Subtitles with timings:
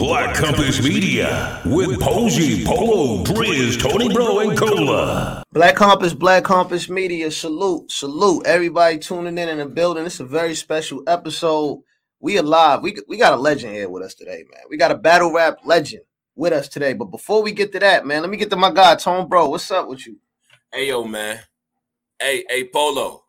[0.00, 5.42] Black Compass Media with Posey, Polo, Driz, Tony Bro, and Cola.
[5.52, 8.46] Black Compass, Black Compass Media, salute, salute.
[8.46, 10.06] Everybody tuning in in the building.
[10.06, 11.82] It's a very special episode.
[12.18, 12.80] We alive.
[12.82, 14.62] We, we got a legend here with us today, man.
[14.70, 16.02] We got a battle rap legend
[16.34, 16.94] with us today.
[16.94, 19.50] But before we get to that, man, let me get to my guy, Tone Bro.
[19.50, 20.16] What's up with you?
[20.72, 21.40] Hey, yo, man.
[22.18, 23.24] Hey, hey, Polo.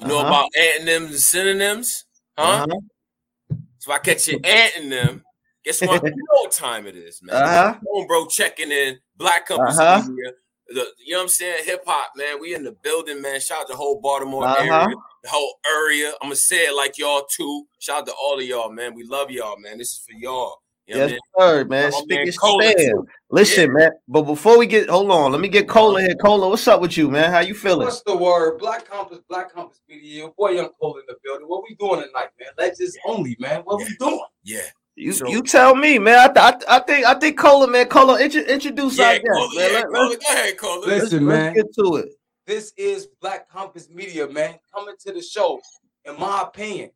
[0.00, 0.28] You know Uh-huh.
[0.28, 2.04] about antonyms and synonyms?
[2.38, 2.66] Huh?
[2.68, 3.56] Uh-huh.
[3.78, 5.22] So if I catch your antonym,
[5.64, 6.02] guess what?
[6.04, 7.42] you know what time it is, man.
[7.42, 7.78] Uh-huh.
[7.92, 8.98] Home bro checking in.
[9.16, 10.02] Black Compass Uh-huh.
[10.08, 10.32] Media.
[10.68, 11.64] The, you know what I'm saying?
[11.66, 12.40] Hip hop, man.
[12.40, 13.38] We in the building, man.
[13.40, 14.62] Shout out to the whole Baltimore Uh-huh.
[14.62, 16.10] area, the whole area.
[16.22, 17.66] I'm gonna say it like y'all too.
[17.80, 18.94] Shout out to all of y'all, man.
[18.94, 19.78] We love y'all, man.
[19.78, 20.62] This is for y'all.
[20.86, 21.20] You know what I Yes, mean?
[21.38, 21.90] sir, man.
[21.92, 23.08] My Speak man your Cola, stand.
[23.30, 23.90] Listen, man.
[24.08, 25.32] But before we get, hold on.
[25.32, 26.14] Let me get Cola here.
[26.14, 27.30] Cola, what's up with you, man?
[27.30, 27.86] How you feeling?
[27.86, 28.58] What's the word?
[28.58, 30.18] Black Compass, Black Compass Media.
[30.24, 31.46] Your boy Young Cole in the building.
[31.48, 32.48] What we doing tonight, man?
[32.58, 33.62] Legends only, man.
[33.62, 34.20] What we doing?
[34.44, 34.60] Yeah.
[34.96, 36.18] You So- you tell me, man.
[36.18, 37.86] I, th- I, th- I think I think Cola, man.
[37.88, 39.70] Cola, intro, introduce Yeah, our guest, Cola, man.
[39.70, 40.16] yeah, Let- Cola.
[40.16, 40.86] Go ahead, Cola.
[40.86, 41.54] Listen, let's, man.
[41.54, 42.08] let's get to it.
[42.46, 44.56] This is Black Compass Media, man.
[44.72, 45.60] Coming to the show.
[46.04, 46.90] In my opinion,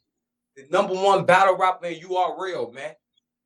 [0.55, 1.95] the number one battle rap, man.
[1.97, 2.93] You are real, man.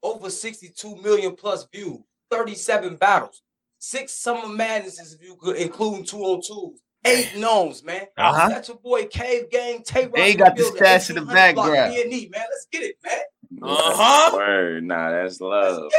[0.03, 3.43] Over 62 million plus views, 37 battles,
[3.79, 8.07] six summer madnesses, if you could, including two on twos, eight NOMEs, man.
[8.19, 8.49] Uh-huh.
[8.49, 11.95] That's your boy Cave Gang, Tay And he got the stats in the background.
[11.95, 12.41] B&E, man.
[12.51, 13.21] Let's get it, man.
[13.61, 14.37] Uh-huh.
[14.37, 15.93] Word, nah, that's love.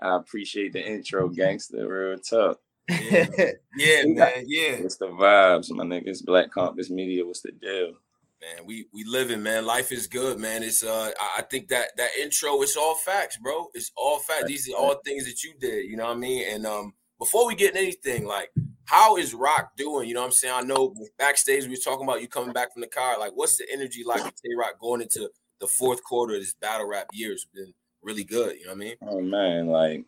[0.00, 1.86] I appreciate the intro, gangster.
[1.88, 2.56] Real tough.
[2.88, 4.44] Yeah, man.
[4.46, 4.72] Yeah.
[4.72, 6.24] It's the vibes, my niggas?
[6.24, 7.26] Black Compass Media.
[7.26, 7.94] What's the deal?
[8.40, 9.64] Man, we we living, man.
[9.64, 10.62] Life is good, man.
[10.62, 13.68] It's uh I, think that that intro it's all facts, bro.
[13.74, 14.44] It's all facts.
[14.46, 16.44] These are all things that you did, you know what I mean?
[16.50, 18.50] And um before we get in anything, like
[18.84, 20.08] how is Rock doing?
[20.08, 20.54] You know what I'm saying?
[20.54, 23.18] I know backstage we were talking about you coming back from the car.
[23.18, 25.30] Like, what's the energy like with Tay Roc going into
[25.64, 27.32] the fourth quarter of this battle rap year?
[27.32, 28.94] It's been really good, you know what I mean?
[29.02, 30.04] Oh man, like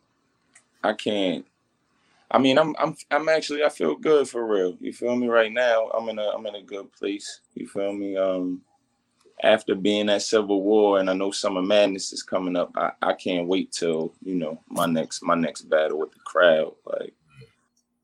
[0.83, 1.45] I can't.
[2.29, 4.77] I mean, I'm I'm I'm actually I feel good for real.
[4.79, 5.27] You feel me?
[5.27, 7.41] Right now, I'm in a I'm in a good place.
[7.55, 8.17] You feel me?
[8.17, 8.61] Um,
[9.43, 12.71] after being at Civil War, and I know Summer Madness is coming up.
[12.75, 16.73] I, I can't wait till you know my next my next battle with the crowd.
[16.85, 17.13] Like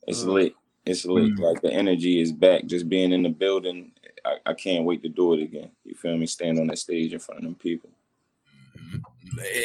[0.08, 0.34] it's Mm.
[0.34, 0.56] lit.
[0.86, 1.32] It's lit.
[1.34, 1.40] Mm.
[1.40, 2.66] Like the energy is back.
[2.66, 3.92] Just being in the building,
[4.26, 5.72] I, I can't wait to do it again.
[5.84, 6.26] You feel me?
[6.26, 7.90] Stand on that stage in front of them people.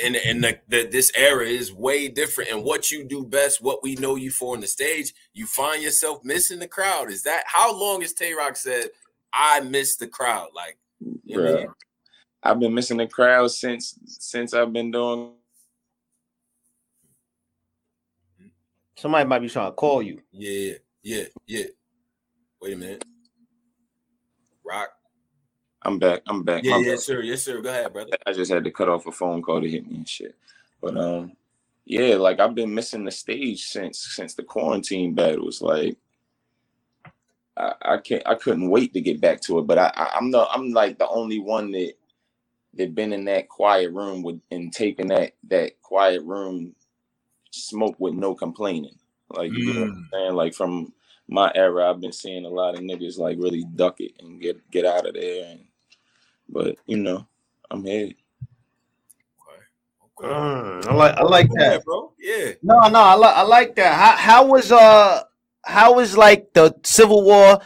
[0.04, 3.82] and and the, the, this era is way different and what you do best what
[3.82, 7.42] we know you for on the stage you find yourself missing the crowd is that
[7.46, 8.86] how long has tay roc said
[9.32, 10.78] i miss the crowd like
[11.24, 11.56] you I Bruh.
[11.58, 11.68] mean?
[12.42, 15.32] I've been missing the crowd since since I've been doing
[18.96, 20.20] Somebody might be trying to call you.
[20.32, 21.64] yeah yeah yeah
[22.62, 23.04] wait a minute
[24.68, 24.90] rock
[25.82, 26.22] I'm back.
[26.28, 26.64] I'm back.
[26.64, 27.04] yeah My yes bad.
[27.04, 29.62] sir yes sir go ahead brother I just had to cut off a phone call
[29.62, 30.36] to hit me and shit.
[30.82, 31.32] But um
[31.86, 35.62] yeah, like I've been missing the stage since since the quarantine battles.
[35.62, 35.96] Like
[37.56, 39.68] I, I can't I couldn't wait to get back to it.
[39.68, 41.94] But I, I I'm the I'm like the only one that
[42.74, 46.74] that been in that quiet room with and taking that that quiet room
[47.52, 48.96] smoke with no complaining.
[49.30, 50.34] Like you know what I'm saying?
[50.34, 50.92] Like from
[51.28, 54.70] my era, I've been seeing a lot of niggas like really duck it and get
[54.70, 55.50] get out of there.
[55.50, 55.60] And
[56.48, 57.26] but you know,
[57.70, 58.10] I'm here.
[60.20, 60.28] okay.
[60.28, 61.84] Mm, I like I like Yeah, that.
[61.84, 63.94] bro yeah No, no, I like I like that.
[63.94, 65.22] How how was uh
[65.64, 67.60] how was like the Civil War?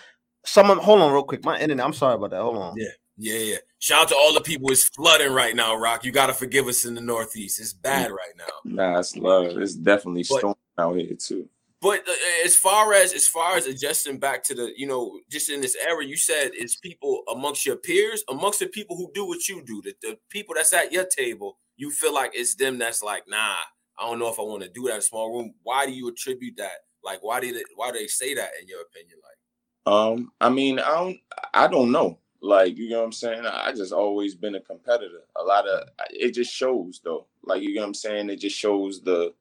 [0.45, 1.45] Someone hold on real quick.
[1.45, 1.84] My internet.
[1.87, 2.43] I'm sorry about that.
[2.43, 2.75] Hold on.
[2.77, 2.89] Yeah.
[3.17, 6.33] yeah yeah shout out to all the people it's flooding right now rock you gotta
[6.33, 9.59] forgive us in the northeast it's bad right now Nah, it's love.
[9.59, 11.49] It's definitely But- storming out here too.
[11.82, 12.12] But uh,
[12.47, 15.76] as far as as far as adjusting back to the, you know, just in this
[15.84, 19.65] era, you said it's people amongst your peers, amongst the people who do what you
[19.65, 21.59] do, the, the people that's at your table.
[21.76, 23.56] You feel like it's them that's like, nah,
[23.98, 25.54] I don't know if I want to do that small room.
[25.65, 26.84] Why do you attribute that?
[27.04, 27.66] Like, why did it?
[27.75, 29.19] Why do they say that in your opinion?
[29.22, 31.19] Like, Um, I mean, I don't
[31.53, 32.19] I don't know.
[32.41, 33.44] Like, you know what I'm saying?
[33.47, 35.22] I just always been a competitor.
[35.37, 37.26] A lot of it just shows though.
[37.44, 38.31] Like, you know what I'm saying?
[38.31, 39.34] It just shows the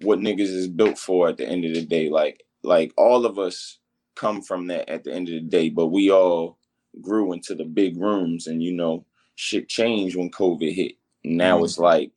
[0.00, 2.08] what niggas is built for at the end of the day.
[2.08, 3.78] Like, like all of us
[4.14, 6.58] come from that at the end of the day, but we all
[7.00, 9.04] grew into the big rooms and you know,
[9.34, 10.92] shit changed when COVID hit.
[11.24, 11.64] Now Mhm.
[11.64, 12.12] it's like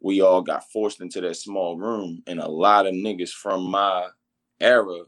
[0.00, 4.08] we all got forced into that small room, and a lot of niggas from my
[4.60, 5.04] era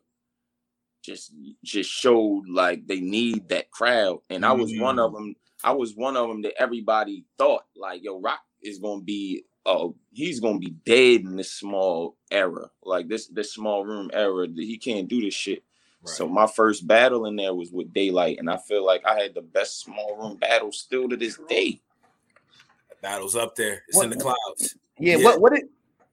[1.02, 1.32] just
[1.64, 4.20] just showed like they need that crowd.
[4.30, 5.34] And I was one of them.
[5.64, 9.88] I was one of them that everybody thought like, yo, Rock is gonna be uh
[10.12, 14.46] he's gonna be dead in this small era, like this this small room era.
[14.54, 15.62] He can't do this shit.
[16.04, 19.34] So my first battle in there was with Daylight, and I feel like I had
[19.34, 21.80] the best small room battle still to this day.
[23.02, 24.76] battles up there, it's in the clouds.
[25.00, 25.24] Yeah, Yeah.
[25.24, 25.64] what what did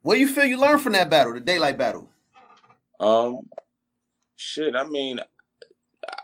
[0.02, 2.10] what do you feel you learned from that battle, the daylight battle?
[3.00, 3.48] Um,
[4.36, 4.76] shit.
[4.76, 5.20] I mean,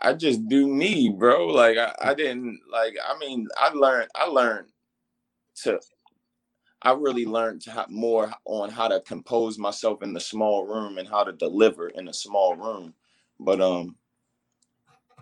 [0.02, 1.46] I just do me, bro.
[1.46, 2.94] Like I, I didn't like.
[3.08, 4.08] I mean, I learned.
[4.16, 4.66] I learned
[5.62, 5.80] to.
[6.82, 11.24] I really learned more on how to compose myself in the small room and how
[11.24, 12.94] to deliver in a small room.
[13.38, 13.96] But um,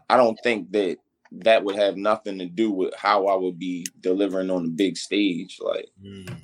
[0.08, 0.98] I don't think that
[1.32, 4.96] that would have nothing to do with how I would be delivering on the big
[4.96, 5.58] stage.
[5.60, 6.40] Like, Mm.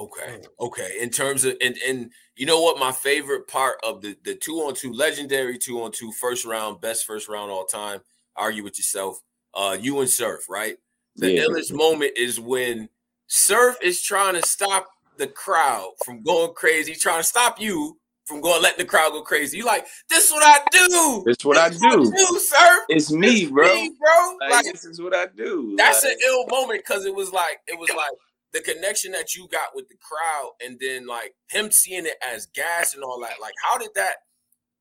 [0.00, 0.98] Okay, okay.
[1.00, 4.56] In terms of and and you know what, my favorite part of the the two
[4.60, 8.00] on two legendary two on two first round best first round all time.
[8.36, 9.20] Argue with yourself.
[9.52, 10.76] Uh, you and Surf, right?
[11.16, 11.42] The Yeah.
[11.42, 12.88] illest moment is when
[13.32, 18.40] Surf is trying to stop the crowd from going crazy, trying to stop you from
[18.40, 19.56] going letting the crowd go crazy.
[19.58, 21.24] You like this is what I do.
[21.28, 22.12] It's what I This is do.
[22.16, 22.82] do, Surf.
[22.88, 23.72] it's me, It's bro.
[23.72, 24.36] me, bro.
[24.40, 25.74] Like, Like, this is what I do.
[25.78, 28.10] that's like, an ill moment because it was like it was like
[28.52, 32.46] the connection that you got with the crowd, and then like him seeing it as
[32.46, 33.40] gas and all that.
[33.40, 34.14] Like, how did that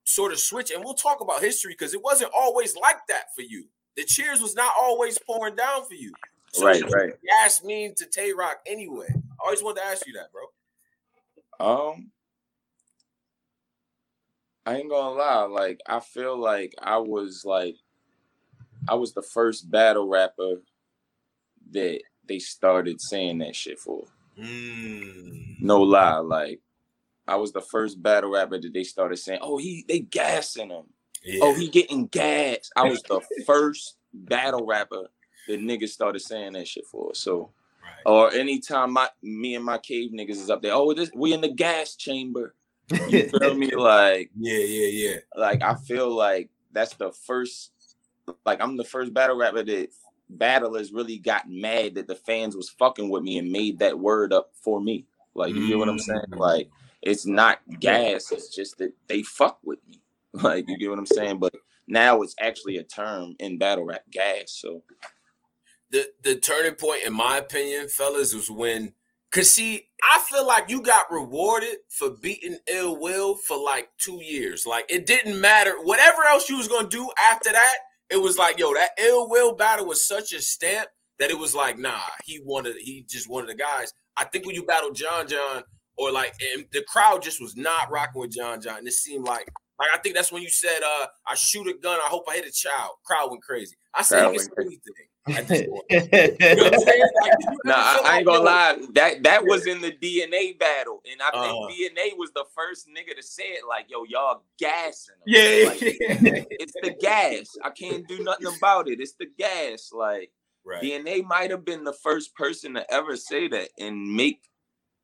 [0.05, 0.71] sort of switch?
[0.71, 3.65] And we'll talk about history because it wasn't always like that for you.
[3.95, 6.11] The cheers was not always pouring down for you.
[6.51, 7.13] So Right, right.
[7.23, 9.07] Gas mean to Tay Roc anyway.
[9.09, 10.43] I always wanted to ask you that, bro.
[11.59, 12.11] Um,
[14.65, 15.43] I ain't gonna lie.
[15.43, 17.75] Like, I feel like I was like,
[18.87, 20.61] I was the first battle rapper
[21.71, 24.05] that they started saying that shit for.
[24.39, 25.61] Mm.
[25.61, 26.17] No lie.
[26.17, 26.61] Like,
[27.27, 30.85] I was the first battle rapper that they started saying, "Oh, he they gassing him.
[31.23, 31.41] Yeah.
[31.43, 35.09] Oh, he getting gas." I was the first battle rapper
[35.49, 37.13] that niggas started saying that shit for.
[37.13, 37.49] So.
[37.83, 38.01] right.
[38.05, 41.41] Or anytime my me and my cave niggas is up there, oh, this we in
[41.41, 42.55] the gas chamber.
[43.09, 43.71] You feel me?
[43.75, 45.15] Like, Yeah, yeah, yeah.
[45.35, 47.71] like I feel like that's the first,
[48.45, 49.89] like I'm the first battle rapper that
[50.29, 54.31] battlers really got mad that the fans was fucking with me and made that word
[54.31, 55.05] up for me.
[55.35, 56.21] Like, you get what I'm saying?
[56.31, 56.39] Mm.
[56.39, 56.69] Like,
[57.01, 60.01] it's not gas, it's just that they fuck with me.
[60.31, 61.39] Like, you get what I'm saying?
[61.39, 61.55] But
[61.87, 64.51] now it's actually a term in battle rap, gas.
[64.51, 64.83] So
[65.91, 68.93] the the turning point, in my opinion, fellas, was when
[69.31, 74.19] cause see, I feel like you got rewarded for beating ill will for like two
[74.23, 74.65] years.
[74.65, 75.73] Like it didn't matter.
[75.81, 77.75] Whatever else you was gonna do after that,
[78.09, 80.87] it was like, yo, that ill will battle was such a stamp
[81.19, 83.93] that it was like, nah, he wanted he just wanted the guys.
[84.17, 85.63] I think when you battled John John,
[85.97, 88.87] or like and the crowd just was not rocking with John John.
[88.87, 91.99] It seemed like like I think that's when you said, uh, I shoot a gun,
[92.03, 92.91] I hope I hit a child.
[93.05, 93.75] Crowd went crazy.
[93.93, 95.85] I said Crowd he can anything at this point.
[95.89, 97.01] You know what I'm saying?
[97.21, 98.77] Like, you Nah, I, I ain't gonna lie.
[98.93, 101.67] That that was in the DNA battle, and I Uh-huh.
[101.67, 103.63] think DNA was the first nigga to say it.
[103.67, 105.15] Like, yo, y'all gassing.
[105.15, 105.21] 'em.
[105.27, 107.55] Yeah, Like, it's the gas.
[107.63, 108.99] I can't do nothing about it.
[108.99, 109.91] It's the gas.
[109.93, 110.31] Like
[110.63, 110.81] right.
[110.83, 114.43] DNA might have been the first person to ever say that and make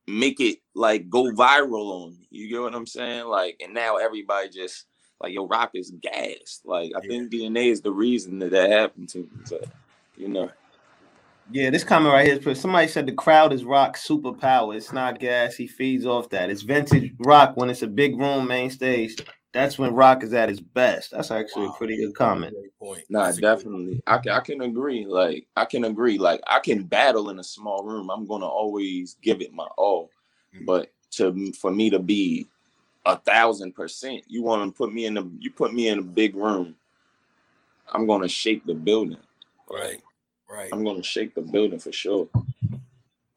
[0.08, 2.28] make it like go viral on me.
[2.32, 3.28] You get what I'm saying?
[3.28, 4.86] Like, and now everybody just
[5.22, 6.62] like, your rock is gas.
[6.66, 7.10] Like, I Yeah.
[7.10, 9.30] think DNA is the reason that that happened to me.
[9.46, 9.60] So,
[10.18, 10.52] you know.
[11.52, 12.40] Yeah, this comment right here.
[12.52, 14.76] is- Somebody said the crowd is rock superpower.
[14.76, 15.56] It's not gas.
[15.56, 16.50] He feeds off that.
[16.50, 19.16] It's vintage rock when it's a big room, main stage.
[19.56, 21.12] That's when rock is at its best.
[21.12, 21.74] That's actually Wow.
[21.74, 22.54] a pretty good comment.
[22.54, 23.04] Great point.
[23.10, 24.04] Nah, That's a good- definitely.
[24.06, 25.06] I can, I can agree.
[25.06, 26.18] Like I can agree.
[26.18, 28.10] Like I can battle in a small room.
[28.12, 30.12] I'm gonna always give it my all.
[30.54, 30.66] Mhm.
[30.66, 32.48] But to for me to be
[33.06, 36.04] a thousand percent, you want to put me in the you put me in a
[36.04, 36.76] big room.
[37.94, 39.18] I'm gonna shake the building.
[39.72, 40.02] Right.
[40.50, 40.70] Right.
[40.74, 42.28] I'm gonna shake the building for sure.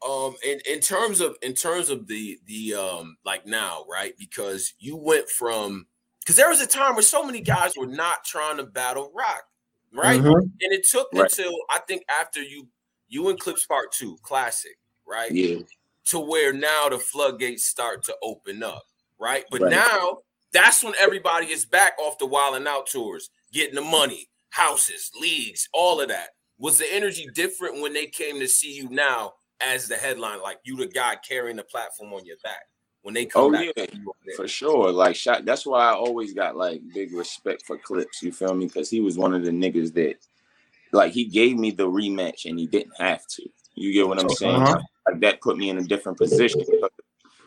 [0.07, 4.75] um in, in terms of in terms of the the um like now right because
[4.79, 5.87] you went from
[6.29, 9.45] because there was a time where so many guys were not trying to battle rock
[9.95, 10.43] right Mhm.
[10.43, 11.23] and it took Right.
[11.25, 12.69] until i think after you
[13.09, 15.61] you and clips part two classic right Yeah.
[16.07, 18.85] to where now the floodgates start to open up
[19.19, 19.71] right but Right.
[19.71, 20.19] now
[20.53, 25.11] that's when everybody is back off the wild and out tours getting the money houses
[25.19, 29.33] leagues all of that was the energy different when they came to see you now
[29.63, 32.67] as the headline like you the guy carrying the platform on your back
[33.09, 34.37] when they come Oh, back yeah, to you over there?
[34.37, 34.93] For sure.
[34.93, 35.47] Like shot.
[35.47, 38.23] That's why I always got like big respect for Clips.
[38.23, 38.67] You feel me?
[38.67, 40.17] Because he was one of the niggas that
[40.93, 43.49] like he gave me the rematch and he didn't have to.
[43.77, 44.61] You get what I'm saying?
[44.61, 44.79] Uh-huh.
[45.07, 46.61] Like that put me in a different position.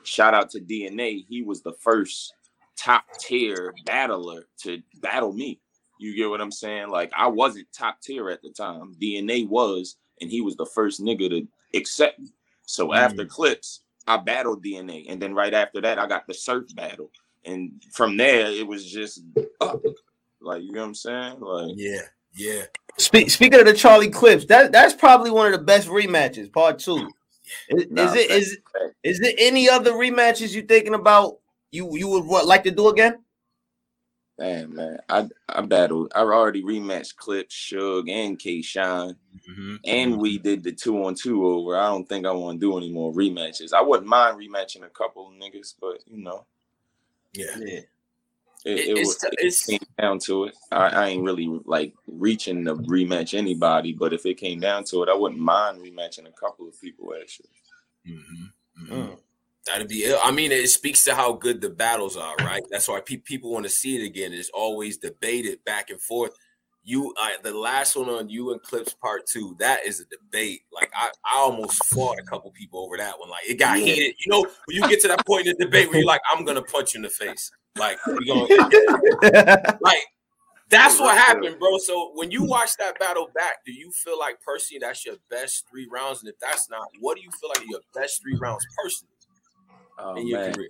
[0.01, 1.25] Shout out to DNA.
[1.29, 2.33] He was the first
[2.75, 5.59] top tier battler to battle me.
[5.99, 6.89] You get what I'm saying?
[6.89, 8.95] Like I wasn't top tier at the time.
[8.99, 12.29] DNA was, and he was the first nigga to accept me.
[12.65, 16.65] So after clips, I battled DNA, and then right after that, I got the surf
[16.75, 17.11] battle,
[17.45, 19.23] and from there it was just
[19.59, 19.81] up.
[20.41, 21.39] Like you know what I'm saying?
[21.39, 22.01] Like yeah
[22.33, 22.63] yeah
[22.97, 26.51] Speak, speaking of the Charlie Clips, that that's probably one of the best rematches.
[26.51, 27.09] Part two.
[27.69, 31.39] Is, Nah, is it fact, is there any other rematches you thinking about?
[31.71, 33.19] You you would what like to do again?
[34.41, 34.97] Damn, man.
[35.07, 36.11] I I battled.
[36.15, 39.15] I already rematched Clip, Suge, and K Shine.
[39.47, 39.79] Mhm.
[39.85, 41.77] And we did the two on two over.
[41.77, 43.71] I don't think I want to do any more rematches.
[43.71, 46.45] I wouldn't mind rematching a couple of niggas, but you know,
[47.33, 47.55] Yeah.
[47.59, 47.65] Yeah.
[47.67, 47.89] it,
[48.65, 50.55] It- it, it's- was, it came down to it.
[50.71, 55.03] I, I ain't really like reaching to rematch anybody, but if it came down to
[55.03, 57.49] it, I wouldn't mind rematching a couple of people actually.
[58.07, 58.51] Mhm.
[58.81, 58.89] Mhm.
[58.89, 59.19] Mm.
[59.67, 60.19] That'd be it.
[60.23, 62.63] I mean, it speaks to how good the battles are, right?
[62.71, 64.33] That's why pe- people want to see it again.
[64.33, 66.35] It's always debated back and forth.
[66.83, 70.61] You, uh, the last one on you and Clips Part Two, that is a debate.
[70.73, 73.29] Like I, I almost fought a couple people over that one.
[73.29, 73.85] Like it got Yeah.
[73.85, 74.15] heated.
[74.25, 76.43] You know, when you get to that point in the debate where you're like, I'm
[76.43, 77.51] gonna punch you in the face.
[77.77, 78.47] Like we going
[79.81, 80.03] like
[80.69, 81.77] that's what happened, bro.
[81.77, 85.65] So when you watch that battle back, do you feel like personally that's your best
[85.69, 86.21] three rounds?
[86.21, 89.10] And if that's not, what do you feel like your best three rounds personally
[89.99, 90.69] Oh in your man, career?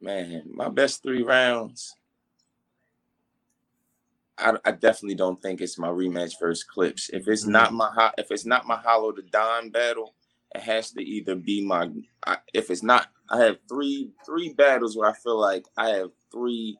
[0.00, 1.94] man, my best three rounds.
[4.38, 7.10] I, I definitely don't think it's my rematch versus Clips.
[7.12, 10.14] If it's not my ho- if it's not my Hollow Da Don battle,
[10.54, 11.88] it has to either be my.
[12.26, 16.10] I, if it's not, I have three three battles where I feel like I have
[16.32, 16.78] three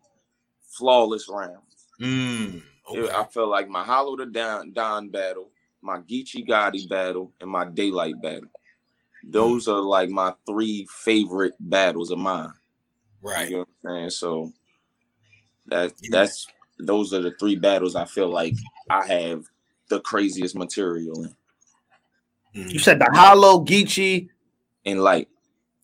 [0.63, 1.87] flawless rounds.
[2.01, 2.63] Mm,
[2.95, 5.51] It- I feel like my Hollow Da Don, Don battle,
[5.83, 8.49] my Geechee Gotti battle, and my Daylight battle.
[9.25, 12.53] Those are like my three favorite battles of mine.
[13.23, 13.49] right.
[13.51, 14.11] You know what I'm saying?
[14.11, 14.53] So
[15.67, 16.09] that Yeah.
[16.11, 16.47] that's
[16.79, 18.55] those are the three battles I feel like
[18.91, 19.45] I have
[19.89, 21.37] the craziest material in.
[22.55, 22.73] Mm.
[22.73, 24.29] You said the hollow Geechee.
[24.85, 25.29] And like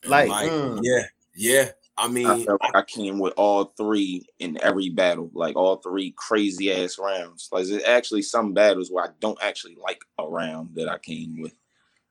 [0.05, 0.81] Like, Like, mm.
[0.83, 1.03] yeah,
[1.35, 1.71] yeah.
[1.97, 5.77] I I mean, felt like I came with all three in every battle, like all
[5.77, 7.49] three crazy ass rounds.
[7.51, 11.41] Like there's actually some battles where I don't actually like a round that I came
[11.41, 11.55] with.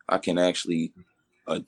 [0.10, 0.92] I can actually
[1.48, 1.60] uh,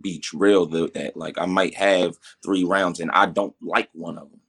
[0.00, 4.30] be real that like I might have three rounds and I don't like one of
[4.30, 4.40] them.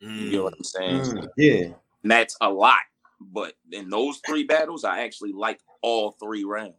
[0.00, 1.00] You know mm, what I'm saying?
[1.02, 1.64] Mm, yeah.
[2.02, 2.78] And that's a lot.
[3.20, 6.74] But in those three battles, I actually like all three rounds.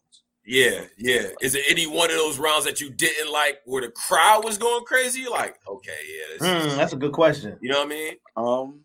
[0.45, 1.27] yeah, yeah.
[1.41, 4.57] Is there any one of those rounds that you didn't like where the crowd was
[4.57, 5.21] going crazy?
[5.21, 7.57] You're like, okay, yeah, this is- Mm, that's a good question.
[7.61, 8.13] you know what I mean?
[8.35, 8.79] Um,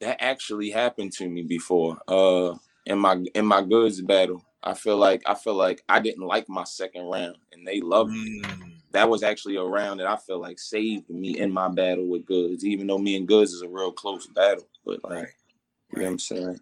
[0.00, 1.98] that actually happened to me before.
[2.08, 2.54] Uh,
[2.86, 6.48] in my in my Goodz battle, I feel like I feel like I didn't like
[6.48, 8.42] my second round, and they loved it.
[8.44, 12.06] Mm, That was actually a round that I feel like saved me in my battle
[12.08, 14.66] with Goodz, even though me and Goodz is a real close battle.
[14.86, 15.28] But like, Right,
[15.92, 16.60] you know what I'm saying?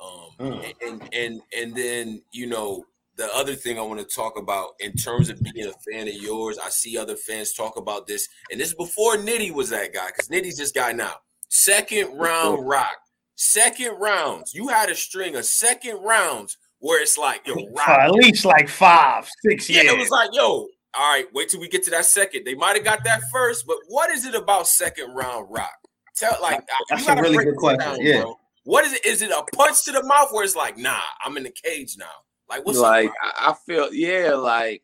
[0.00, 0.72] Um, Mm.
[0.82, 2.84] and and and then you know
[3.16, 6.14] the other thing I want to talk about in terms of being a fan of
[6.14, 9.92] yours, I see other fans talk about this, and this is before Nitty was that
[9.94, 11.14] guy because Nitty's this guy now.
[11.48, 12.96] Second round rock,
[13.36, 14.52] second rounds.
[14.52, 17.88] You had a string of second rounds where it's like yo, For rock.
[17.88, 19.84] at least like five, six years.
[19.84, 20.68] Yeah, it was like yo.
[20.96, 22.44] All right, wait till we get to that second.
[22.44, 25.72] They might have got that first, but what is it about second round rock?
[26.14, 26.60] Tell like
[26.90, 28.20] That's you a really good question, down, yeah.
[28.20, 28.38] bro.
[28.64, 29.06] What is it?
[29.06, 31.96] Is it a punch to the mouth where it's like, nah, I'm in the cage
[31.98, 32.04] now?
[32.50, 33.14] Like, what's like up?
[33.22, 34.82] I, I feel yeah, like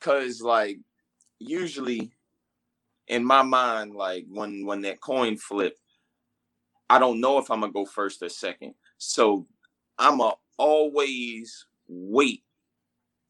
[0.00, 0.78] cause like
[1.40, 2.12] usually
[3.08, 5.76] in my mind, like when when that coin flip,
[6.88, 8.74] I don't know if I'm gonna go first or second.
[8.98, 9.48] So
[9.98, 12.42] I'ma always wait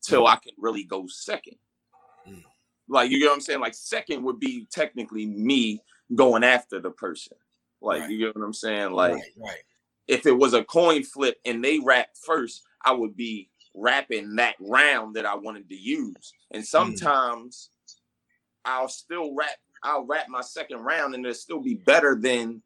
[0.03, 1.57] till I can really go second.
[2.29, 2.43] Mm.
[2.89, 3.61] Like you get what I'm saying?
[3.61, 5.81] Like second would be technically me
[6.15, 7.37] going after the person.
[7.81, 8.11] Like Right.
[8.11, 8.91] you get what I'm saying?
[8.93, 9.63] Like right, right.
[10.09, 14.57] if it was a coin flip and they rap first, I would be rapping that
[14.59, 16.33] round that I wanted to use.
[16.51, 17.71] And sometimes
[18.65, 22.61] I'll still rap, I'll rap my second round and it'll still be better than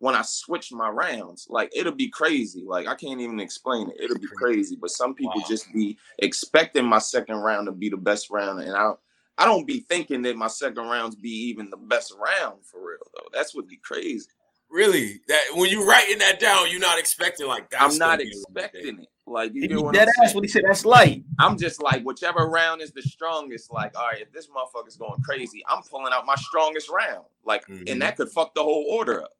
[0.00, 1.46] when I switch my rounds.
[1.50, 2.62] Like it'll be crazy.
[2.66, 3.96] Like I can't even explain it.
[4.00, 4.76] It'll be crazy.
[4.76, 5.46] But some people Wow.
[5.48, 8.60] just be expecting my second round to be the best round.
[8.60, 8.92] And I
[9.38, 12.98] I don't be thinking that my second rounds be even the best round for real
[13.14, 13.28] though.
[13.32, 14.26] That's what be crazy.
[14.70, 15.20] Really?
[15.28, 18.30] That when you writing that down, you're not expecting like that's I'm not gonna be
[18.30, 18.60] the one day.
[18.68, 19.08] expecting it.
[19.26, 21.22] Like you He get what dead I'm ass when he said that's light.
[21.38, 23.72] I'm just like whichever round is the strongest.
[23.72, 27.24] Like, all right, if this motherfucker's going crazy, I'm pulling out my strongest round.
[27.44, 27.90] Like, Mhm.
[27.90, 29.32] and that could fuck the whole order up.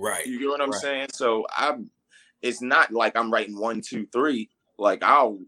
[0.00, 0.26] Right.
[0.26, 0.80] You get what I'm Right.
[0.80, 1.08] saying?
[1.12, 1.90] So I'm.
[2.42, 4.48] It's not like I'm writing one, two, three.
[4.78, 5.38] Like I'll,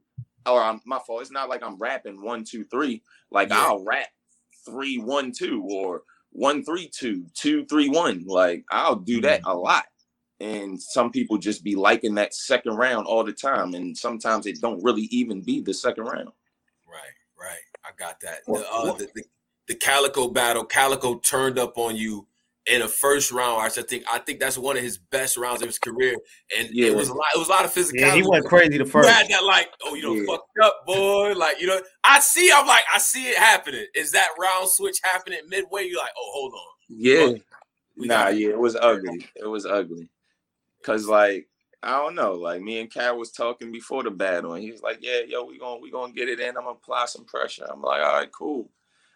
[0.46, 1.22] or I'm, my fault.
[1.22, 3.02] It's not like I'm rapping one, two, three.
[3.30, 3.66] Like Yeah.
[3.66, 4.08] I'll rap
[4.66, 8.24] three, one, two, or one, three, two, two, three, one.
[8.26, 9.50] Like I'll do that Mm-hmm.
[9.50, 9.84] a lot.
[10.40, 14.60] And some people just be liking that second round all the time, and sometimes it
[14.60, 16.30] don't really even be the second round.
[16.86, 17.60] Right, right.
[17.84, 18.40] I got that.
[18.46, 19.22] What- The, uh, the, the
[19.68, 22.26] the Calico battle, Calico turned up on you
[22.66, 23.60] in a first round.
[23.60, 26.16] I think I think that's one of his best rounds of his career,
[26.56, 26.88] and Yeah.
[26.88, 27.26] it was a lot.
[27.34, 28.00] It was a lot of physicality.
[28.00, 29.08] Yeah, he went crazy the You first.
[29.08, 30.26] had that like, oh, you know, Yeah.
[30.26, 31.32] fucked up, boy.
[31.32, 32.50] Like, you know, I see.
[32.54, 33.86] I'm like, I see it happening.
[33.94, 35.84] Is that round switch happening midway?
[35.88, 36.60] You're like, oh, hold on.
[36.88, 37.20] Yeah.
[37.26, 37.42] Look,
[37.96, 39.26] Nah, yeah, it was ugly.
[39.36, 40.08] It was ugly.
[40.82, 41.48] Cause like
[41.84, 44.82] I don't know, like me and Cat was talking before the battle, and he was
[44.82, 46.50] like, "Yeah, yo, we gonna we gonna get it in.
[46.56, 48.70] I'm gonna apply some pressure." I'm like, "All right, cool."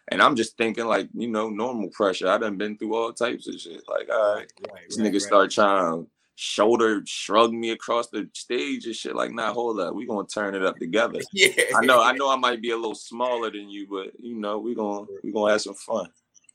[0.09, 2.29] And I'm just thinking like, you know, normal pressure.
[2.29, 3.83] I done been through all types of shit.
[3.89, 8.85] Like, all right, right, this nigga start trying to shoulder shrug me across the stage
[8.85, 9.15] and shit.
[9.15, 11.19] Like, nah, hold up, we gonna turn it up together.
[11.33, 14.35] Yeah, I know, I know, I might be a little smaller than you, but you
[14.35, 16.07] know, we gonna we gonna have some fun.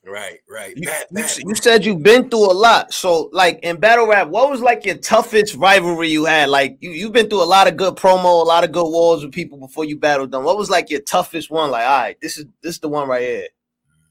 [0.05, 0.77] Right, right.
[0.77, 1.39] You, Bad, you, bad.
[1.39, 2.93] you said you've been through a lot.
[2.93, 6.49] So, like in battle rap, what was like your toughest rivalry you had?
[6.49, 9.23] Like you, you've been through a lot of good promo, a lot of good wars
[9.23, 10.43] with people before you battled them.
[10.43, 11.71] What was like your toughest one?
[11.71, 13.49] Like, all right, this is this is the one right here.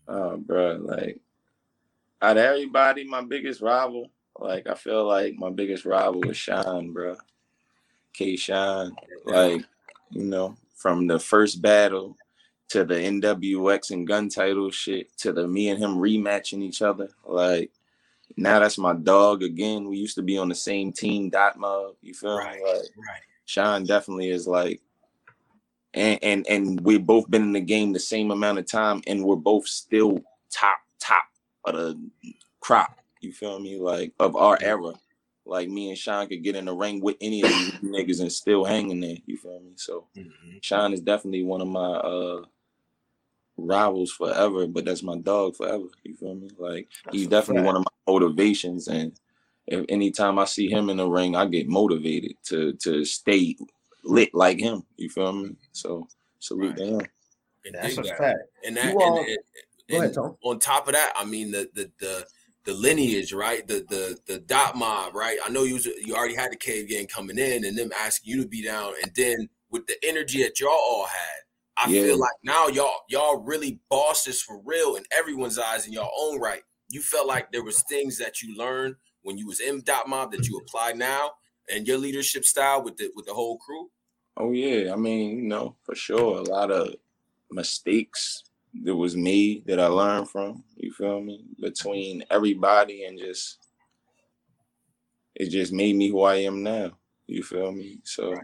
[0.08, 1.20] Oh, bro, like
[2.22, 6.94] out of everybody, my biggest rival, like I feel like my biggest rival was Shine,
[6.94, 7.18] bro.
[8.14, 8.94] K Shine,
[9.26, 9.62] like
[10.12, 12.16] you know, from the first battle
[12.72, 17.10] to the NWX and gun title shit to the me and him rematching each other,
[17.26, 17.72] like
[18.38, 19.88] now that's my dog again.
[19.90, 21.96] We used to be on the same team, dot mob.
[22.02, 22.66] You feel Right, me?
[22.66, 23.22] Like right.
[23.46, 24.82] Sean definitely is like,
[25.94, 29.24] and and and we've both been in the game the same amount of time, and
[29.24, 31.26] we're both still top top
[31.66, 32.10] of the
[32.62, 32.98] crop.
[33.22, 33.78] You feel me?
[33.78, 34.94] Like of our era.
[35.46, 38.32] Like me and Sean could get in the ring with any of these niggas and
[38.32, 39.18] still hanging there.
[39.26, 39.72] You feel me?
[39.76, 40.62] So Mhm.
[40.62, 42.44] Sean is definitely one of my uh
[43.62, 45.86] rivals forever, but that's my dog forever.
[46.04, 46.50] You feel me?
[46.58, 47.68] Like That's he's definitely fact.
[47.68, 49.14] one of my motivations and
[49.68, 53.56] if anytime I see him in the ring, I get motivated to to stay
[54.04, 54.84] lit like him.
[54.98, 55.56] You feel me?
[55.72, 56.08] So
[56.40, 57.02] salute to him.
[57.66, 58.40] And That's a fact.
[58.66, 59.38] And that, You and, all- and-
[59.90, 62.26] Go ahead, on top of that, I mean the the the
[62.64, 63.68] the lineage, right?
[63.68, 65.38] The the the dot mob, right?
[65.46, 68.32] I know you was, you already had the cave gang coming in and them asking
[68.34, 71.42] you to be down, and then with the energy that y'all all had,
[71.84, 72.04] I Yeah.
[72.04, 76.40] feel like now y'all y'all really bosses for real in everyone's eyes in your own
[76.40, 76.62] right.
[76.90, 80.32] You felt like there was things that you learned when you was in dot mob
[80.32, 81.32] that you apply now
[81.70, 83.90] and your leadership style with the with the whole crew.
[84.38, 86.94] Oh yeah, I mean, you know, for sure, a lot of
[87.50, 88.44] mistakes
[88.84, 90.64] that was made that I learned from.
[90.78, 91.46] You feel me?
[91.60, 93.58] Between everybody and just
[95.36, 96.98] it just made me who I am now.
[97.28, 98.00] You feel me?
[98.04, 98.36] So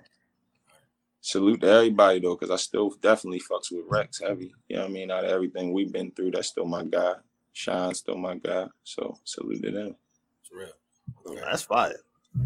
[1.27, 4.53] salute to everybody though, because I still definitely fucks with Rex heavy.
[4.69, 5.11] You know what I mean?
[5.11, 7.15] Out of everything we've been through, that's still my guy.
[7.51, 8.67] Sean's still my guy.
[8.85, 9.95] So salute to them.
[10.41, 11.41] It's real.
[11.43, 11.99] That's fire.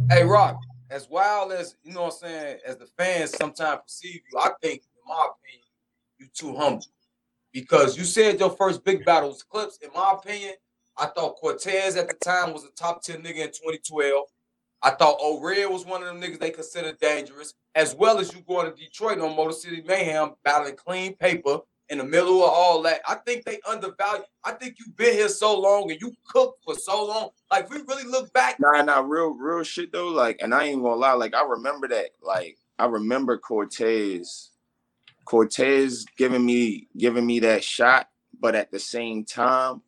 [0.09, 4.21] Hey, Rock, as wild as you know what I'm saying, as the fans sometimes perceive
[4.31, 5.67] you, I think, in my opinion,
[6.17, 6.85] you too humble.
[7.51, 9.77] Because you said your first big battle was Clips.
[9.83, 10.53] In my opinion,
[10.97, 14.25] I thought Cortez at the time was a top 10 nigga in 2012.
[14.83, 18.41] I thought O'Reilly was one of them niggas they considered dangerous, as well as you
[18.41, 22.81] going to Detroit on Motor City Mayhem, battling clean paper in the middle of all
[22.83, 23.01] that.
[23.07, 24.23] I think they undervalue.
[24.43, 27.29] I think you've been here so long and you cooked for so long.
[27.51, 28.59] Like, we really look back.
[28.59, 30.07] Nah, nah, real, real shit though.
[30.07, 31.13] Like, and I ain't gonna lie.
[31.13, 32.11] Like, I remember that.
[32.21, 34.51] Like, I remember Cortez,
[35.25, 38.07] Cortez giving me, giving me that shot.
[38.39, 39.83] But at the same time,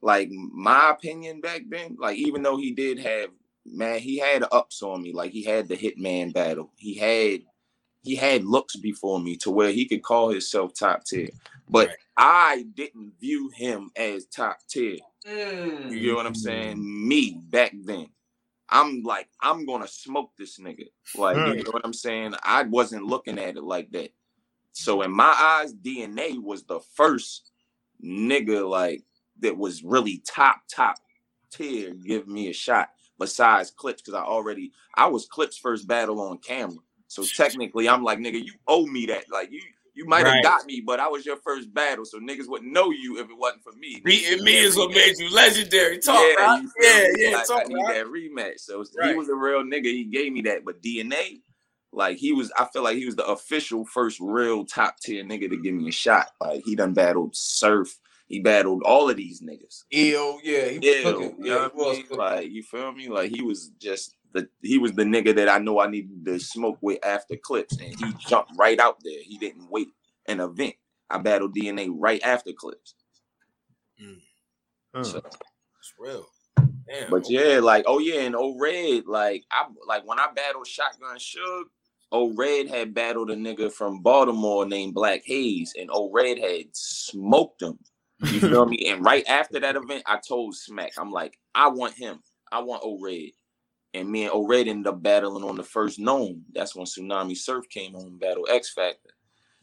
[0.00, 3.30] like my opinion back then, like even though he did have,
[3.72, 5.12] man, he had ups on me.
[5.12, 6.72] Like he had the hitman battle.
[6.76, 7.42] He had,
[8.02, 11.28] he had looks before me to where he could call himself top tier.
[11.68, 11.96] But Right.
[12.16, 14.98] I didn't view him as top tier.
[15.26, 15.90] Mm.
[15.90, 16.78] You get what I'm saying?
[17.08, 18.08] Me back then.
[18.68, 20.86] I'm like, I'm gonna smoke this nigga.
[21.16, 22.34] Like, you know what I'm saying?
[22.42, 24.10] I wasn't looking at it like that.
[24.72, 27.52] So in my eyes, DNA was the first
[28.02, 29.02] nigga like
[29.40, 30.96] that was really top, top
[31.50, 36.20] tier give me a shot besides clips because I already I was clips first battle
[36.20, 36.78] on camera.
[37.08, 39.24] So technically I'm like, nigga, you owe me that.
[39.30, 39.60] Like you
[39.94, 40.42] you might have Right.
[40.42, 42.04] got me, but I was your first battle.
[42.04, 44.02] So niggas wouldn't know you if it wasn't for me.
[44.04, 45.98] Beating me is what made you legendary.
[45.98, 46.62] Talk, yeah, right?
[46.82, 47.94] Yeah, yeah, Like, talk, I need right?
[47.94, 48.60] that rematch.
[48.60, 49.86] So he was a real nigga.
[49.86, 50.66] He gave me that.
[50.66, 51.40] But DNA,
[51.94, 55.48] like he was, I feel like he was the official first real top tier nigga
[55.48, 56.26] to give me a shot.
[56.42, 57.98] Like he done battled Surf.
[58.26, 59.84] He battled all of these niggas.
[59.92, 62.18] Ill, yeah, he was Yeah, you Yeah, what he I was mean?
[62.18, 63.08] Like you feel me?
[63.08, 66.38] Like he was just the he was the nigga that I know I needed to
[66.40, 69.20] smoke with after clips, and he jumped right out there.
[69.22, 69.88] He didn't wait
[70.26, 70.74] an event.
[71.08, 72.94] I battled DNA right after clips.
[74.02, 75.04] Mm.
[75.04, 76.26] So, It's real.
[76.56, 77.10] Damn.
[77.10, 81.16] But yeah, like oh yeah, and O Red, like I like when I battled Shotgun
[81.16, 81.64] Suge,
[82.12, 86.66] O Red had battled a nigga from Baltimore named Black Hayes, and O Red had
[86.72, 87.78] smoked him.
[88.20, 88.88] You feel me?
[88.88, 92.20] And right after that event, I told Smack, I'm like, I want him.
[92.50, 93.30] I want O Red.
[93.94, 96.42] And me and O Red ended up battling on the first NOME.
[96.54, 99.10] That's when Tsunami Surf came on Battle X Factor.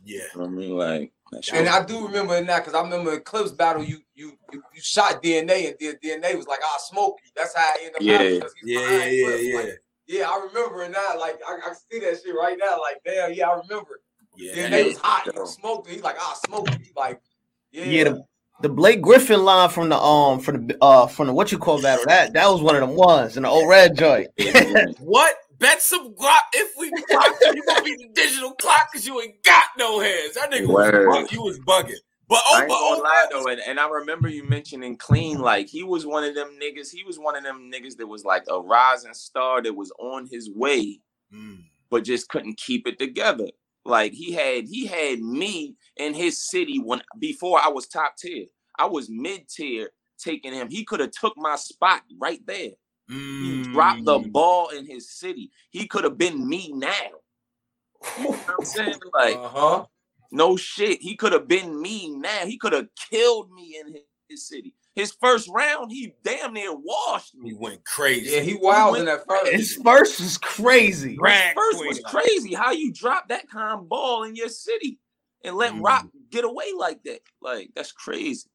[0.04, 0.22] Yeah.
[0.34, 0.78] You know what I mean?
[0.78, 1.13] Like
[1.54, 4.62] And I do remember in that because I remember in Clips battle, you you you,
[4.76, 7.32] you shot DNA and the DNA was like, I'll smoke you.
[7.36, 8.16] That's how I ended up Yeah.
[8.16, 9.44] out because he's Yeah, yeah, yeah, Clips.
[9.44, 9.56] yeah.
[9.56, 11.18] Like, yeah, I remember in that.
[11.20, 12.80] Like I, I see that shit right now.
[12.82, 14.02] Like, damn, yeah, I remember.
[14.36, 14.54] Yeah.
[14.70, 15.24] DNA was hot.
[15.28, 15.39] Yeah.
[15.39, 15.89] You smoked.
[15.89, 16.86] He's like, I'll smoke you.
[16.98, 17.22] Like,
[17.72, 17.86] yeah.
[17.86, 18.24] Yeah, the,
[18.63, 21.82] the Blake Griffin line from the um from the uh from the what you call
[21.82, 24.30] battle that that was one of them ones in the old red joint.
[24.99, 25.36] What?
[25.60, 29.41] Bet some guap if we clock you gonna be the digital clock because you ain't
[29.43, 30.34] got no hands.
[30.36, 31.08] That nigga Word.
[31.08, 31.99] was bug- you was bugging.
[32.28, 34.97] But I oh, ain't but gonna oh, lie though, and, and I remember you mentioning
[34.97, 36.89] clean, like he was one of them niggas.
[36.89, 40.28] He was one of them niggas that was like a rising star that was on
[40.32, 40.99] his way,
[41.34, 41.63] Mm.
[41.89, 43.47] but just couldn't keep it together.
[43.86, 48.45] Like he had he had me in his city when before I was top tier.
[48.77, 50.69] I was mid tier taking him.
[50.69, 52.71] He could have took my spot right there.
[53.10, 54.32] He dropped the Mm.
[54.32, 55.51] ball in his city.
[55.69, 56.91] He could have been me now.
[58.17, 58.99] You know what I'm saying?
[59.13, 59.86] Like Uh huh.
[60.32, 61.01] no shit.
[61.01, 62.45] He could have been me now.
[62.45, 64.73] He could have killed me in his, his city.
[64.95, 67.53] His first round, he damn near washed He me.
[67.56, 68.32] went crazy.
[68.32, 69.51] Yeah, he wild in that first.
[69.51, 71.17] His first was crazy.
[71.23, 72.53] His first was crazy.
[72.53, 74.99] How you drop that kind of ball in your city
[75.43, 75.84] and let Mm.
[75.84, 77.19] Rock get away like that?
[77.41, 78.49] Like that's crazy.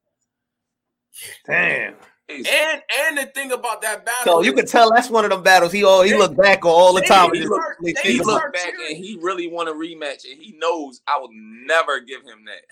[1.47, 1.95] Damn.
[2.29, 2.49] Crazy.
[2.51, 5.31] And and the thing about that battle, So you is- can tell that's one of
[5.31, 7.31] them battles he all he look back on all the time.
[7.33, 7.63] they and look-
[8.03, 11.31] he look- looked back and he really want a rematch, and he knows I will
[11.33, 12.63] never give him that.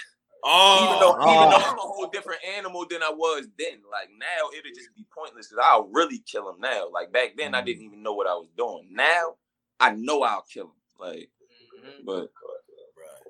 [0.44, 1.34] oh, even though, Oh.
[1.34, 3.80] even though I'm a whole different animal than I was then.
[3.90, 6.88] Like now, it'll just be pointless because I'll really kill him now.
[6.90, 8.88] Like back then, I didn't even know what I was doing.
[8.92, 9.36] Now,
[9.80, 10.72] I know I'll kill him.
[10.98, 11.30] Like,
[11.82, 12.04] Mhm.
[12.04, 12.28] but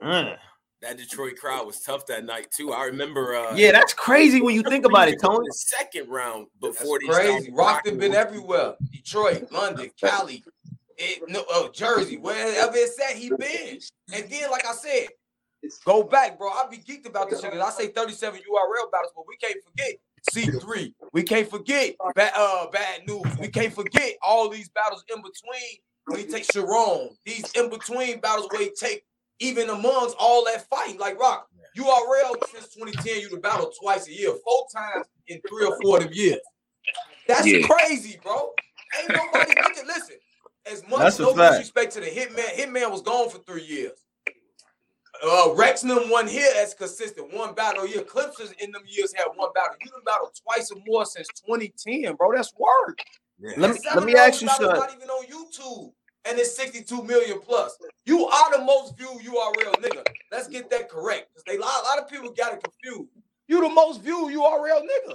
[0.03, 0.39] Mm.
[0.83, 2.73] That Detroit crowd was tough that night too.
[2.73, 3.35] I remember.
[3.35, 5.47] Uh, Yeah, that's crazy when you think about it, Tony.
[5.49, 7.51] The second round That's before they crazy.
[7.53, 8.15] started Rockton been rocking.
[8.15, 8.75] everywhere.
[8.93, 10.45] Detroit, London, Cali,
[10.99, 13.79] it, no, uh, Jersey, wherever it's at, he been.
[14.13, 15.09] And then, like I said,
[15.85, 16.49] go back, bro.
[16.49, 17.53] I be geeked about this shit.
[17.53, 19.97] 'cause I say 37 URL battles, but we can't forget
[20.33, 20.95] C3.
[21.13, 23.25] We can't forget bad, uh, bad news.
[23.41, 27.17] We can't forget all these battles in between when he takes Sharon.
[27.25, 29.05] These in between battles where he take
[29.39, 30.99] even amongst all that fighting.
[30.99, 35.41] Like Rock, you URL since 2010, you the battle twice a year, four times in
[35.49, 36.41] three or four of years.
[37.27, 37.67] That's Yeah.
[37.67, 38.53] crazy, bro.
[39.01, 39.87] Ain't nobody thinking.
[39.87, 40.17] Listen,
[40.65, 43.93] as much That's no disrespect to the Hitman, Hitman was gone for three years.
[45.23, 48.03] Uh, them one here as consistent, one battle a year.
[48.03, 49.77] Clips in them years had one battle.
[49.81, 52.33] You done battled twice or more since 2010, bro.
[52.35, 52.99] That's work.
[53.39, 53.53] Yeah.
[53.57, 54.69] Let me let me ask you something.
[54.69, 55.93] Not even on YouTube,
[56.29, 57.77] and it's 62 million plus.
[58.05, 60.05] You are the most viewed URL nigga.
[60.33, 63.11] Let's get that correct, because they a lot, a lot of people got it confused.
[63.49, 65.15] You the most viewed URL nigga.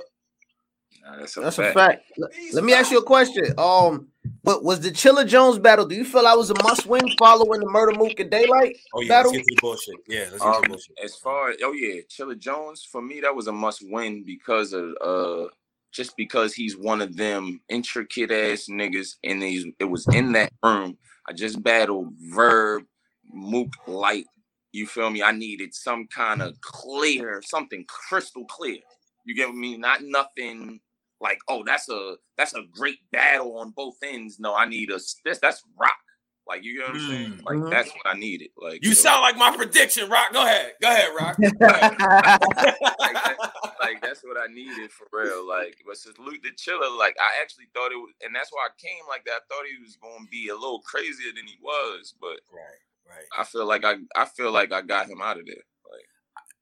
[1.04, 1.76] nah, that's a That's fact.
[1.76, 2.04] a fact.
[2.18, 3.46] Let- Let me ask you a question.
[3.58, 4.08] Um,
[4.44, 5.86] but was the Chilla Jones battle?
[5.86, 9.02] Do you feel I was a must win following the Murder Mook and Daylight Oh
[9.02, 9.32] yeah, battle?
[9.32, 9.96] let's get to the bullshit.
[10.08, 11.00] Yeah, let's get to Um, the bullshit.
[11.04, 14.94] as far oh yeah, Chilla Jones for me that was a must win because of
[15.02, 15.48] uh
[15.94, 20.54] just because he's one of them intricate ass niggas and he's it was in that
[20.64, 20.98] room.
[21.30, 22.84] I just battled Verb,
[23.34, 24.26] Mook Light.
[24.74, 25.24] You feel me?
[25.24, 28.80] I needed some kind of clear, something crystal clear.
[29.26, 29.78] You get me?
[29.78, 30.80] Not nothing
[31.22, 34.40] like oh that's a that's a great battle on both ends.
[34.40, 36.01] No, I need a this that's rock.
[36.52, 37.32] Like you know what I'm saying?
[37.34, 37.44] Mm.
[37.46, 37.70] Like Mhm.
[37.72, 38.50] that's what I needed.
[38.58, 40.34] Like You so- sound like my prediction, Rock.
[40.34, 40.74] Go ahead.
[40.82, 41.38] Go ahead, Rock.
[41.40, 43.38] like, that-
[43.80, 45.48] like, that's what I needed for real.
[45.48, 46.98] Like, but salute the Chilla.
[46.98, 49.32] Like I actually thought it was, and that's why I came like that.
[49.32, 53.26] I thought he was gonna be a little crazier than he was, but right, right.
[53.38, 55.64] I feel like I, I feel like I got him out of there.
[55.90, 56.06] Like,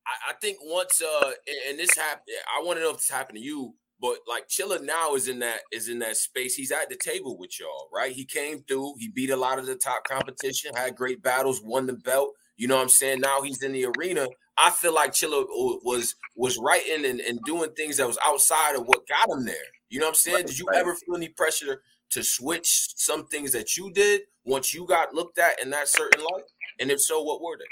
[0.08, 2.26] I, I think once uh and, and this happened,
[2.56, 5.40] I want to know if this happened to you, but like Chilla now is in
[5.40, 6.56] that is in that space.
[6.56, 8.12] He's at the table with y'all, right?
[8.12, 11.86] He came through, he beat a lot of the top competition, had great battles, won
[11.88, 12.34] the belt.
[12.58, 13.22] You know what I'm saying?
[13.22, 14.28] Now he's in the arena.
[14.58, 18.86] I feel like Chilla was was writing and, and doing things that was outside of
[18.86, 19.56] what got him there.
[19.90, 20.46] You know what I'm saying?
[20.46, 21.82] Did you ever feel any pressure
[22.12, 26.24] to switch some things that you did once you got looked at in that certain
[26.24, 26.44] light?
[26.80, 27.66] And if so, what were they?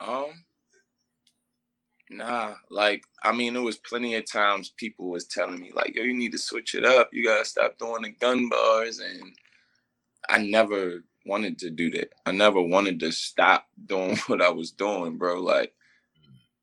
[0.00, 0.44] um,
[2.10, 6.02] nah, like I mean, it was plenty of times people was telling me like, yo,
[6.02, 7.10] you need to switch it up.
[7.12, 9.32] You gotta stop doing the gun bars, and
[10.28, 12.12] I never wanted to do that.
[12.26, 15.40] I never wanted to stop doing what I was doing, bro.
[15.40, 15.72] Like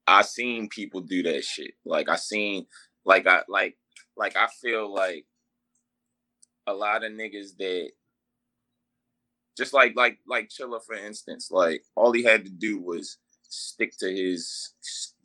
[0.08, 1.74] I seen people do that shit.
[1.86, 2.68] Like I seen
[3.06, 3.78] like I like
[4.18, 5.26] like I feel like
[6.68, 7.90] a lot of niggas that
[9.58, 13.18] just like like like Chilla for instance, like all he had to do was
[13.52, 14.74] stick to his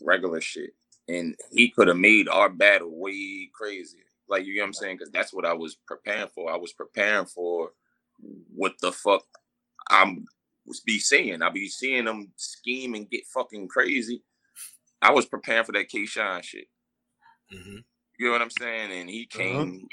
[0.02, 0.72] regular shit.
[1.08, 4.00] and he could have made our battle way crazier.
[4.28, 4.96] Like you get what I'm saying?
[4.98, 6.52] Because that's what I was preparing for.
[6.52, 7.72] I was preparing for
[8.54, 9.24] what the fuck
[9.90, 10.26] I'm
[10.66, 11.42] was be seeing.
[11.42, 14.22] I be seeing them scheme and get fucking crazy.
[15.02, 16.68] I was preparing for that K Shine shit.
[17.52, 17.84] Mhm.
[18.18, 18.92] You know what I'm saying?
[18.92, 19.66] And he Uh-huh.
[19.66, 19.88] came,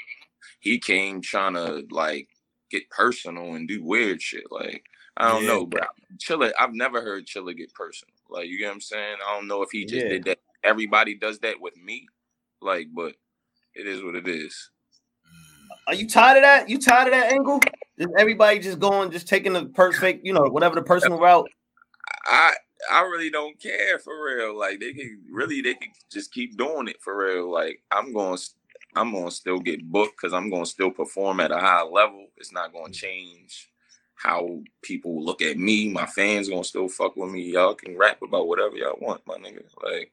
[0.60, 2.28] he came trying to like
[2.70, 4.44] get personal and do weird shit.
[4.50, 4.84] Like
[5.16, 5.46] I don't Yeah.
[5.46, 8.13] know, but Chilla, I've never heard Chilla get personal.
[8.34, 9.16] Like you get what I'm saying?
[9.26, 10.10] I don't know if he just Yeah.
[10.10, 10.38] did that.
[10.62, 12.06] Everybody does that with me,
[12.60, 13.14] like, but
[13.74, 14.70] it is what it is.
[15.86, 16.68] Are you tired of that?
[16.68, 17.60] You tired of that angle?
[17.98, 21.48] Is everybody just going, just taking the perfect, you know, whatever the personal route.
[22.24, 22.54] I
[22.90, 24.58] I really don't care for real.
[24.58, 27.50] Like they can really they can just keep doing it for real.
[27.50, 28.38] Like I'm going
[28.96, 31.82] I'm going to still get booked because I'm going to still perform at a high
[31.82, 32.28] level.
[32.36, 33.02] It's not going to mm.
[33.02, 33.70] change
[34.16, 35.88] how people look at me.
[35.88, 37.42] My fans gonna still fuck with me.
[37.42, 39.62] Y'all can rap about whatever y'all want, my nigga.
[39.82, 40.12] Like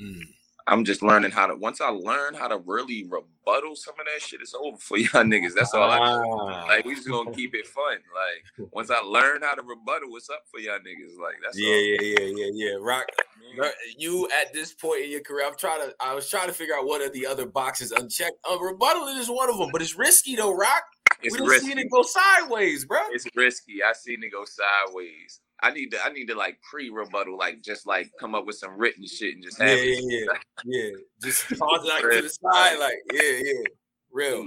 [0.00, 0.20] Mm.
[0.68, 1.54] I'm just learning how to.
[1.54, 5.22] Once I learn how to really rebuttal some of that shit, it's over for y'all
[5.22, 5.54] niggas.
[5.54, 5.98] That's all I.
[5.98, 6.64] Ah.
[6.66, 7.98] Like we just gonna keep it fun.
[8.14, 11.18] Like once I learn how to rebuttal, what's up for y'all niggas?
[11.22, 11.80] Like that's yeah, all.
[11.80, 12.76] yeah, yeah, yeah, yeah.
[12.80, 13.06] Rock.
[13.56, 13.70] Man.
[13.96, 15.94] You at this point in your career, I'm trying to.
[16.00, 18.38] I was trying to figure out what are the other boxes unchecked.
[18.50, 20.82] Uh, rebuttal is one of them, but it's risky though, Rock.
[21.22, 21.68] It's we risky.
[21.68, 22.98] seen it go sideways, bro.
[23.10, 23.82] It's risky.
[23.82, 25.40] I seen it go sideways.
[25.62, 26.04] I need to.
[26.04, 29.42] I need to like pre-rebuttal, like just like come up with some written shit and
[29.44, 30.38] just Yeah, have yeah, it.
[30.66, 30.90] yeah, yeah.
[31.22, 33.62] Just toss it like to the side, like yeah, yeah,
[34.12, 34.46] real.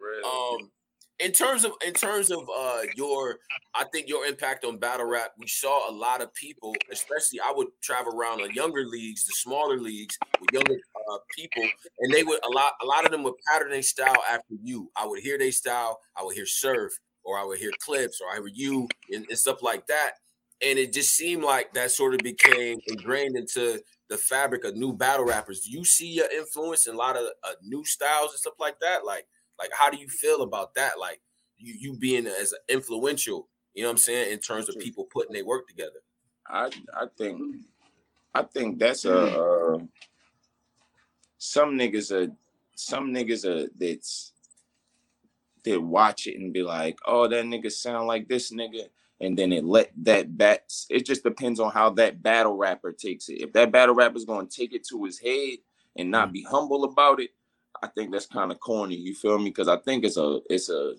[0.00, 0.24] Real.
[0.24, 0.70] Um,
[1.18, 3.38] in terms of in terms of uh your,
[3.74, 7.52] I think your impact on battle rap, we saw a lot of people, especially I
[7.52, 11.62] would travel around the younger leagues, the smaller leagues with younger uh, people,
[12.00, 14.90] and they would a lot a lot of them would pattern their style after you.
[14.96, 16.92] I would hear their style, I would hear surf,
[17.24, 20.12] or I would hear clips, or I would you and, and stuff like that.
[20.60, 24.92] And it just seemed like that sort of became ingrained into the fabric of new
[24.92, 25.60] battle rappers.
[25.60, 28.80] Do you see your influence in a lot of uh, new styles and stuff like
[28.80, 29.04] that?
[29.04, 29.26] Like,
[29.58, 30.98] like how do you feel about that?
[30.98, 31.20] Like
[31.58, 35.32] you you being as influential, you know what I'm saying, in terms of people putting
[35.32, 36.00] their work together.
[36.46, 37.40] I I think
[38.34, 39.78] I think that's a uh,
[41.38, 42.32] some niggas are
[42.74, 44.32] some niggas are that's
[45.64, 48.84] that watch it and be like, oh, that nigga sound like this nigga,
[49.20, 50.72] and then it let that bat.
[50.88, 53.40] It just depends on how that battle rapper takes it.
[53.40, 55.58] If that battle rapper's gonna take it to his head
[55.96, 57.30] and not be humble about it,
[57.82, 58.96] I think that's kind of corny.
[58.96, 59.50] You feel me?
[59.50, 60.94] Because I think it's a it's a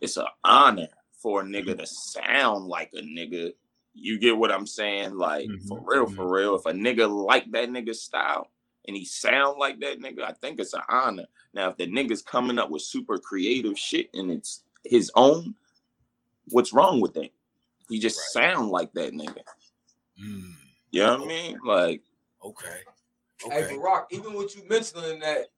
[0.00, 3.52] it's an honor for a nigga to sound like a nigga.
[3.94, 5.16] You get what I'm saying?
[5.16, 6.14] Like for Mhm, real, mhm.
[6.14, 6.54] for real.
[6.56, 8.50] If a nigga like that nigga style
[8.86, 11.26] and he sound like that nigga, I think it's an honor.
[11.52, 15.54] Now, if the nigga's coming up with super creative shit and it's his own,
[16.48, 17.30] what's wrong with that?
[17.88, 18.52] He just Right.
[18.52, 19.42] sound like that nigga.
[20.22, 20.54] Mm,
[20.90, 21.58] You know what I mean?
[21.64, 22.02] Like,
[22.42, 22.80] okay.
[23.50, 25.48] Hey, Barack, even with you mentioning that,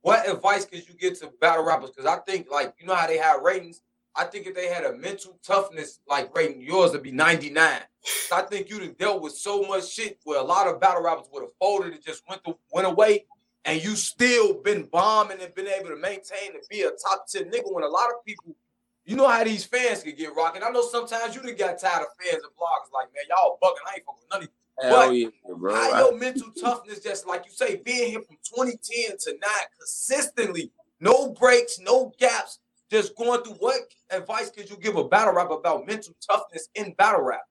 [0.00, 1.90] what advice could you get to battle rappers?
[1.90, 3.82] Because I think, like, you know how they have ratings.
[4.18, 7.80] I think if they had a mental toughness like rating, yours would be 99.
[8.02, 11.02] So I think you'd have dealt with so much shit where a lot of battle
[11.02, 13.26] rappers would have folded and just went to, went away,
[13.64, 17.44] and you still been bombing and been able to maintain and be a top 10
[17.44, 18.56] nigga when a lot of people,
[19.04, 20.62] you know how these fans can get rocking.
[20.64, 23.86] I know sometimes you done got tired of fans and bloggers like, man, y'all bugging.
[23.86, 24.48] I ain't fucking with none of you.
[24.88, 25.74] hell But yeah, bro.
[25.74, 29.48] how I- your mental toughness, just like you say, being here from 2010 to now
[29.78, 32.58] consistently, no breaks, no gaps,
[32.90, 36.94] just going through what advice could you give a battle rap about mental toughness in
[36.94, 37.42] battle rap?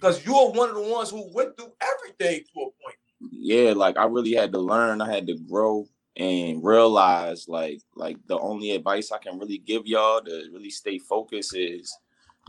[0.00, 2.96] Because you're one of the ones who went through everything to a point.
[3.30, 8.16] yeah, like I really had to learn, I had to grow and realize like like
[8.26, 11.96] the only advice I can really give y'all to really stay focused is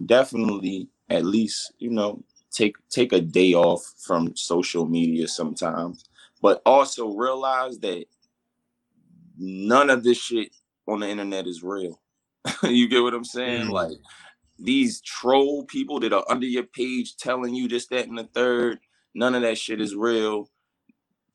[0.05, 6.05] definitely at least, you know, take take a day off from social media sometimes,
[6.41, 8.05] but also realize that
[9.37, 10.51] none of this shit
[10.87, 11.99] on the internet is real.
[12.63, 13.67] you get what I'm saying?
[13.67, 13.71] Mm.
[13.71, 13.97] Like
[14.59, 18.79] these troll people that are under your page telling you this, that, and the third,
[19.13, 20.49] none of that shit is real.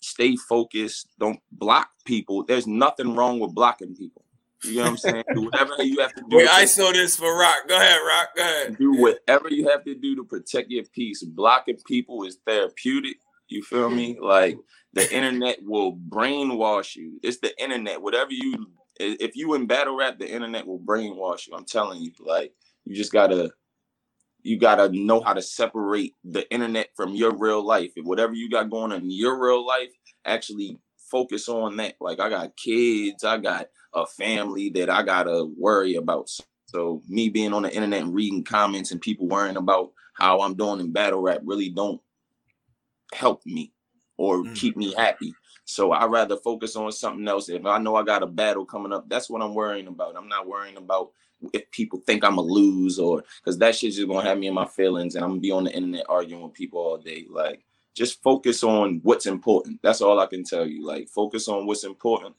[0.01, 1.09] Stay focused.
[1.19, 2.45] Don't block people.
[2.45, 4.23] There's nothing wrong with blocking people.
[4.65, 5.25] You know what I'm saying?
[5.35, 6.37] do whatever you have to do.
[6.37, 7.69] Wait, to I saw this for Rock.
[7.69, 8.29] Go ahead, Rock.
[8.37, 8.79] Go ahead.
[8.79, 11.23] do whatever you have to do to protect your peace.
[11.23, 13.17] Blocking people is therapeutic.
[13.49, 14.19] You feel me?
[14.21, 14.59] Like
[14.93, 17.21] the internet will brainwash you.
[17.23, 18.03] It's the internet.
[18.03, 18.67] Whatever you,
[18.99, 21.55] if you in battle rap, the internet will brainwash you.
[21.55, 22.13] I'm telling you.
[22.21, 22.53] Like
[22.85, 23.51] you just gotta,
[24.43, 27.93] you gotta know how to separate the internet from your real life.
[27.97, 29.91] If whatever you got going on in your real life,
[30.25, 30.79] actually
[31.11, 31.95] focus on that.
[32.01, 36.31] Like I got kids, I got a family that I gotta worry about.
[36.67, 40.55] So me being on the internet and reading comments and people worrying about how I'm
[40.55, 42.01] doing in battle rap really don't
[43.13, 43.73] help me.
[44.19, 44.55] or Mm.
[44.57, 45.35] keep me happy.
[45.67, 47.49] So I rather focus on something else.
[47.49, 50.17] If I know I got a battle coming up, that's what I'm worrying about.
[50.17, 51.11] I'm not worrying about
[51.53, 54.55] if people think I'm a lose or because that shit's just gonna have me in
[54.55, 57.27] my feelings and I'm gonna be on the internet arguing with people all day.
[57.29, 59.81] Like just focus on what's important.
[59.83, 60.87] That's all I can tell you.
[60.87, 62.37] Like focus on what's important.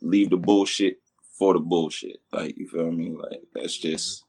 [0.00, 0.98] Leave the bullshit
[1.38, 2.22] for the bullshit.
[2.32, 3.10] Like you feel me?
[3.10, 4.24] Like that's just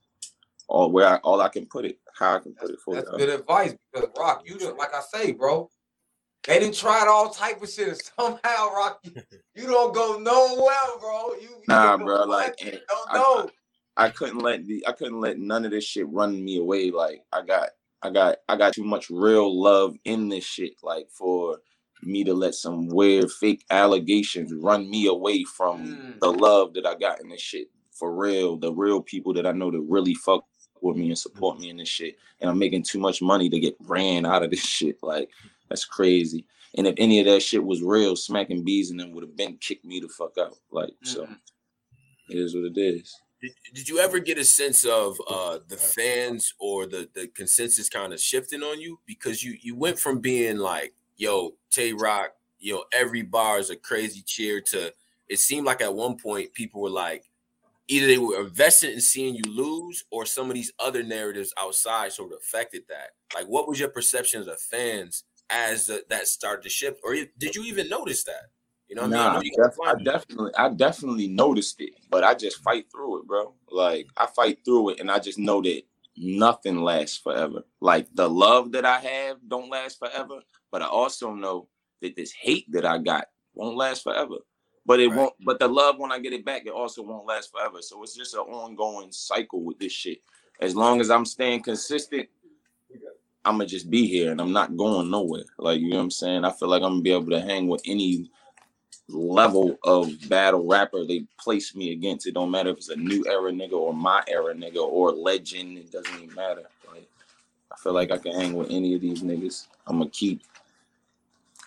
[0.67, 1.97] all where I, all I can put it.
[2.13, 3.17] How I can put it for That's y'all.
[3.17, 5.69] good advice because Rock, you done, like I say, bro.
[6.47, 9.21] They didn't try all type of shit, and somehow, Rocky, you,
[9.55, 11.33] you don't go nowhere, bro.
[11.35, 12.23] You, you Nah, bro.
[12.25, 13.49] Like and don't I- know.
[13.95, 16.89] I couldn't let the I couldn't let none of this shit run me away.
[16.89, 17.69] Like I got
[18.01, 20.73] I got I got too much real love in this shit.
[20.81, 21.59] Like for
[22.01, 26.19] me to let some weird fake allegations run me away from Mm.
[26.21, 27.67] the love that I got in this shit.
[27.91, 30.43] For real, the real people that I know that really fuck
[30.81, 32.17] with me and support me in this shit.
[32.41, 34.97] And I'm making too much money to get ran out of this shit.
[35.03, 35.29] Like
[35.73, 36.45] that's crazy.
[36.77, 39.57] And if any of that shit was real, smacking bees and them would have been
[39.57, 40.55] kicked me the fuck out.
[40.71, 41.39] Like so, Mhm.
[42.29, 43.15] it is what it is.
[43.41, 47.89] Did, did you ever get a sense of uh the fans or the the consensus
[47.89, 52.35] kind of shifting on you because you you went from being like yo Tay Roc
[52.59, 54.93] you know every bar is a crazy cheer to
[55.27, 57.29] it seemed like at one point people were like
[57.89, 62.13] either they were invested in seeing you lose or some of these other narratives outside
[62.13, 66.27] sort of affected that like what was your perception of the fans as the, that
[66.27, 68.49] started to shift or did you even notice that
[68.89, 71.79] you know what I Nah, mean I know I, def- I definitely, I definitely noticed
[71.81, 73.53] it, but I just fight through it, bro.
[73.71, 75.83] Like I fight through it, and I just know that
[76.17, 77.63] nothing lasts forever.
[77.81, 81.69] Like the love that I have don't last forever, but I also know
[82.01, 84.35] that this hate that I got won't last forever.
[84.85, 85.17] But it Right.
[85.17, 85.33] won't.
[85.45, 87.81] But the love when I get it back, it also won't last forever.
[87.81, 90.19] So it's just an ongoing cycle with this shit.
[90.59, 92.27] As long as I'm staying consistent,
[93.45, 95.43] I'm gonna just be here, and I'm not going nowhere.
[95.57, 96.45] Like you know what I'm saying.
[96.45, 98.29] I feel like I'm gonna be able to hang with any
[99.09, 102.25] level of battle rapper they place me against.
[102.25, 105.77] It don't matter if it's a new era nigga or my era nigga or legend.
[105.77, 106.63] It doesn't even matter.
[106.91, 107.07] Like
[107.71, 109.67] I feel like I can hang with any of these niggas.
[109.87, 110.41] I'm gonna keep.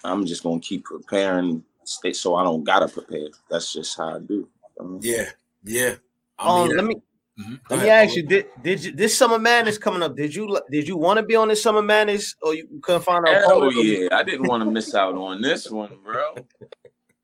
[0.05, 3.29] I'm just gonna keep preparing, stay so I don't gotta prepare.
[3.51, 4.49] That's just how I do.
[4.81, 5.31] I mean, yeah
[5.65, 5.97] yeah
[6.39, 6.97] I Um, let me
[7.39, 7.61] mhm.
[7.71, 10.17] Let me ahead, ask you did did you this summer madness coming up?
[10.17, 13.27] Did you did you want to be on this summer madness or you couldn't find
[13.27, 14.09] an Oh yeah!
[14.13, 16.35] I didn't want to miss out on this one, bro.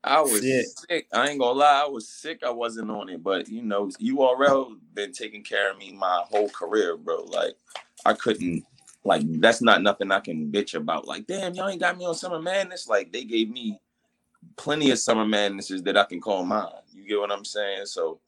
[0.03, 0.61] I was Yeah.
[0.89, 1.07] sick.
[1.13, 2.43] I ain't gonna lie, I was sick.
[2.43, 6.49] I wasn't on it, but you know, URL been taking care of me my whole
[6.49, 7.23] career, bro.
[7.23, 7.53] Like
[8.05, 8.65] I couldn't,
[9.05, 11.07] like that's not nothing I can bitch about.
[11.07, 12.87] Like, damn, y'all ain't got me on Summer Madness.
[12.87, 13.79] Like they gave me
[14.57, 16.67] plenty of Summer Madnesses that I can call mine.
[16.93, 17.85] You get what I'm saying?
[17.85, 18.19] So.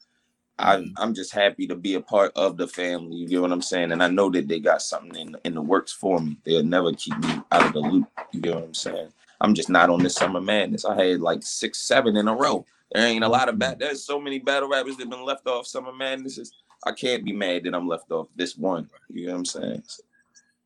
[0.57, 3.17] I'm I'm just happy to be a part of the family.
[3.17, 5.61] You get what I'm saying, and I know that they got something in in the
[5.61, 6.37] works for me.
[6.45, 8.07] They'll never keep me out of the loop.
[8.31, 9.09] You get what I'm saying?
[9.41, 10.85] I'm just not on this summer madness.
[10.85, 12.65] I had like six, seven in a row.
[12.93, 13.79] There ain't a lot of bat.
[13.79, 16.53] There's so many battle rappers that been left off summer madnesses.
[16.85, 18.89] I can't be mad that I'm left off this one.
[19.09, 19.83] You know what I'm saying?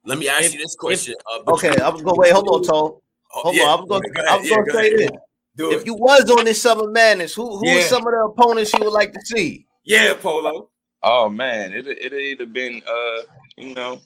[0.05, 1.15] Let me ask If- you this question.
[1.33, 2.31] uh, Okay, between- I was gonna wait.
[2.33, 3.01] Hold on, Toe.
[3.33, 3.79] Oh, Hold yeah, on.
[3.79, 4.99] I'm gonna, go I ahead, was yeah, gonna go say ahead.
[4.99, 5.09] this.
[5.55, 5.85] Do If it.
[5.87, 7.77] you was on this summer madness, who who Yeah.
[7.77, 9.65] was some of the opponents you would like to see?
[9.83, 10.69] Yeah, Polo.
[11.01, 13.21] Oh man, it it either been uh,
[13.57, 14.01] you know,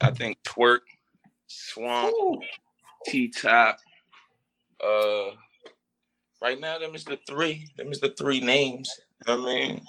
[0.00, 0.80] I think Twork,
[1.46, 2.14] swamp,
[3.06, 3.78] T top.
[4.82, 5.32] Uh,
[6.40, 7.68] right now them is the three.
[7.76, 8.90] Them is the three names.
[9.26, 9.86] You know what I mean,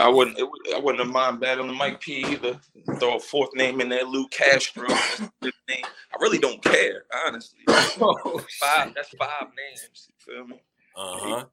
[0.00, 0.38] I wouldn't.
[0.38, 2.60] It, I wouldn't have mind battling Mike P either.
[2.98, 4.88] Throw a fourth name in there, Lu Castro.
[4.88, 5.84] That's a good name.
[5.84, 7.60] I really don't care, honestly.
[7.68, 8.92] Oh, Five.
[8.94, 10.08] That's five names.
[10.08, 10.60] You feel me?
[10.96, 11.44] Uh huh.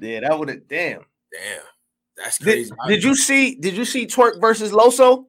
[0.00, 1.04] Yeah, that would have damn.
[1.32, 1.62] Damn,
[2.16, 2.72] that's Did, crazy.
[2.88, 5.26] did you see did you see Twork versus Loso?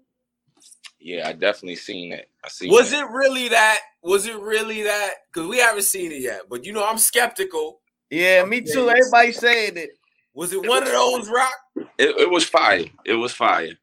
[1.00, 2.30] Yeah, I definitely seen it.
[2.43, 2.69] I see.
[2.69, 3.80] Was it really that?
[4.02, 5.12] Was it really that?
[5.32, 6.41] Because we haven't seen it yet.
[6.50, 7.82] But you know, I'm skeptical.
[8.10, 8.89] Yeah, me too.
[8.89, 9.91] Everybody saying it.
[10.34, 11.54] Was it one of those rock?
[11.98, 12.86] It, it was fire.
[13.06, 13.74] It was fire.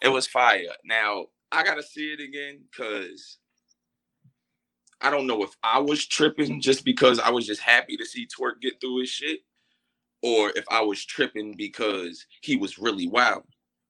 [0.00, 0.60] It was fire.
[0.84, 3.38] Now I gotta see it again because
[5.00, 8.26] I don't know if I was tripping just because I was just happy to see
[8.26, 9.40] Twork get through his shit,
[10.26, 13.44] or if I was tripping because he was really wild.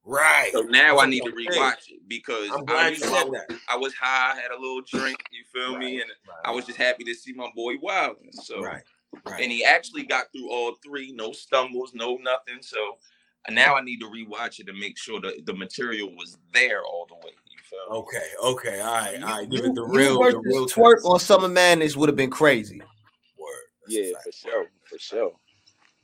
[0.05, 0.51] Right.
[0.53, 1.47] So now I need to Okay.
[1.47, 3.59] rewatch it because I'm I, glad you you know, said I, was, that.
[3.71, 5.19] I was high, had a little drink.
[5.33, 6.01] You feel me?
[6.01, 6.11] And
[6.45, 8.17] I was just happy to see my boy wild.
[8.33, 8.83] So Right.
[9.27, 9.43] Right.
[9.43, 12.59] and he actually got through all three, no stumbles, no nothing.
[12.61, 12.99] So
[13.51, 17.07] now I need to rewatch it to make sure that the material was there all
[17.09, 17.33] the way.
[17.51, 17.99] You feel me?
[17.99, 18.29] Okay.
[18.45, 18.81] Okay.
[18.81, 19.23] All right.
[19.23, 19.51] All right.
[19.51, 21.07] Give it the you real, the versus real Twork test.
[21.07, 22.81] on Summer Madness would have been crazy.
[23.39, 23.49] Word.
[23.87, 25.33] That's Yeah, for sure, for sure.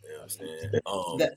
[0.05, 0.71] You know what I'm saying?
[0.87, 1.35] Um, That-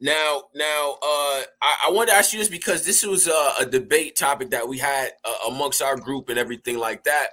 [0.00, 3.64] now, now, uh, I, I wanted to ask you this because this was uh, a
[3.66, 7.28] debate topic that we had uh, amongst our group and everything like that.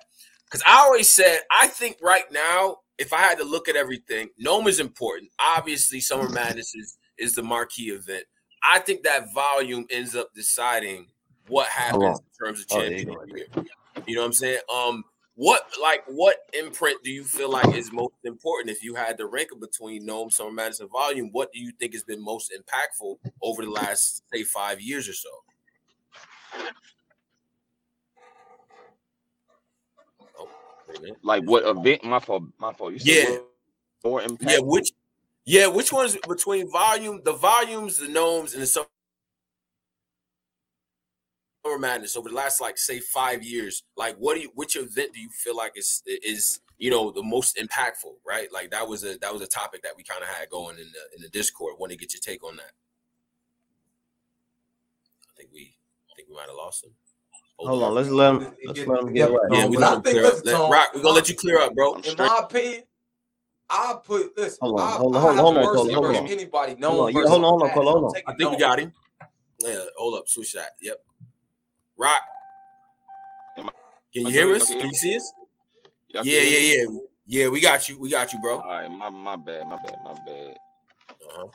[0.45, 4.29] because I always said I think right now, if I had to look at everything,
[4.37, 5.31] NOME is important.
[5.39, 8.25] Obviously, Summer Madness is is the marquee event.
[8.63, 11.07] I think that volume ends up deciding
[11.47, 13.47] what happens in terms of Oh, there you go, of the year.
[14.05, 14.59] You know what I'm saying?
[14.71, 15.03] Um,
[15.39, 19.25] what like what imprint do you feel like is most important if you had to
[19.25, 21.29] rank it between NOME, Summer Madness, and Volume?
[21.31, 25.13] What do you think has been most impactful over the last say five years or
[25.13, 25.29] so?
[30.37, 30.49] Oh,
[30.89, 31.17] wait a minute.
[31.23, 32.03] Like what event?
[32.03, 32.43] My fault.
[32.57, 32.91] My fault.
[32.91, 33.37] You said Yeah.
[34.03, 34.51] more impact.
[34.51, 34.91] Yeah, which
[35.45, 38.87] yeah, which ones between volume, the volumes, the NOMEs, and the summer
[41.79, 43.83] madness over the last like say five years?
[43.95, 47.23] Like, what do you which event do you feel like is is you know the
[47.23, 48.15] most impactful?
[48.27, 50.77] Right, like that was a that was a topic that we kind of had going
[50.77, 51.75] in the in the Discord.
[51.79, 52.71] Want to get your take on that?
[55.29, 55.75] I think we
[56.11, 56.91] I think we might have lost him.
[57.59, 59.51] Hold on, let's let him let's let him get right.
[59.51, 60.45] Yeah, we let clear up.
[60.45, 61.95] Let, Rock, we're gonna let you clear up, bro.
[61.95, 62.83] In my opinion,
[63.69, 64.59] I put listen.
[64.61, 66.27] Hold on, I, hold on, hold on, hold on, hold on, hold on.
[66.27, 68.93] Anybody known hold hold hold I think we got him.
[69.59, 70.71] Yeah, hold up, switch that.
[70.81, 71.03] Yep.
[71.99, 72.21] Rock.
[73.57, 74.69] Can you hear us?
[74.69, 75.33] Can you see us?
[76.13, 76.85] Yeah, yeah, yeah.
[77.27, 77.99] Yeah, we got you.
[77.99, 78.59] We got you, bro.
[78.59, 80.57] All right, my my bad, my bad, my bad.
[81.09, 81.47] Uh-huh.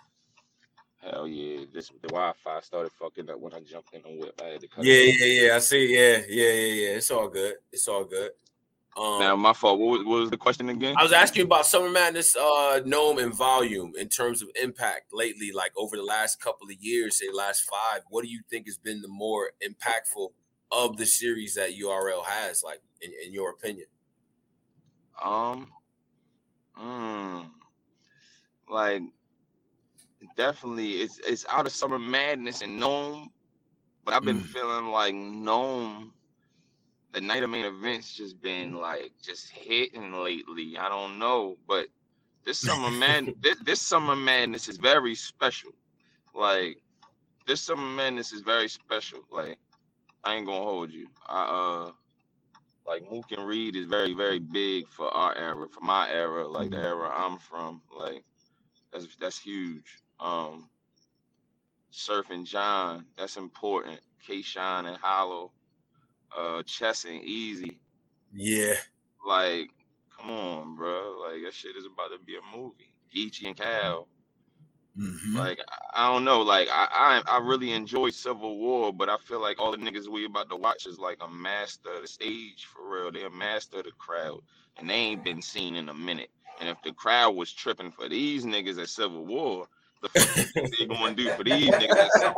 [1.02, 4.40] Hell yeah, this the Wi-Fi started fucking up when I jumped in the whip.
[4.42, 5.56] I had to cut Yeah, yeah, yeah.
[5.56, 5.92] I see.
[5.92, 6.96] Yeah, yeah, yeah, yeah.
[6.96, 7.54] It's all good.
[7.72, 8.30] It's all good.
[8.96, 9.80] Um, Now my fault.
[9.80, 10.94] What was, what was the question again?
[10.96, 15.50] I was asking about Summer Madness, uh, NOME and volume in terms of impact lately,
[15.52, 18.02] like over the last couple of years, say last five.
[18.08, 20.28] What do you think has been the more impactful
[20.70, 23.86] of the series that URL has, like in, in your opinion?
[25.22, 25.68] Um,
[26.80, 27.50] mm,
[28.68, 29.02] like
[30.36, 33.28] definitely, it's it's out of summer madness and NOME,
[34.04, 34.46] but I've been Mm.
[34.46, 36.12] feeling like NOME.
[37.14, 40.76] The night of main events just been like just hitting lately.
[40.78, 41.86] I don't know, but
[42.44, 45.72] this summer man, this, this summer madness is very special.
[46.34, 46.78] Like
[47.46, 49.20] this summer madness is very special.
[49.32, 49.58] Like
[50.24, 51.08] I ain't gonna hold you.
[51.28, 51.92] I uh
[52.86, 56.70] like Mook and Reed is very, very big for our era, for my era, like
[56.70, 57.80] the era I'm from.
[57.96, 58.24] Like
[58.92, 60.02] that's that's huge.
[60.20, 60.68] Um
[61.90, 64.00] Surf and John, that's important.
[64.26, 65.52] K Shine and Hollow,
[66.36, 67.78] uh Chess and Easy.
[68.32, 68.74] Yeah.
[69.26, 69.70] Like,
[70.16, 71.16] come on, bro.
[71.22, 72.94] Like that shit is about to be a movie.
[73.14, 74.08] Geechi and Cal.
[74.98, 75.34] Mhm.
[75.34, 76.42] Like I, I don't know.
[76.42, 80.08] Like I, I I really enjoy Civil War, but I feel like all the niggas
[80.08, 83.10] we about to watch is like a master of the stage for real.
[83.12, 84.40] They're a master of the crowd,
[84.76, 86.30] and they ain't been seen in a minute.
[86.60, 89.66] And if the crowd was tripping for these niggas at Civil War,
[90.12, 92.34] the fuck you they gonna do for these niggas at Civil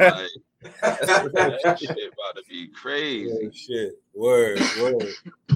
[0.00, 0.30] Like
[1.32, 3.30] that shit about to be crazy.
[3.44, 3.92] Oh, shit.
[4.14, 5.08] Word, word.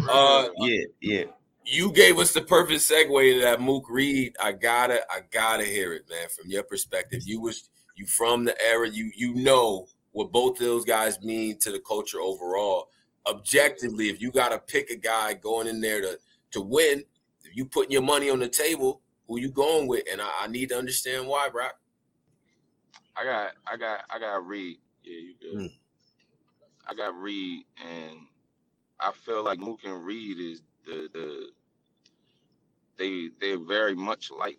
[0.08, 1.24] Uh, Yeah, yeah.
[1.64, 4.34] you gave us the perfect segue to that Mook Reed.
[4.42, 6.28] I gotta, I gotta hear it, man.
[6.28, 8.88] From your perspective, you was you from the era.
[8.88, 12.88] You you know what both of those guys mean to the culture overall.
[13.26, 16.18] Objectively, if you gotta pick a guy going in there to
[16.52, 17.04] to win,
[17.44, 19.00] if you putting your money on the table,
[19.30, 20.02] who you going with?
[20.10, 21.76] And I, I need to understand why, Brock.
[23.16, 24.78] I got, I got, I got Reed.
[25.04, 25.60] Yeah, you good.
[25.60, 25.72] Mm.
[26.88, 28.18] I got Reed, and
[28.98, 31.50] I feel like Mook and Reed is the the
[32.98, 34.58] they they're very much like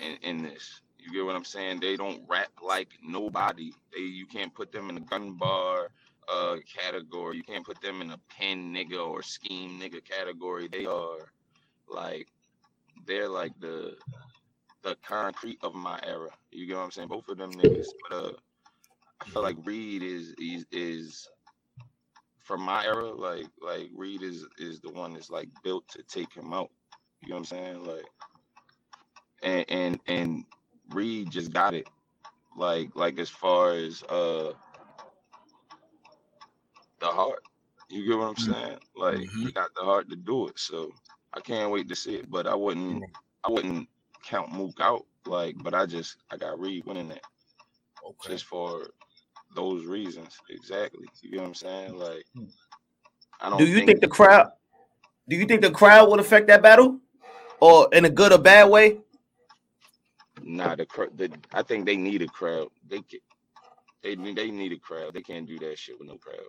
[0.00, 0.80] in, in this.
[0.98, 1.80] You get what I'm saying?
[1.80, 3.72] They don't rap like nobody.
[3.94, 5.90] They you can't put them in a gun bar
[6.32, 7.36] uh category.
[7.36, 10.68] You can't put them in a pen nigga or scheme nigga category.
[10.68, 11.18] They are
[11.88, 12.28] like
[13.08, 13.96] they're like the
[14.82, 16.30] the concrete of my era.
[16.52, 17.08] You get what I'm saying?
[17.08, 17.94] Both of them niggas.
[18.08, 18.32] But uh
[19.20, 21.30] I feel like Reed is is is
[22.44, 26.34] from my era, like like Reed is is the one that's like built to take
[26.34, 26.70] him out.
[27.22, 27.84] You know what I'm saying?
[27.86, 28.06] Like
[29.42, 30.44] and and and
[30.90, 31.88] Reed just got it.
[32.56, 34.52] Like like as far as uh
[37.00, 37.44] the heart.
[37.90, 38.78] You get what I'm saying?
[38.96, 40.58] Like he got the heart to do it.
[40.58, 40.92] So
[41.38, 42.30] I can't wait to see it.
[42.30, 43.04] But I wouldn't
[43.44, 43.88] I wouldn't
[44.24, 45.06] count Mook out.
[45.24, 47.22] Like, but I just I got Reed winning that
[48.04, 48.32] Okay.
[48.32, 48.90] just for
[49.54, 50.36] those reasons.
[50.50, 51.06] Exactly.
[51.22, 51.96] You get what I'm saying?
[51.96, 52.44] Like hmm.
[53.40, 54.50] I don't Do you think the crowd?
[55.28, 56.98] Do you think the crowd would affect that battle,
[57.60, 58.98] or in a good or bad way?
[60.42, 62.68] Nah, the, the I think they need a crowd.
[62.88, 63.22] They ca-
[64.02, 65.14] they they need a crowd.
[65.14, 66.48] They can't do that shit with no crowd.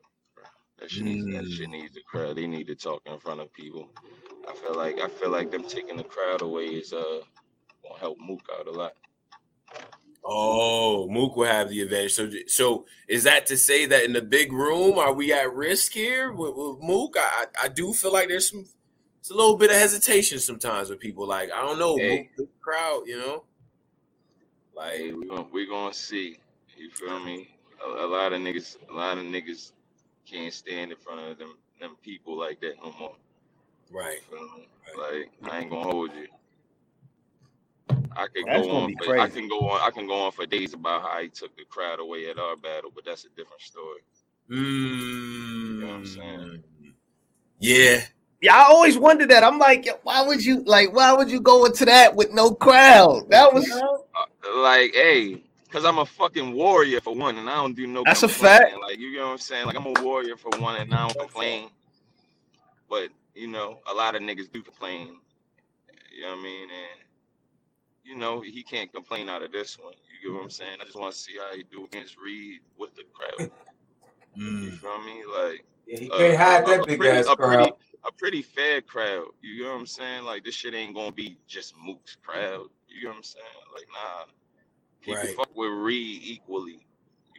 [0.80, 2.36] That shit needs that shit needs a crowd.
[2.38, 3.90] They need to talk in front of people.
[4.48, 7.22] I feel like I feel like them taking the crowd away is uh
[7.84, 8.94] gonna help Mook out a lot.
[10.24, 12.14] Oh, Mook will have the advantage.
[12.14, 15.94] So, so is that to say that in the big room, are we at risk
[15.94, 17.16] here with, with Mook?
[17.18, 18.66] I, I do feel like there's some,
[19.20, 21.26] it's a little bit of hesitation sometimes with people.
[21.28, 22.30] Like I don't know, Hey.
[22.38, 23.44] Mook, crowd, you know.
[24.82, 26.38] Hey, Like, we gonna we gonna see.
[26.78, 27.50] You feel me?
[27.86, 29.72] A, a lot of niggas, a lot of niggas
[30.32, 33.16] can't stand in front of them them people like that no more.
[33.92, 34.20] right?
[34.32, 34.70] You feel me?
[34.98, 36.28] Like I ain't gonna hold you.
[38.18, 38.92] I could That's go on.
[38.92, 39.82] For, I can go on.
[39.82, 42.56] I can go on for days about how he took the crowd away at our
[42.58, 44.02] battle, but that's a different story.
[44.52, 46.64] Mm, know what I'm saying?
[47.60, 48.02] Yeah,
[48.42, 49.44] Yeah, I always wondered that.
[49.44, 50.94] I'm like, why would you like?
[50.94, 53.30] Why would you go into that with no crowd?
[53.30, 53.84] That was
[54.16, 58.04] Uh, like, hey, cause I'm a fucking warrior for one, and I don't do no.
[58.06, 58.76] That's a fact.
[58.82, 59.66] Like you know what I'm saying?
[59.68, 61.70] Like I'm a warrior for one, and I don't complain.
[62.90, 65.16] But you know, a lot of niggas do complain.
[66.16, 66.64] You know what I mean?
[66.64, 67.02] And
[68.04, 69.94] you know, he can't complain out of this one.
[70.22, 70.78] You get what I'm saying?
[70.82, 73.52] I just want to see how he do against Reed with the crowd.
[74.36, 75.24] You Mm, feel me?
[75.26, 77.58] Like Yeah, he uh, can't hide a- that a big pretty- ass a crowd.
[77.58, 77.74] pretty,
[78.08, 79.26] a pretty fair crowd.
[79.42, 80.24] You know what I'm saying?
[80.24, 82.68] Like this shit ain't gonna be just Mook's crowd.
[82.88, 83.46] You know what I'm saying?
[83.74, 84.26] Like nah,
[85.02, 85.36] people Right.
[85.36, 86.86] fuck with Reed equally.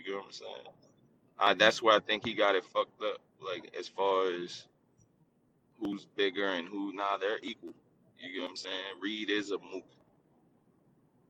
[0.05, 0.69] You know what I'm saying?
[1.39, 3.19] Uh, that's where I think he got it fucked up.
[3.41, 4.65] Like as far as
[5.81, 7.75] who's bigger and who nah, they're equal.
[8.21, 8.75] You know what I'm saying?
[9.03, 9.85] Reed is a Mook.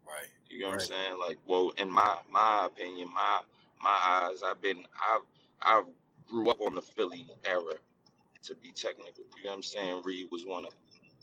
[0.06, 0.28] right.
[0.50, 0.74] You know what Right.
[0.74, 1.18] I'm saying?
[1.20, 3.40] Like, well, in my my opinion, my
[3.82, 5.22] my eyes, I've been I've
[5.62, 5.82] I
[6.28, 7.74] grew up on the Philly era
[8.44, 9.24] to be technical.
[9.38, 10.02] You know what I'm saying?
[10.04, 10.80] Reed was one of them.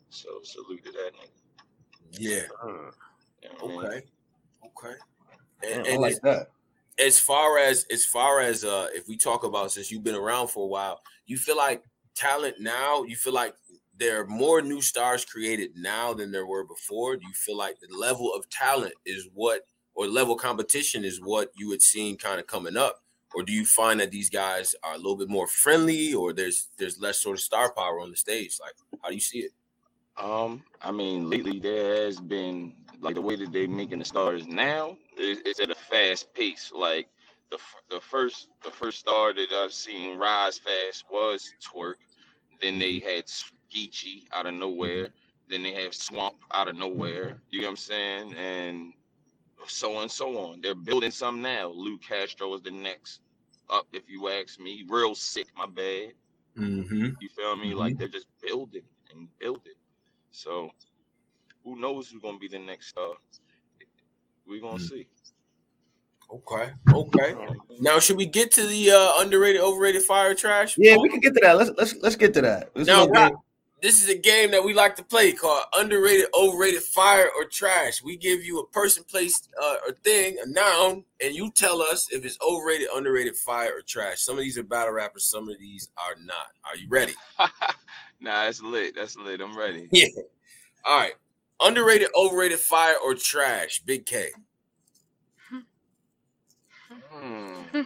[0.09, 1.41] So salute to that nigga.
[2.11, 2.43] Yeah.
[2.63, 2.91] uh,
[3.43, 4.03] You know what I mean?
[4.65, 4.95] Okay.
[5.63, 6.47] And, and like as, that.
[7.03, 10.49] as far as as far as uh if we talk about since you've been around
[10.49, 11.83] for a while, you feel like
[12.15, 13.55] talent now, you feel like
[13.97, 17.15] there are more new stars created now than there were before.
[17.15, 19.61] Do you feel like the level of talent is what
[19.95, 23.01] or level competition is what you had seen kind of coming up?
[23.33, 26.69] Or do you find that these guys are a little bit more friendly or there's
[26.77, 28.57] there's less sort of star power on the stage?
[28.61, 29.51] Like how do you see it?
[30.17, 34.47] Um, I mean, lately there has been like the way that they're making the stars
[34.47, 36.71] now is, is at a fast pace.
[36.75, 37.09] Like
[37.51, 37.57] the
[37.89, 41.99] the first the first star that I've seen rise fast was Twork.
[42.61, 43.25] Then they had
[43.73, 45.09] Geechi out of nowhere.
[45.49, 47.37] Then they have Swamp out of nowhere.
[47.49, 48.33] You know what I'm saying?
[48.35, 48.93] And
[49.67, 50.61] so on and so on.
[50.61, 51.67] They're building some now.
[51.69, 53.21] Lu Castro is the next
[53.69, 54.85] up, if you ask me.
[54.87, 56.13] Real sick, my bad.
[56.57, 57.09] Mm-hmm.
[57.19, 57.73] You feel me?
[57.73, 59.73] Like they're just building and building.
[60.31, 60.71] So
[61.63, 63.13] who knows who's gonna be the next star?
[64.45, 64.89] We're gonna Mm.
[64.89, 65.07] see.
[66.31, 66.71] Okay.
[66.93, 67.35] Okay.
[67.79, 70.75] Now should we get to the uh underrated, overrated fire trash?
[70.77, 71.57] Yeah, we can get to that.
[71.57, 72.73] Let's let's let's get to that.
[72.73, 73.43] This Now, little
[73.81, 78.01] this is a game that we like to play called underrated, overrated, fire or trash.
[78.01, 82.07] We give you a person, place, uh, or thing, a noun, and you tell us
[82.11, 84.21] if it's overrated, underrated, fire, or trash.
[84.21, 86.47] Some of these are battle rappers, some of these are not.
[86.65, 87.13] Are you ready?
[88.19, 88.95] nah, that's lit.
[88.95, 89.41] That's lit.
[89.41, 89.89] I'm ready.
[89.91, 90.07] Yeah.
[90.85, 91.13] All right.
[91.59, 93.81] Underrated, overrated, fire, or trash.
[93.85, 94.29] Big K.
[97.11, 97.61] Hmm.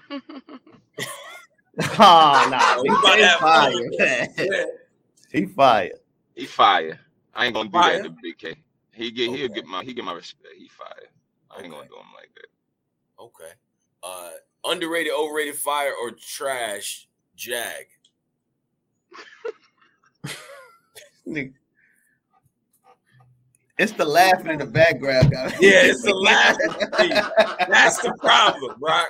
[1.98, 3.72] Oh, nah, we about he have fire.
[3.72, 4.68] fun.
[5.32, 5.92] he fire.
[6.36, 7.00] He fire.
[7.34, 7.98] I ain't gonna do Fire?
[7.98, 8.56] that to Big K.
[8.94, 10.54] He get he'll get my he get my respect.
[10.58, 11.08] He fire.
[11.50, 13.24] I ain't gonna do him like that.
[13.24, 13.52] Okay.
[14.04, 14.32] Uh,
[14.66, 17.08] underrated, overrated, fire, or trash.
[17.36, 17.86] Jag.
[21.28, 21.54] Nigga.
[23.78, 25.54] It's the laughing in the background, guys.
[25.60, 26.70] Yeah, it's the laughing.
[27.68, 29.10] That's the problem, Rock.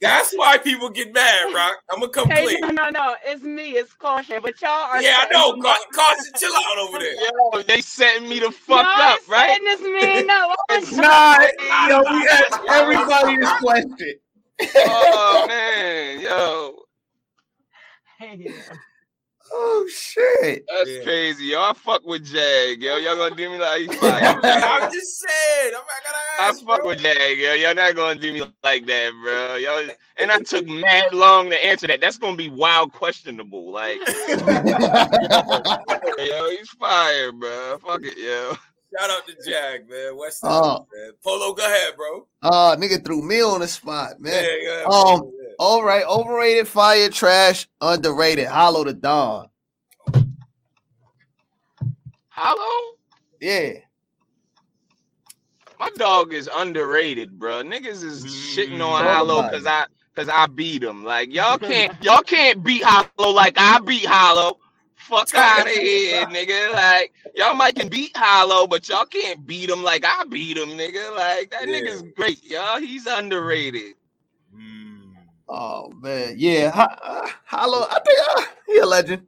[0.00, 1.76] That's why people get mad, Rock.
[1.90, 2.60] I'm gonna come Hey, clean.
[2.60, 3.16] no, no, no.
[3.24, 3.72] It's me.
[3.72, 4.40] It's caution.
[4.42, 5.02] But y'all are.
[5.02, 5.54] Yeah, I know.
[5.54, 5.78] me Ca- up.
[5.92, 7.14] Carson, chill out over there.
[7.14, 9.48] Yo, they setting me the fuck no, up, right?
[9.48, 10.56] setting this man up.
[10.70, 11.38] It's Nah,
[11.88, 14.14] yo, we ask everybody this question.
[14.76, 16.84] Oh man, yo.
[19.52, 20.64] Oh shit.
[20.68, 21.02] That's Yeah.
[21.04, 21.60] crazy, yo.
[21.62, 22.96] I fuck with Jag, yo.
[22.96, 23.88] Y'all gonna do me like he.
[24.02, 25.66] I'm just saying.
[25.66, 26.64] I'm not gonna I ask.
[26.64, 26.88] fuck bro.
[26.88, 27.52] with Jag, yo.
[27.54, 29.56] Y'all not gonna do me like that, bro.
[29.56, 32.00] Yo, and I took mad long to answer that.
[32.00, 33.70] That's gonna be wild questionable.
[33.70, 33.98] Like,
[36.18, 37.78] yo, he's fire, bro.
[37.84, 38.54] Fuck it, yo.
[38.98, 40.16] Shout out to Jag, man.
[40.16, 40.86] West Side, Oh.
[40.94, 41.12] man.
[41.22, 42.26] Polo, go ahead, bro.
[42.42, 44.32] Oh, nigga threw me on the spot, man.
[44.32, 45.32] Yeah, go ahead, Um.
[45.40, 45.43] Yeah.
[45.58, 48.46] All right, overrated, fire, trash, underrated.
[48.46, 49.48] Hollow Da Don.
[52.28, 52.96] Hollow?
[53.40, 53.72] Yeah.
[55.78, 57.62] My dog is underrated, bro.
[57.62, 59.66] Niggas is shitting on Talk Hollow because.
[59.66, 61.04] I because I beat him.
[61.04, 64.58] Like y'all can't y'all can't beat Hollow like I beat Hollow.
[64.94, 66.72] Fuck out of here, nigga.
[66.72, 70.70] Like y'all might can beat Hollow, but y'all can't beat him like I beat him,
[70.70, 71.14] nigga.
[71.16, 71.80] Like that Yeah.
[71.80, 72.78] nigga's great, y'all.
[72.80, 73.94] He's underrated.
[74.56, 75.03] Mm.
[75.48, 76.70] Oh man, yeah.
[76.70, 79.26] Ho- uh, Hollow, I think uh, he a legend.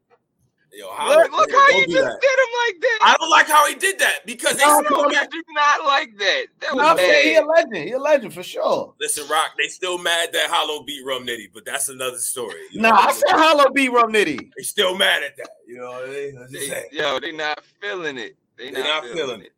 [0.72, 2.20] Yo, Look, look how you just that.
[2.20, 2.98] did him like that.
[3.00, 5.22] I don't like how he did that because they No, still no, mad.
[5.22, 6.44] I do not like that.
[6.60, 7.76] That No, I'm saying he a legend.
[7.76, 8.92] He a legend for sure.
[9.00, 12.60] Listen, Rock, they still mad that Hollow beat Rum Nitty, but that's another story.
[12.70, 12.96] you Nah, know?
[12.96, 14.50] I said Hollow beat Rum Nitty.
[14.54, 15.48] they still mad at that.
[15.66, 16.46] You know what I mean?
[16.52, 18.36] They, yo, they not feeling it.
[18.58, 19.52] They, They not, not feeling, feeling it.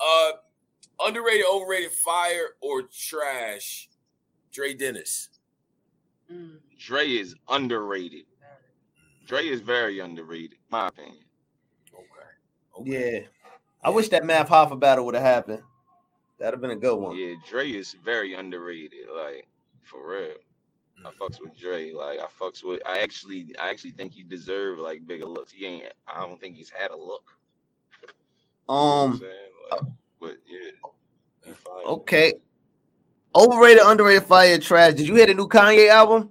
[0.00, 0.30] Uh,
[1.06, 3.88] underrated, overrated, fire or trash?
[4.52, 5.28] Dre Dennis.
[6.32, 6.58] Mm.
[6.78, 8.24] Dre is underrated.
[9.26, 11.24] Dre is very underrated, my opinion.
[11.94, 12.84] Okay.
[12.84, 13.20] Yeah.
[13.82, 15.62] I wish that Math Hoffa battle would have happened.
[16.38, 17.16] That'd have been a good one.
[17.16, 19.06] Yeah, Dre is very underrated.
[19.14, 19.46] Like
[19.82, 20.34] for real.
[21.04, 21.16] I Mm.
[21.16, 21.92] fucks with Dre.
[21.92, 22.80] Like I fucks with.
[22.86, 25.52] I actually, I actually think he deserve like bigger looks.
[25.52, 25.92] He ain't.
[26.06, 27.24] I don't think he's had a look.
[28.02, 28.08] You
[28.68, 29.18] know what I'm Um.
[29.18, 29.32] saying?
[29.70, 29.80] Like,
[30.20, 31.52] but yeah.
[31.54, 31.84] fine.
[31.86, 32.34] Okay.
[33.36, 34.94] Overrated, underrated, fire, trash.
[34.94, 36.30] Did you hear the new Kanye album?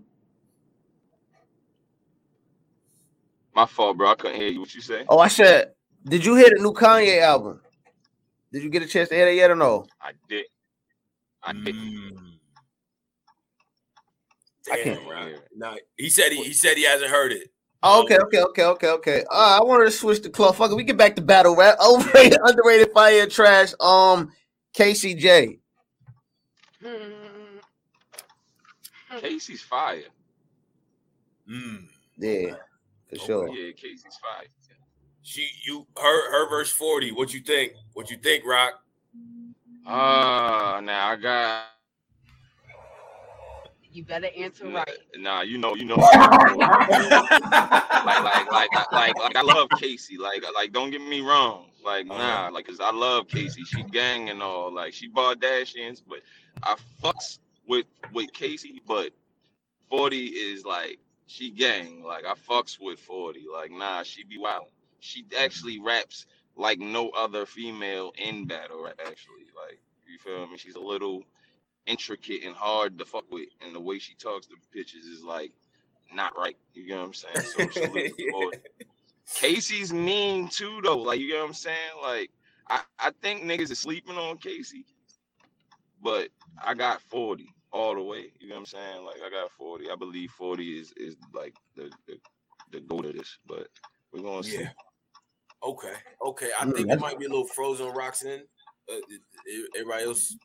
[3.53, 4.11] My fault, bro.
[4.11, 4.61] I couldn't hear you.
[4.61, 5.05] What you say?
[5.09, 5.73] Oh, I said,
[6.05, 7.61] did you hear the new Kanye album?
[8.51, 9.85] Did you get a chance to hear that yet or no?
[10.01, 10.45] I did.
[11.41, 11.75] I did.
[11.75, 12.33] Mm.
[14.71, 15.29] I Damn, can't Rock.
[15.55, 17.49] Nah, he said he, he said he hasn't heard it.
[17.81, 19.25] Oh, okay, okay, okay, okay, okay.
[19.29, 20.55] Uh, I wanted to switch the club.
[20.55, 21.77] Fuck it, we get back to battle rap.
[21.85, 23.73] Overrated, underrated, fire, trash.
[23.81, 24.31] Um,
[24.73, 25.59] KCJ.
[26.83, 27.61] Mm.
[29.19, 30.03] Casey's fire.
[31.49, 31.87] Mm.
[32.17, 32.55] Yeah,
[33.09, 33.49] for sure.
[33.49, 34.47] Yeah, Casey's fire.
[35.21, 37.11] She, you, her, her verse forty.
[37.11, 37.73] What you think?
[37.93, 38.73] What you think, Rock?
[39.85, 41.63] Ah, now I got.
[43.91, 44.89] You better answer right.
[45.17, 45.95] Nah, you know, you know.
[45.97, 50.17] like, like, like, like, like, I love Casey.
[50.17, 51.67] Like, like, don't get me wrong.
[51.83, 53.63] Like, oh, nah, like, cause I love Casey.
[53.63, 54.73] She gang and all.
[54.73, 56.19] Like, she Bardashians, but
[56.61, 58.81] I fucks with with Casey.
[58.87, 59.11] But
[59.89, 62.03] forty is like she gang.
[62.03, 63.45] Like, I fucks with forty.
[63.51, 64.67] Like, nah, she be wild.
[64.99, 66.25] She actually raps
[66.55, 68.87] like no other female in battle.
[68.87, 70.57] Actually, like, you feel me?
[70.57, 71.23] She's a little
[71.85, 75.51] intricate and hard to fuck with, and the way she talks to bitches is like
[76.13, 76.57] not right.
[76.73, 77.35] You get what I'm saying?
[77.43, 77.91] So
[78.31, 78.55] Lord.
[79.35, 80.97] Casey's mean too, though.
[80.97, 81.91] Like you get what I'm saying?
[82.01, 82.29] Like
[82.69, 84.85] I, I think niggas is sleeping on Casey,
[86.01, 86.29] but
[86.63, 88.31] I got 40 all the way.
[88.39, 89.05] You know what I'm saying?
[89.05, 89.89] Like I got 40.
[89.89, 92.19] I believe 40 is is like the the,
[92.71, 93.67] the go to this, but
[94.11, 94.61] we're gonna see.
[94.61, 94.69] Yeah.
[95.63, 95.93] Okay.
[96.21, 96.49] Okay.
[96.59, 98.41] I Mm, think it might be a little frozen rocks in.
[98.89, 100.35] Uh, it- it- everybody else.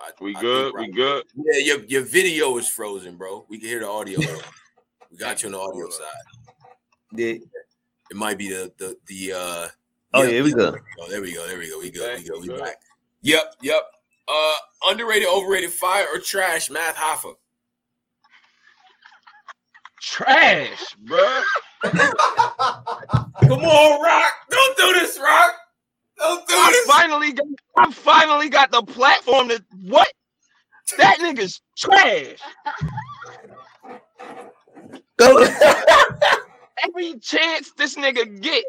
[0.00, 0.74] I, We I good?
[0.74, 1.24] think We good?
[1.34, 3.46] Yeah, your, your video is frozen, bro.
[3.48, 4.20] We can hear the audio.
[5.10, 6.06] we got you on the audio side.
[7.12, 7.34] Yeah.
[8.10, 9.68] It might be the the the uh
[10.14, 10.80] Oh yeah, we good.
[11.00, 11.46] Oh, there we go.
[11.46, 11.78] There we go.
[11.78, 12.00] We good.
[12.00, 12.34] We Thank good.
[12.36, 12.64] you, We good.
[12.64, 12.76] back.
[13.22, 13.54] Yep.
[13.62, 13.82] Yep.
[14.26, 14.54] Uh,
[14.88, 16.70] underrated, overrated, fire or trash?
[16.70, 17.34] Math Hoffa.
[20.00, 21.42] Trash, bro.
[21.82, 21.94] Come
[23.64, 24.32] on, Rock.
[24.50, 25.52] Don't do this, Rock.
[26.18, 26.86] Don't do I this.
[26.86, 27.46] finally got
[27.76, 30.10] I finally got the platform to what?
[30.96, 32.38] That nigga's trash.
[36.84, 38.64] Every chance this nigga get,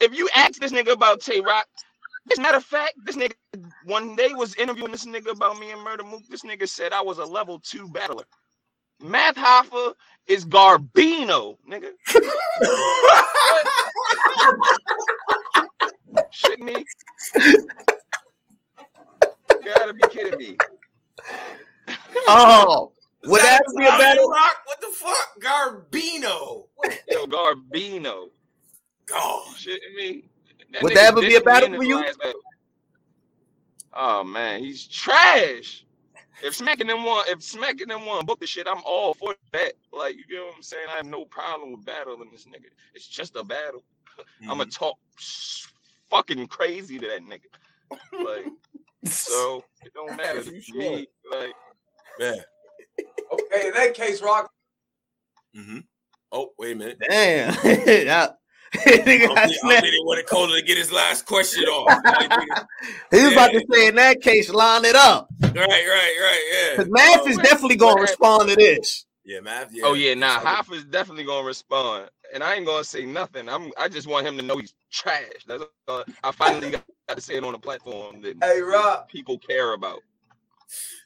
[0.00, 1.66] if you ask this nigga about Tay Roc,
[2.32, 3.34] as a matter of fact, this nigga
[3.84, 6.22] one day was interviewing this nigga about me and Murder Mook.
[6.28, 8.24] This nigga said I was a level two battler.
[9.00, 9.94] Math Hoffa
[10.26, 11.90] is Garbino, nigga.
[16.30, 16.84] Shit me.
[17.36, 17.68] You
[19.64, 20.56] gotta be kidding me.
[22.28, 22.93] oh,
[23.26, 24.28] would that That's be a battle?
[24.28, 24.56] Rock?
[24.64, 25.40] What the fuck?
[25.40, 26.66] Garbino.
[27.08, 28.28] Yo, Garbino.
[29.06, 29.46] God.
[29.56, 30.24] Shitting me.
[30.82, 31.98] Would that ever be a battle for you?
[32.00, 32.40] battle.
[33.92, 35.84] Oh man, he's trash.
[36.42, 39.74] If smacking them one, if smacking them one book the shit, I'm all for that.
[39.92, 40.86] Like you get what I'm saying?
[40.92, 42.66] I have no problem with battling this nigga.
[42.94, 43.82] It's just a battle.
[44.40, 44.50] Mm-hmm.
[44.52, 44.96] I'ma talk
[46.08, 47.48] fucking crazy to that nigga.
[48.24, 48.46] Like
[49.10, 50.76] so, it don't matter to You should.
[50.76, 51.08] me.
[51.32, 51.52] Like
[52.20, 52.38] man.
[53.34, 54.50] Okay, in that case, Rock,
[55.56, 55.78] Mm-hmm.
[56.32, 56.98] Oh, wait a minute.
[57.08, 57.54] Damn.
[58.06, 58.36] That-
[58.74, 59.82] Nigga I got think snapped.
[59.82, 62.02] they wanted Cola to get his last question off.
[62.04, 62.48] right, right,
[63.12, 65.28] he was about to say, in that case, line it up.
[65.40, 65.64] right, right.
[65.64, 66.42] Right.
[66.52, 66.70] Yeah.
[66.76, 69.06] Because Math Oh, is wait, definitely going to respond to this.
[69.24, 69.70] Yeah, Math.
[69.72, 69.84] Yeah.
[69.86, 70.46] Oh yeah, nah, Sorry.
[70.56, 73.48] Hoffa's definitely gonna respond, and I ain't gonna say nothing.
[73.48, 75.22] I'm, I just want him to know he's trash.
[75.46, 76.04] That's all.
[76.24, 79.08] I finally got to say it on a platform that hey, Rock.
[79.08, 80.00] people care about.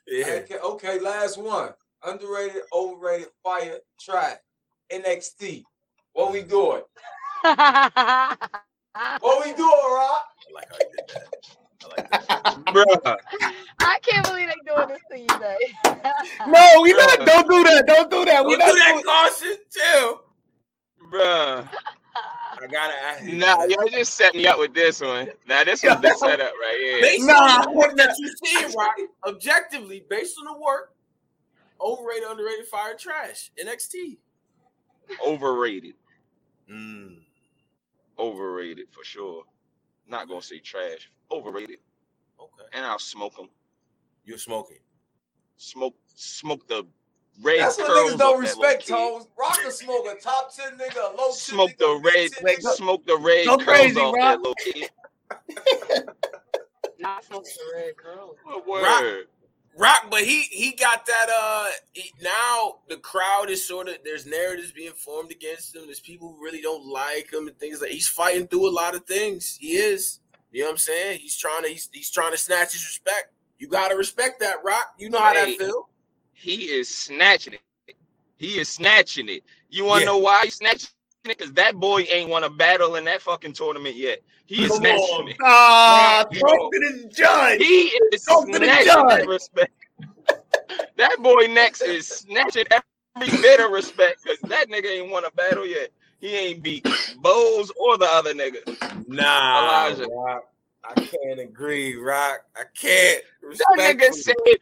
[0.09, 0.41] Yeah.
[0.43, 1.75] Okay, okay, last one.
[2.07, 4.35] Underrated, overrated, fire, try
[4.93, 5.65] NXT.
[6.13, 6.83] What we doing?
[9.21, 10.27] What we doing, Rock?
[10.51, 11.29] I like how you did that.
[11.85, 12.65] I like that.
[12.75, 13.17] Bruh.
[13.79, 16.13] I can't believe they doing this to you, Dave.
[16.49, 17.19] No, we not.
[17.25, 17.85] Don't do that.
[17.87, 18.45] Don't do that.
[18.45, 19.57] We Don't not do that, doing- Caution.
[19.71, 20.19] too,
[21.13, 21.69] Bruh.
[22.61, 23.37] I gotta ask you.
[23.37, 25.29] Nah, y'all just set me up with this one.
[25.47, 27.01] Now this was the setup right here.
[27.03, 27.35] Based Nah.
[27.35, 28.97] on the work that you see, Rock,
[29.29, 30.93] objectively, based on the work,
[31.81, 34.19] overrated, underrated, fire, trash, NXT.
[35.25, 35.95] Overrated.
[36.71, 37.19] Mm.
[38.19, 39.45] Overrated for sure.
[40.07, 41.11] Not gonna say trash.
[41.31, 41.79] Overrated.
[42.41, 42.65] Okay.
[42.73, 43.49] And I'll smoke them.
[44.25, 44.79] You're smoking.
[45.57, 46.87] Smoke smoke the
[47.43, 49.11] red That's what curls niggas don't respect, little.
[49.13, 49.27] Tones.
[49.39, 52.43] Rock can smoke a top 10 nigga, a low Smoke nigga, the a red mid-10
[52.45, 52.73] nigga.
[52.75, 54.23] smoke the red Go curls crazy, off Rob.
[54.23, 54.91] that little kid.
[56.99, 58.37] Not smoking the red girl.
[58.45, 58.83] What word?
[58.83, 59.05] Rock,
[60.11, 61.29] but he he got that.
[61.35, 65.83] Uh, he, now the crowd is sort of there's narratives being formed against him.
[65.87, 67.91] There's people who really don't like him and things like.
[67.91, 69.57] He's fighting through a lot of things.
[69.61, 70.21] He is.
[70.53, 71.21] You know what I'm saying?
[71.21, 73.33] He's trying to he's, he's trying to snatch his respect.
[73.59, 74.95] You gotta respect that, Rock.
[74.99, 75.57] You know how Hey.
[75.57, 75.89] that feel.
[76.33, 77.61] He is snatching it.
[78.39, 79.43] He is snatching it.
[79.71, 80.13] You want to Yeah.
[80.13, 80.98] know why he's snatching it?
[81.25, 84.21] Because that boy ain't won a battle in that fucking tournament yet.
[84.47, 85.29] He is Come snatching on.
[85.29, 85.37] it.
[85.43, 86.41] Ah, Yo.
[86.41, 87.59] talk to the judge.
[87.61, 89.09] He is Talk to the snatching judge.
[89.11, 89.73] that respect.
[90.97, 95.31] that boy next is snatching every bit of respect because that nigga ain't won a
[95.33, 95.91] battle yet.
[96.21, 96.87] He ain't beat
[97.21, 98.59] Bowes or the other nigga.
[99.07, 100.07] Nah, Elijah.
[100.11, 100.45] Rock.
[100.85, 102.41] I can't agree, Rock.
[102.57, 103.23] I can't.
[103.43, 104.23] Respect That nigga Respectfully.
[104.23, 104.59] said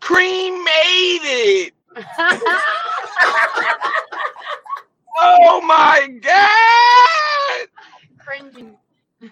[0.00, 1.74] Cream made it.
[5.20, 7.68] Oh my god!
[8.24, 8.76] Cringing.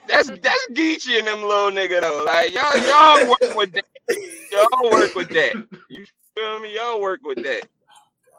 [0.08, 2.24] That's that's Geechi and them little nigga though.
[2.26, 3.84] Like y'all y'all work with that.
[4.52, 5.54] Y'all work with that.
[5.88, 6.04] You
[6.36, 6.74] feel me?
[6.76, 7.62] Y'all work with that.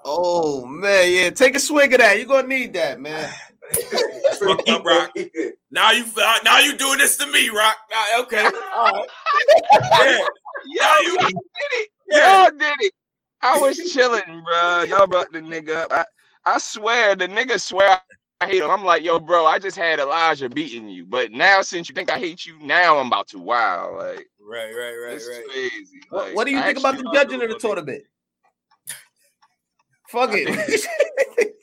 [0.06, 1.30] Oh man, yeah.
[1.32, 2.18] Take a swig of that.
[2.18, 3.30] You're gonna need that, man.
[4.40, 5.12] Fucked up, Rock.
[5.72, 6.06] Now you
[6.44, 7.78] now you doing this to me, Rock.
[7.92, 8.50] Nah, okay.
[8.76, 9.10] All right.
[10.00, 10.20] Yeah.
[10.66, 11.90] Y'all, you- y'all did it.
[12.10, 12.44] Yeah.
[12.44, 12.94] Y'all did it.
[13.42, 14.84] I was chilling, bro.
[14.84, 15.92] Y'all brought the nigga up.
[15.94, 16.06] I,
[16.48, 18.00] I swear, the nigga swear
[18.40, 18.70] I hate him.
[18.70, 21.06] I'm like, yo, bro, I just had Elijah beating you.
[21.06, 23.96] But now, since you think I hate you, now I'm about to wow.
[23.98, 25.46] Like, Right, right, right, right.
[25.50, 26.00] crazy.
[26.10, 28.04] What, Like, what do you I think about the judging of the tournament?
[30.08, 30.86] Fuck I it.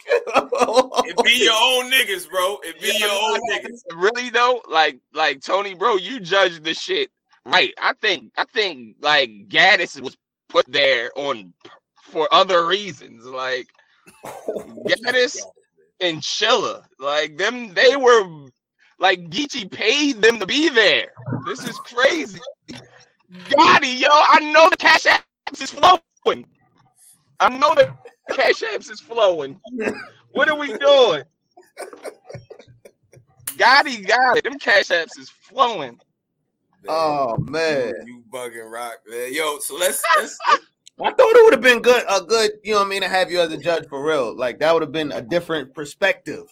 [1.06, 2.58] It be your own niggas, bro.
[2.62, 3.80] It be your own niggas.
[3.96, 7.10] really though, like like Tony, bro, you judge the shit
[7.46, 7.72] right.
[7.80, 10.16] I think I think like Gaddis was
[10.48, 11.52] put there on
[12.02, 13.24] for other reasons.
[13.24, 13.68] Like
[14.86, 15.38] Gaddis
[16.00, 18.48] and Chilla, like them, they were
[18.98, 21.12] like Geechi paid them to be there.
[21.46, 22.40] This is crazy.
[23.32, 26.46] Gotti, yo, I know the cash apps is flowing.
[27.40, 27.94] I know the
[28.30, 29.60] cash apps is flowing.
[30.32, 31.22] What are we doing?
[33.56, 34.44] Gotti got it.
[34.44, 35.98] Them cash apps is flowing.
[36.88, 37.94] Oh man.
[38.06, 39.32] you, you bugging rock, man.
[39.32, 40.64] Yo, so let's let's, let's
[41.00, 43.08] I thought it would have been good, a good, you know what I mean, to
[43.08, 44.34] have you as a judge for real.
[44.36, 46.44] Like that would have been a different perspective.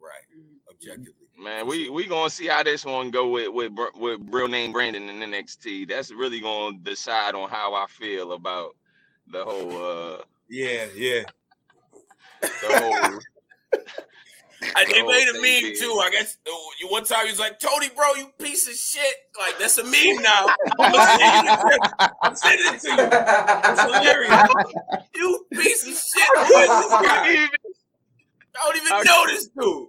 [0.00, 0.22] right
[0.70, 1.12] objectively.
[1.38, 5.08] Man, we we gonna see how this one go with with with real name Brandon
[5.08, 5.88] in NXT.
[5.88, 8.76] That's really gonna decide on how I feel about
[9.30, 10.18] the whole uh
[10.48, 11.22] Yeah, yeah.
[12.40, 13.18] the whole.
[14.74, 15.78] I, they Oh, made a meme did.
[15.78, 16.00] too.
[16.02, 16.50] I guess uh,
[16.80, 19.84] you one time he was like, "Tony, bro, you piece of shit." Like that's a
[19.84, 20.46] meme now.
[20.80, 22.08] I'm sending it to you.
[22.22, 22.96] I'm sending it to you.
[23.72, 24.48] It's hilarious.
[25.14, 26.38] You piece of shit.
[26.48, 27.48] Who is this guy?
[27.48, 27.48] I
[28.64, 29.88] don't even I- know this dude.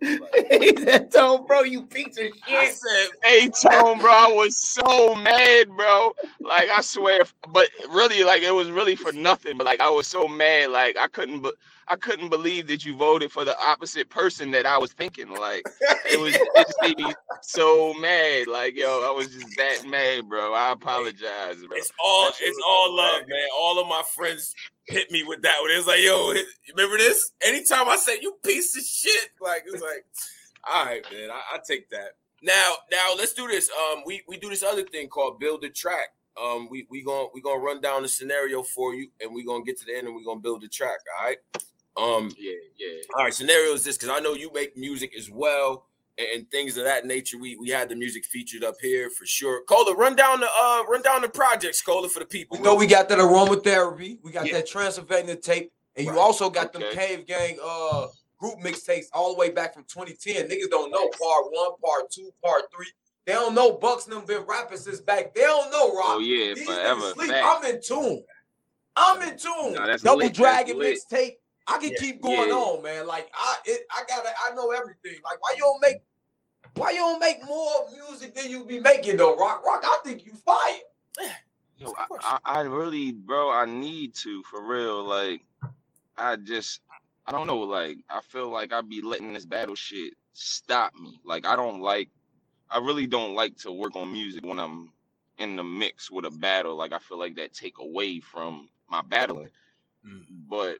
[0.00, 4.56] He said, "Tone, bro, you piece of I shit." said, Hey Tone, bro, I was
[4.56, 6.14] so mad, bro.
[6.40, 7.22] Like I swear,
[7.52, 9.56] but really, like it was really for nothing.
[9.58, 11.52] But like I was so mad, like I couldn't, be-
[11.88, 15.30] I couldn't believe that you voted for the opposite person that I was thinking.
[15.30, 15.66] Like
[16.10, 18.46] it was, it just made me so mad.
[18.46, 20.54] Like yo, I was just that mad, bro.
[20.54, 21.76] I apologize, bro.
[21.76, 23.48] It's all it's all love, man.
[23.58, 24.54] All of my friends
[24.88, 25.70] hit me with that one.
[25.70, 26.32] It's like, yo,
[26.74, 27.30] remember this?
[27.42, 30.04] Anytime I say you piece of shit, like it's like,
[30.68, 32.16] all right, man, I, I take that.
[32.42, 33.70] Now, now let's do this.
[33.70, 36.08] Um, we we do this other thing called build a track.
[36.40, 39.64] Um, we we gonna we gonna run down the scenario for you, and we gonna
[39.64, 40.98] get to the end, and we gonna build a track.
[41.18, 41.38] All right.
[41.96, 43.00] Um, Yeah, yeah.
[43.16, 45.87] all right, scenario is this because I know you make music as well
[46.18, 47.38] and, and things of that nature.
[47.38, 49.62] We we had the music featured up here for sure.
[49.64, 52.56] Cola, run down the uh run down the projects, Cola, for the people.
[52.58, 54.18] We know we got that aromatherapy.
[54.22, 54.54] We got Yeah.
[54.54, 58.06] that Transylvania tape, and you also got them Cave Gang uh
[58.38, 60.48] group mixtapes all the way back from 2010.
[60.48, 62.86] Niggas don't know part one, part two, part three.
[63.26, 65.34] They don't know Bucks and them been rapping since back.
[65.34, 66.06] They don't know Rock.
[66.08, 67.12] Oh yeah, These forever.
[67.14, 67.32] sleep.
[67.34, 68.24] I'm in tune.
[68.96, 69.74] I'm in tune.
[69.74, 70.34] Nah, that's Double lit.
[70.34, 71.34] Dragon mixtape.
[71.66, 71.98] I can Yeah.
[71.98, 72.54] keep going Yeah.
[72.54, 73.06] on, man.
[73.06, 75.20] Like I, it, I gotta, I know everything.
[75.22, 75.98] Like why you don't make,
[76.78, 79.36] why you don't make more music than you be making though?
[79.36, 79.82] Rock, rock.
[79.84, 80.78] I think you fire.
[81.78, 82.06] Yo, I.
[82.20, 85.04] I, I really, bro, I need to for real.
[85.04, 85.42] Like,
[86.16, 86.80] I just,
[87.26, 87.58] I don't know.
[87.58, 91.20] Like, I feel like I be letting this battle shit stop me.
[91.24, 92.08] Like, I don't like,
[92.70, 94.90] I really don't like to work on music when I'm
[95.38, 96.76] in the mix with a battle.
[96.76, 99.50] Like, I feel like that take away from my battling.
[100.06, 100.24] Mm.
[100.48, 100.78] But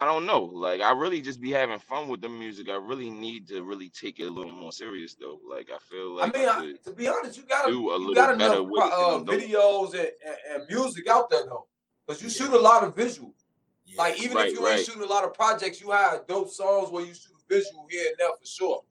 [0.00, 0.42] I don't know.
[0.44, 2.68] Like, I really just be having fun with the music.
[2.70, 5.38] I really need to really take it a little more serious though.
[5.48, 7.90] Like, I feel like I mean, I, could to be honest, you got to do
[7.90, 9.42] a you little got better enough with it uh, than those.
[9.42, 11.66] videos and, and, and music out there though,
[12.06, 13.34] because you shoot a lot of visual.
[13.84, 14.78] Yeah, Like even Right, if you right.
[14.78, 17.86] ain't shooting a lot of projects, you have dope songs where you shoot a visual
[17.90, 18.82] here and there for sure.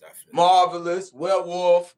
[0.00, 0.32] definitely.
[0.32, 1.94] Marvelous, Werewolf,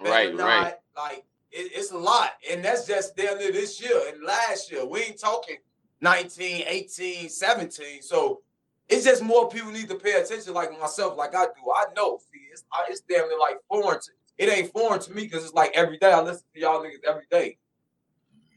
[0.00, 0.74] Right, Better right.
[0.96, 4.86] Like it, it's a lot, and that's just damn near this year and last year.
[4.86, 5.56] We ain't talking
[6.00, 8.02] 19, 18, 17.
[8.02, 8.40] So
[8.88, 11.70] it's just more people need to pay attention, like myself, like I do.
[11.74, 12.18] I know.
[12.32, 14.00] See, it's it's damn near like foreign.
[14.00, 16.82] To, it ain't foreign to me because it's like every day I listen to y'all
[16.82, 17.58] niggas every day.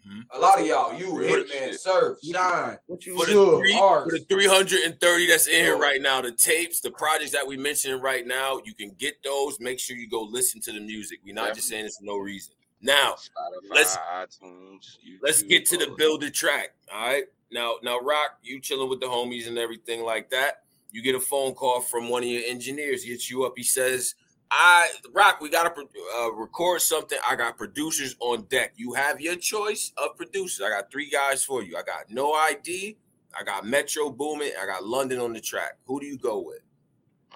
[0.07, 0.25] Mhm.
[0.31, 1.79] A lot of y'all, you, Real Hitman, shit.
[1.79, 6.01] Surf, Shine, What you For the, Sure, three, for the 330 that's in here right
[6.01, 9.59] now, the tapes, the projects that we mentioned right now, you can get those.
[9.59, 11.19] Make sure you go listen to the music.
[11.23, 12.55] We're not just saying this for no reason.
[12.81, 16.73] Now, Spotify, Let's- iTunes, let's get to the build a track.
[16.91, 17.25] All right.
[17.51, 20.63] Now, now, Rock, you chilling with the homies and everything like that.
[20.91, 23.03] You get a phone call from one of your engineers.
[23.03, 23.53] He hits you up.
[23.55, 24.15] He says,
[24.49, 25.73] "I Rock, we gotta
[26.17, 27.17] uh, record something.
[27.27, 28.73] I got producers on deck.
[28.75, 30.61] You have your choice of producers.
[30.65, 31.77] I got three guys for you.
[31.77, 32.97] I got No ID.
[33.37, 34.51] I got Metro Boomin.
[34.61, 35.77] I got London on the track.
[35.85, 36.61] Who do you go with?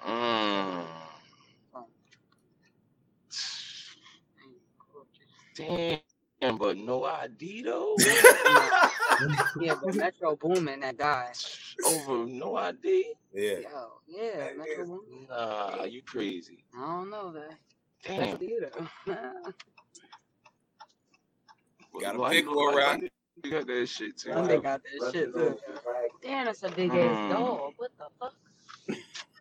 [0.06, 0.84] Mm.
[5.56, 7.96] Damn, but no ID though.
[9.58, 11.32] Yeah, but Metro Boomin, that guy.
[11.86, 13.14] Over no ID.
[13.32, 13.50] Yeah.
[13.60, 15.26] Yo, yeah, Metro Boomin.
[15.30, 16.64] Nah, you crazy.
[16.76, 17.54] I don't know that.
[18.04, 18.30] Damn.
[18.32, 18.60] That's you
[19.06, 19.14] though.
[22.00, 23.00] Gotta Why pick you- one, why Rock.
[23.42, 24.30] You got that shit too.
[24.30, 25.58] London got that shit too.
[26.22, 27.06] Damn, that's a big Mm.
[27.08, 27.72] ass dog.
[27.78, 28.34] What the fuck?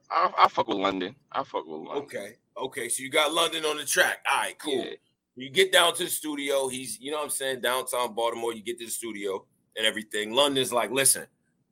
[0.10, 1.16] I, I fuck with London.
[1.32, 2.04] I fuck with London.
[2.04, 2.36] Okay.
[2.58, 2.88] Okay.
[2.90, 4.24] So you got London on the track.
[4.32, 4.58] All right.
[4.58, 4.86] Cool.
[4.86, 4.92] Yeah.
[5.36, 6.68] You get down to the studio.
[6.70, 8.54] He's, you know what I'm saying, downtown Baltimore.
[8.54, 10.34] You get to the studio and everything.
[10.34, 11.28] London's like, listen,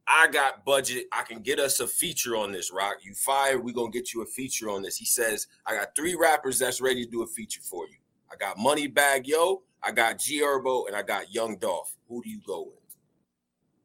[0.06, 1.06] I got budget.
[1.14, 2.98] I can get us a feature on this, Rock.
[3.04, 4.98] You fire, we going to get you a feature on this.
[4.98, 7.96] He says, I got three rappers that's ready to do a feature for you.
[8.32, 11.96] I got Moneybagg Yo, I got G Herbo, and I got Young Dolph.
[12.10, 12.98] Who do you go with?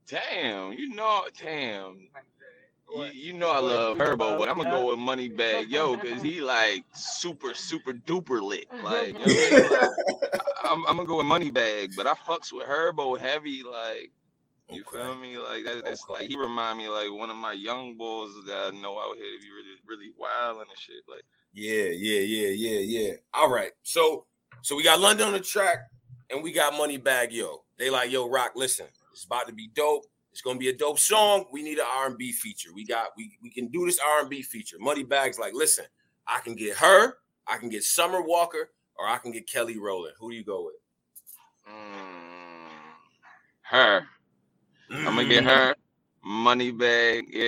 [0.08, 2.08] Damn, you know, damn.
[2.94, 6.22] You, you know I love Herbo, but I'm gonna go with Money Bag Yo because
[6.22, 8.66] he like super super duper lit.
[8.82, 9.70] Like, you know what I mean?
[9.70, 13.62] Like, I'm, I'm gonna go with Money Bag, but I fucks with Herbo heavy.
[13.62, 14.10] Like,
[14.70, 15.02] you Okay.
[15.02, 15.38] feel me?
[15.38, 18.70] Like that, that's like he remind me like one of my young boys that I
[18.70, 21.02] know out here to be really really wild and shit.
[21.08, 23.12] Like, Yeah, yeah, yeah, yeah, yeah.
[23.34, 23.72] All right.
[23.82, 24.26] So
[24.62, 25.78] so we got London on the track
[26.30, 27.64] and we got Moneybagg Yo.
[27.78, 30.04] They like, yo, Rock, listen, it's about to be dope.
[30.38, 31.46] It's gonna be a dope song.
[31.50, 32.70] We need an R&B feature.
[32.72, 34.76] We got we we can do this R&B feature.
[34.78, 35.84] Moneybagg's like, listen,
[36.28, 37.14] I can get her,
[37.48, 40.14] I can get Summer Walker, or I can get Kelly Rowland.
[40.20, 40.76] Who do you go with?
[41.68, 42.68] mm,
[43.62, 44.06] her.
[44.92, 45.74] I'm gonna get her
[46.22, 47.24] Money bag.
[47.30, 47.40] Yeah,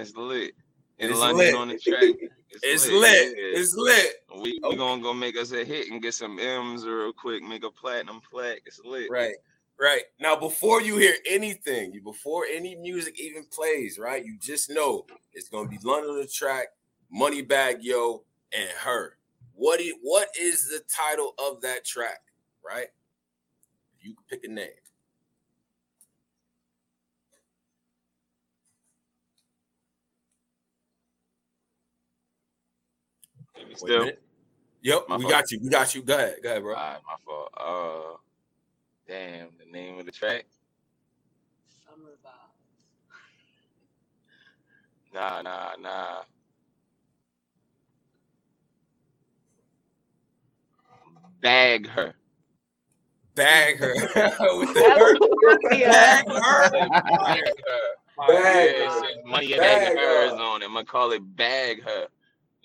[0.00, 0.54] it's lit.
[1.00, 1.54] In It's London lit.
[1.54, 2.30] on the track.
[2.62, 3.36] It's lit.
[3.36, 3.60] yeah.
[3.60, 4.24] It's lit.
[4.42, 7.62] We we gonna go make us a hit and get some M's real quick, make
[7.66, 8.62] a platinum plaque.
[8.64, 9.10] It's lit.
[9.10, 9.34] Right.
[9.80, 10.02] Right.
[10.18, 14.24] Now, before you hear anything, before any music even plays, right?
[14.24, 16.68] You just know it's gonna be London on the track,
[17.14, 19.16] Moneybagg Yo, and her.
[19.54, 22.22] What is what is the title of that track?
[22.64, 22.88] Right?
[24.00, 24.68] You can pick a name.
[33.76, 34.10] Still.
[34.82, 35.32] Yep, My we fault.
[35.32, 35.60] got you.
[35.62, 36.02] We got you.
[36.02, 36.36] Go ahead.
[36.42, 36.74] Go ahead, bro.
[36.74, 37.52] Alright, my fault.
[37.56, 38.16] Uh,
[39.08, 40.44] damn, the name of the track.
[41.84, 42.58] Summer vibes.
[45.14, 46.22] Nah, nah, nah.
[51.40, 52.14] Bag her.
[53.34, 53.94] Bag her.
[54.58, 55.18] With the her.
[55.70, 56.70] Bag her.
[56.70, 57.98] Bag her.
[58.26, 59.02] Bag yeah, her.
[59.24, 60.38] money Bag bag hers her.
[60.38, 60.66] on it.
[60.66, 62.08] I'm gonna call it bag her.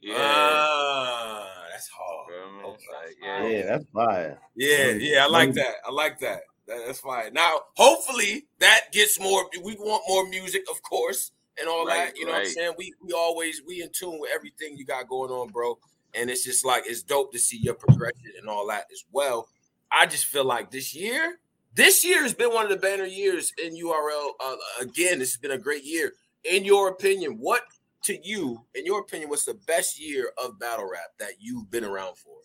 [0.02, 0.16] Yeah.
[0.18, 2.28] Ah, that's hard.
[2.30, 2.64] Feel me?
[2.70, 2.86] okay.
[3.06, 3.48] Like, yeah.
[3.48, 4.40] Yeah, that's fire.
[4.56, 5.76] Yeah, yeah, I like that.
[5.86, 6.42] I like that.
[6.68, 7.34] That- That's fine.
[7.34, 9.50] Now, hopefully, that gets more.
[9.62, 12.18] We want more music, of course, and all Right, that.
[12.18, 12.74] You know what I'm saying?
[12.78, 15.78] We we always we in tune with everything you got going on, bro.
[16.16, 19.50] And it's just like it's dope to see your progression and all that as well.
[19.92, 21.40] I just feel like this year,
[21.76, 24.30] this year has been one of the banner years in URL.
[24.40, 26.14] Uh, again, this has been a great year.
[26.50, 27.62] in your opinion, what
[28.04, 31.84] to you, in your opinion, what's the best year of battle rap that you've been
[31.86, 32.36] around for?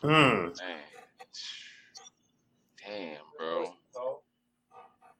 [0.00, 0.46] Hmm.
[0.46, 0.78] Man.
[2.86, 3.74] Damn, bro.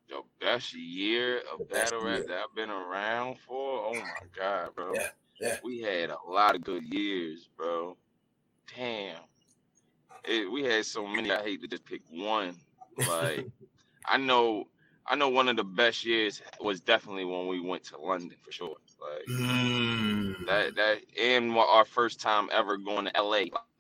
[0.08, 2.26] The best year The of best battle rap year.
[2.28, 3.86] that I've been around for.
[3.86, 4.92] Oh my god, bro.
[4.94, 5.08] Yeah,
[5.40, 5.56] yeah.
[5.62, 7.96] We had a lot of good years, bro.
[8.76, 9.18] Damn.
[10.24, 11.30] It, we had so many.
[11.30, 12.56] I hate to just pick one.
[13.08, 13.46] Like,
[14.06, 14.64] I know,
[15.06, 18.50] I know one of the best years was definitely when we went to London for
[18.52, 18.76] sure.
[19.00, 20.46] Like Mm.
[20.46, 23.28] that, that, and our first time ever going to LA.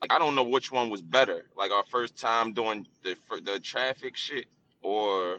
[0.00, 1.46] Like, I don't know which one was better.
[1.56, 4.46] Like our first time doing the the traffic shit
[4.82, 5.38] or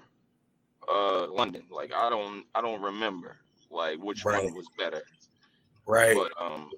[0.87, 1.63] uh London.
[1.71, 3.37] Like I don't, I don't remember
[3.71, 4.43] like which Right.
[4.43, 5.01] one was better.
[5.87, 6.15] Right.
[6.15, 6.69] But um,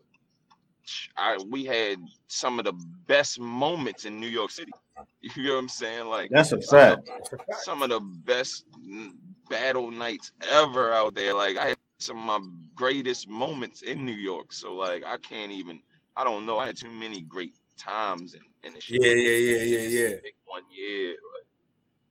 [1.18, 1.98] I we had
[2.28, 2.74] some of the
[3.08, 4.72] best moments in New York City.
[5.36, 6.08] You know what I'm saying?
[6.08, 7.06] Like That's a some of fact.
[7.32, 8.66] the- some of the best
[9.50, 11.34] battle nights ever out there.
[11.34, 14.54] Like I had some of my greatest moments in New York.
[14.54, 15.82] So like I can't even.
[16.16, 16.60] I don't know.
[16.60, 19.02] I had too many great times in, in the shit.
[19.02, 20.16] Yeah, yeah, yeah, yeah, yeah.
[20.46, 21.16] One year.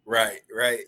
[0.05, 0.81] Right, right.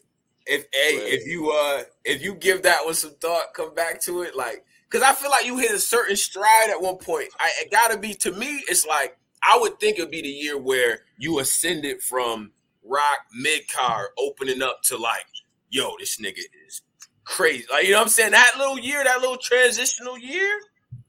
[0.46, 1.12] If hey, Right.
[1.14, 4.64] if you uh if you give that one some thought, come back to it, like
[4.90, 7.28] because I feel like you hit a certain stride at one point.
[7.38, 10.58] I it gotta be to me, it's like I would think it'd be the year
[10.58, 12.52] where you ascended from
[12.84, 15.26] rock mid car opening up to like,
[15.70, 16.82] yo, this nigga is
[17.24, 17.64] crazy.
[17.70, 18.32] Like, you know what I'm saying?
[18.32, 20.50] That little year, that little transitional year,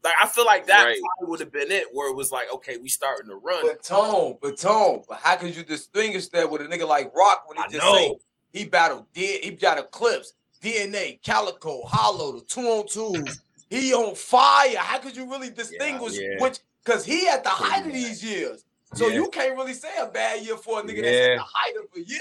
[0.04, 1.00] like I feel like that Right.
[1.18, 3.66] probably would have been it, where it was like, okay, we starting to run.
[3.66, 5.04] But tone, but tone.
[5.08, 7.84] But how could you distinguish that with a nigga like Roc when he I just
[7.84, 7.96] know.
[7.96, 8.16] say
[8.54, 13.42] he battled D, he battled Clips, DNA, Calico, Hollow, the two on twos.
[13.70, 14.78] He on fire.
[14.78, 16.40] How could you really distinguish yeah.
[16.40, 16.60] which?
[16.84, 18.64] Because he at the height of these years.
[18.94, 19.16] So Yeah.
[19.16, 21.86] you can't really say a bad year for a nigga that's at the height of
[21.98, 22.20] a year.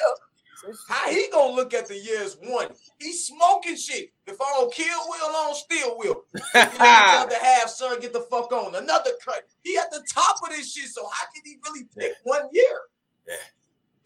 [0.88, 2.68] How he gonna look at the years one?
[2.98, 4.10] He's smoking shit.
[4.26, 6.24] If I don't kill Will, I don't steal Will.
[6.34, 8.74] If you ain't the other half, son, get the fuck on.
[8.74, 9.42] Another cut.
[9.62, 10.88] He at the top of this shit.
[10.90, 12.80] So how can he really pick one year?
[13.28, 13.34] Yeah.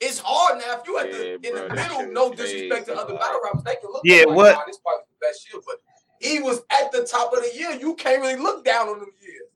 [0.01, 0.81] It's hard now.
[0.81, 2.93] If you at the Yeah, in bro, the that middle, shit no was disrespect to
[2.93, 3.21] crazy, other dog.
[3.21, 5.77] battle rappers, they can look Yeah, like, what- "Nah, this probably the best year, but
[6.21, 7.73] he was at the top of the year.
[7.73, 9.49] You can't really look down on them years.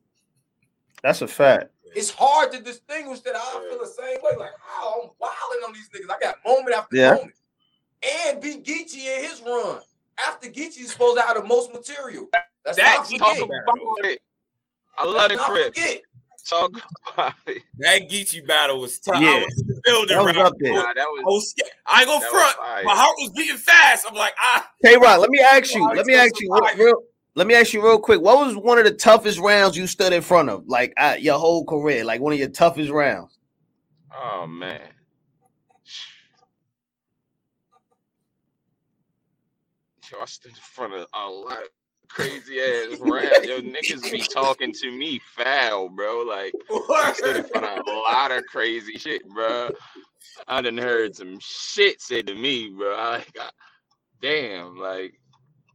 [1.01, 1.71] That's a fact.
[1.95, 3.35] It's hard to distinguish that.
[3.35, 4.31] I feel the same way.
[4.37, 6.13] Like, how I'm wilding on these niggas.
[6.13, 7.13] I got moment after Yeah.
[7.15, 7.35] moment.
[8.27, 9.81] And beat Geechi in his run.
[10.27, 12.29] After Geechi is supposed to have the most material.
[12.65, 14.21] That's That not Talk about it.
[14.97, 15.73] I love Let's the crib.
[16.47, 16.71] Talk
[17.13, 17.61] about it.
[17.79, 19.21] That Geechi battle was tough.
[19.21, 19.29] Yeah.
[19.29, 20.17] I was in the building.
[20.17, 20.45] That was right?
[20.45, 20.73] up there.
[20.73, 21.71] Nah, that I was was scared.
[21.85, 22.85] I ain't gonna that was front.
[22.85, 24.05] My heart was beating fast.
[24.07, 25.81] I'm like, ah, Hey Roc, let me ask you.
[25.81, 27.01] Oh, Let me ask you what, real.
[27.35, 28.21] Let me ask you real quick.
[28.21, 31.39] What was one of the toughest rounds you stood in front of, like uh, your
[31.39, 32.03] whole career?
[32.05, 33.39] Like one of your toughest rounds?
[34.15, 34.81] Oh man.
[40.11, 41.69] Yo, I stood in front of a lot of
[42.07, 43.43] crazy ass rap.
[43.43, 46.21] Yo, niggas be talking to me foul, bro.
[46.21, 49.71] Like I stood in front of a lot of crazy shit, bro.
[50.47, 52.95] I done heard some shit said to me, bro.
[52.95, 53.49] I, like, I,
[54.21, 55.19] damn, like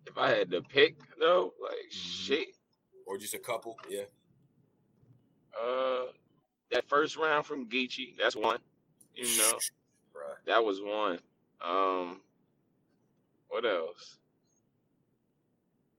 [0.09, 2.49] if I had to pick though, like shit.
[3.07, 3.77] or just a couple.
[3.89, 4.03] Yeah.
[5.61, 6.07] Uh,
[6.71, 8.59] that first round from Geechi, that's one.
[9.15, 9.53] You know,
[10.15, 10.37] Bruh.
[10.47, 11.19] that was one.
[11.65, 12.21] Um,
[13.49, 14.19] what else?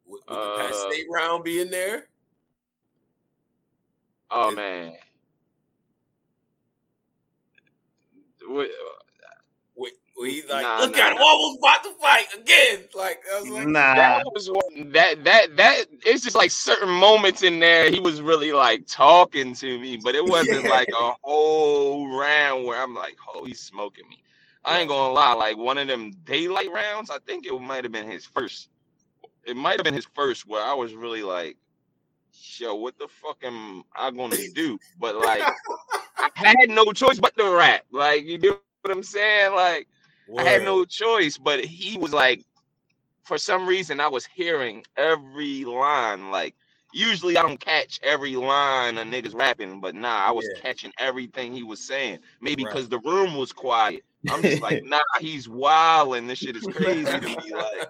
[0.06, 2.08] Would, would the Penn Uh, State round be in there?
[4.32, 4.94] Oh man.
[8.48, 8.70] What,
[10.20, 11.24] where he's like, Nah, look nah, at him, nah.
[11.24, 12.86] almost about to fight again.
[12.96, 16.90] Like, I was like, Nah, that was one that that that it's just like certain
[16.90, 20.70] moments in there he was really like talking to me, but it wasn't Yeah.
[20.70, 24.24] like a whole round where I'm like, oh, he's smoking me.
[24.66, 27.94] I ain't gonna lie, like one of them daylight rounds, I think it might have
[27.94, 28.70] been his first.
[29.46, 31.58] It might have been his first where I was really like,
[32.58, 34.80] yo, what the fuck am I gonna do?
[35.00, 35.50] But like
[36.20, 37.86] I had no choice but to rap.
[37.92, 39.54] Like, you get what I'm saying?
[39.56, 39.88] Like
[40.38, 42.44] I had no choice, but he was like,
[43.24, 46.32] for some reason, I was hearing every line.
[46.32, 46.56] Like,
[46.94, 50.62] usually I don't catch every line a niggas rapping, but nah, I was Yeah.
[50.62, 52.20] catching everything he was saying.
[52.42, 52.74] Maybe Right.
[52.74, 54.04] because the room was quiet.
[54.30, 57.54] I'm just like, nah, he's wild, and this shit is crazy to me.
[57.54, 57.90] Like,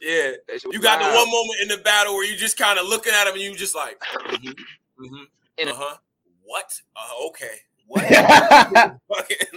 [0.00, 0.32] Yeah.
[0.48, 2.78] that shit was You got the one moment in the battle where you just kind
[2.78, 5.96] of looking at him and you just like, mm-hmm, mm-hmm, uh-huh.
[6.44, 6.80] What?
[6.96, 7.58] Uh, okay.
[7.86, 8.04] What?
[9.08, 9.48] Like,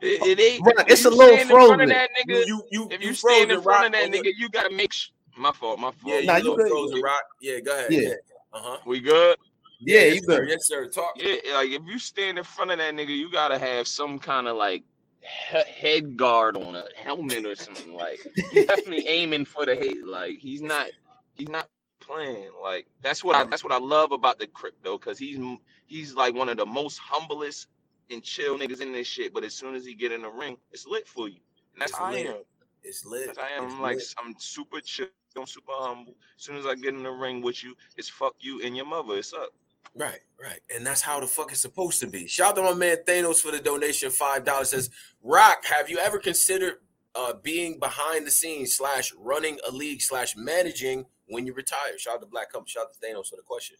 [0.00, 0.64] it, it ain't.
[0.64, 1.88] Right, it's a little stand in front of frozen.
[1.88, 2.46] that nigga.
[2.46, 4.92] you, you, If you you stand in frozen front of that nigga, you gotta make.
[4.92, 5.78] Sh- my fault.
[5.78, 5.96] My fault.
[6.06, 7.04] Yeah, you Nah, you little good, frozen good.
[7.04, 7.22] rock.
[7.40, 7.92] Yeah, go ahead.
[7.92, 8.00] Yeah.
[8.00, 8.14] Yeah.
[8.52, 8.78] Uh huh.
[8.86, 9.36] We good.
[9.80, 10.40] Yeah, yes, you sir.
[10.40, 10.48] good.
[10.50, 10.88] Yes, sir.
[10.88, 11.12] Talk.
[11.16, 14.48] Yeah, like if you stand in front of that nigga, you gotta have some kind
[14.48, 14.82] of like
[15.22, 17.94] he- head guard on a helmet or something.
[17.94, 18.20] Like
[18.50, 19.98] he's definitely aiming for the head.
[20.06, 20.88] Like he's not,
[21.34, 21.68] he's not
[22.00, 22.50] playing.
[22.62, 25.38] Like that's what I that's what I love about the crypto because he's
[25.86, 27.68] he's like one of the most humblest
[28.10, 29.32] and chill niggas in this shit.
[29.32, 31.40] But as soon as he get in the ring, it's lit for you.
[31.74, 32.36] And that's It's how I am.
[32.84, 33.26] It's lit.
[33.26, 33.64] That's I am.
[33.64, 34.14] It's like lit.
[34.18, 35.06] I'm super chill.
[35.36, 36.14] I'm super humble.
[36.36, 38.84] As soon as I get in the ring with you, it's fuck you and your
[38.84, 39.16] mother.
[39.16, 39.50] It's up.
[39.94, 40.60] Right, right.
[40.74, 42.26] And that's how the fuck it's supposed to be.
[42.26, 44.70] Shout out to my man Thanos for the donation, five dollars.
[44.70, 44.90] Says,
[45.22, 46.76] Roc, have you ever considered
[47.14, 51.98] uh being behind the scenes slash running a league slash managing when you retire?
[51.98, 53.76] Shout out to Black Company, shout out to Thanos for the question.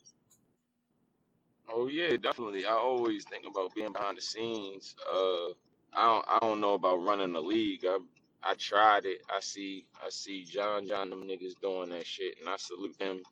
[1.73, 2.67] Oh yeah, definitely.
[2.67, 4.95] I always think about being behind the scenes.
[5.11, 5.49] Uh,
[5.95, 7.85] I don't, I don't know about running a league.
[7.87, 7.99] I,
[8.43, 9.23] I tried it.
[9.35, 13.23] I see, I see John, John, them niggas doing that shit, and I salute them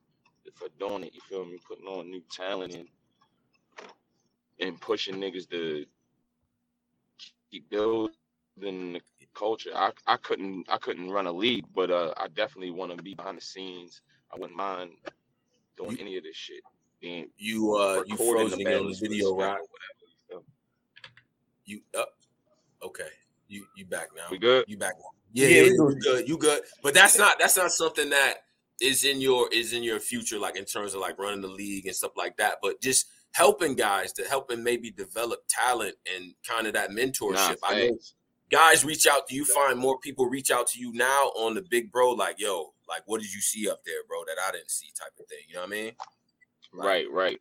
[0.54, 1.14] for doing it.
[1.14, 1.58] You feel me?
[1.66, 2.88] Putting on new talent and
[4.60, 5.86] and pushing niggas to
[7.50, 8.12] keep building
[8.58, 9.00] the
[9.34, 9.70] culture.
[9.74, 13.14] I, I couldn't, I couldn't run a league, but uh, I definitely want to be
[13.14, 14.02] behind the scenes.
[14.32, 14.90] I wouldn't mind
[15.78, 16.62] doing any of this shit.
[17.00, 19.58] Being You uh you recording frozen the on the battles for the video, smack Rock.
[20.28, 20.44] whatever.
[21.64, 22.08] You up.
[22.82, 23.08] okay.
[23.48, 24.26] You you back now.
[24.30, 24.64] We good?
[24.68, 25.06] You back now.
[25.32, 26.00] Yeah, Yeah, yeah, you good.
[26.02, 26.28] good.
[26.28, 26.62] You good.
[26.82, 28.42] But that's not that's not something that
[28.80, 31.86] is in your is in your future, like in terms of like running the league
[31.86, 32.56] and stuff like that.
[32.62, 37.56] But just helping guys to helping maybe develop talent and kind of that mentorship.
[37.62, 37.98] Nah, I know
[38.50, 41.62] guys reach out to you, find more people reach out to you now on the
[41.62, 44.70] big bro, like, yo, like what did you see up there, bro, that I didn't
[44.70, 45.38] see type of thing.
[45.48, 45.92] You know what I mean?
[46.72, 47.40] Right, right.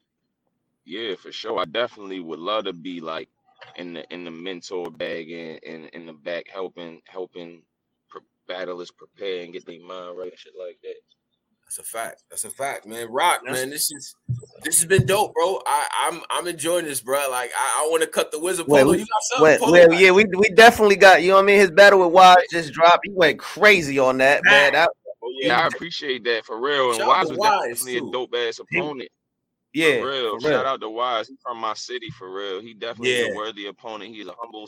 [0.85, 1.59] Yeah, for sure.
[1.59, 3.29] I definitely would love to be like
[3.75, 7.61] in the in the mentor bag and in, in the back helping helping
[8.09, 10.95] pre- battlers prepare and get their mind right and shit like that.
[11.69, 12.23] That's a fact.
[12.31, 13.11] That's a fact, man.
[13.11, 13.69] Roc, That's- man.
[13.69, 14.15] This is
[14.63, 15.61] this has been dope, bro.
[15.67, 17.27] I, I'm I'm enjoying this, bro.
[17.29, 18.91] Like I, I want to cut the wizard Wait, polo.
[18.93, 19.43] we- you got something?
[19.43, 19.71] Wait, Polo?
[19.73, 21.59] well, yeah, we we definitely got you know what I mean.
[21.59, 23.01] His battle with Wise just dropped.
[23.05, 24.73] He went crazy on that, man.
[24.73, 24.89] That,
[25.21, 26.91] Oh yeah, I appreciate that for real.
[26.93, 28.07] And Wise was Wise, definitely too.
[28.07, 29.09] a dope ass opponent.
[29.73, 30.39] yeah, for real.
[30.39, 30.57] for real.
[30.57, 31.27] Shout out to Wise.
[31.27, 32.61] He's from my city for real.
[32.61, 33.33] He definitely Yeah.
[33.33, 34.15] a worthy opponent.
[34.15, 34.67] He's a humble,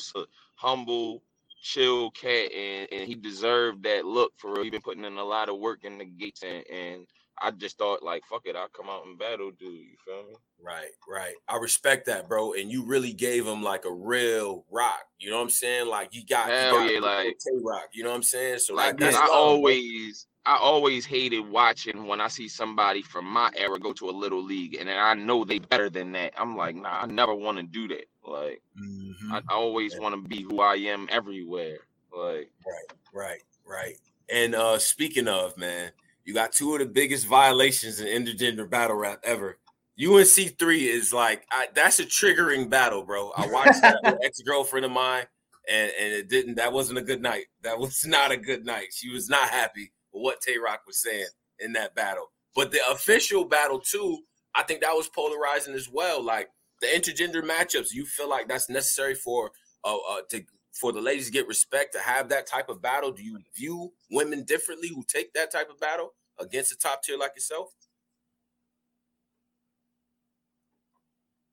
[0.56, 1.24] humble,
[1.62, 4.64] chill cat, and, and he deserved that look for real.
[4.64, 7.08] He been putting in a lot of work in the gates, and, and
[7.42, 9.72] I just thought like, fuck it, I'll come out and battle, dude.
[9.74, 10.36] You feel me?
[10.64, 11.34] Right, right.
[11.48, 12.54] I respect that, bro.
[12.54, 15.02] And you really gave him like a real rock.
[15.20, 15.88] You know what I'm saying?
[15.88, 17.90] Like you got, Hell you yeah, like- K rock.
[17.94, 18.60] You know what I'm saying?
[18.60, 23.26] So Like, like, that's I always, I always hated watching when I see somebody from
[23.26, 26.34] my era go to a little league, and then I know they better than that.
[26.36, 28.06] I'm like, nah, I never want to do that.
[28.26, 29.32] Like, Mhm.
[29.32, 31.80] I, I always want to be who I am everywhere.
[32.12, 33.42] Like, Right, right.
[33.66, 33.98] Right.
[34.30, 35.92] And uh speaking of, man,
[36.26, 39.60] you got two of the biggest violations in intergender battle rap ever.
[40.04, 43.32] UNC three is like I, that's a triggering battle, bro.
[43.38, 45.26] I watched that with ex girlfriend of mine,
[45.70, 46.56] and and it didn't.
[46.56, 47.46] That wasn't a good night.
[47.62, 48.88] That was not a good night.
[48.94, 51.28] She was not happy what Tay Roc was saying
[51.60, 52.32] in that battle.
[52.56, 54.20] But the official battle too,
[54.56, 56.24] I think that was polarizing as well.
[56.24, 56.50] Like
[56.82, 59.52] the intergender matchups, you feel like that's necessary for
[59.84, 60.44] uh, uh to
[60.74, 63.12] for the ladies to get respect to have that type of battle?
[63.12, 67.18] Do you view women differently who take that type of battle against a top tier
[67.18, 67.74] like yourself?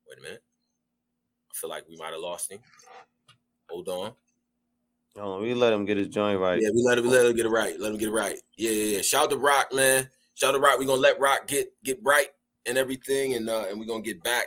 [0.08, 0.42] Wait a minute.
[1.50, 2.60] I feel like we might have lost him.
[3.68, 4.12] Hold on.
[5.20, 6.60] Oh, we let him get his joint right.
[6.60, 7.78] Yeah, we let him, we let him get it right.
[7.78, 8.38] Let him get it right.
[8.56, 9.02] Yeah, yeah, yeah.
[9.02, 10.08] Shout out to Roc, man.
[10.34, 10.78] Shout out to Roc.
[10.78, 12.28] We're gonna let Roc get get right
[12.66, 14.46] and everything, and uh, and we're gonna get back.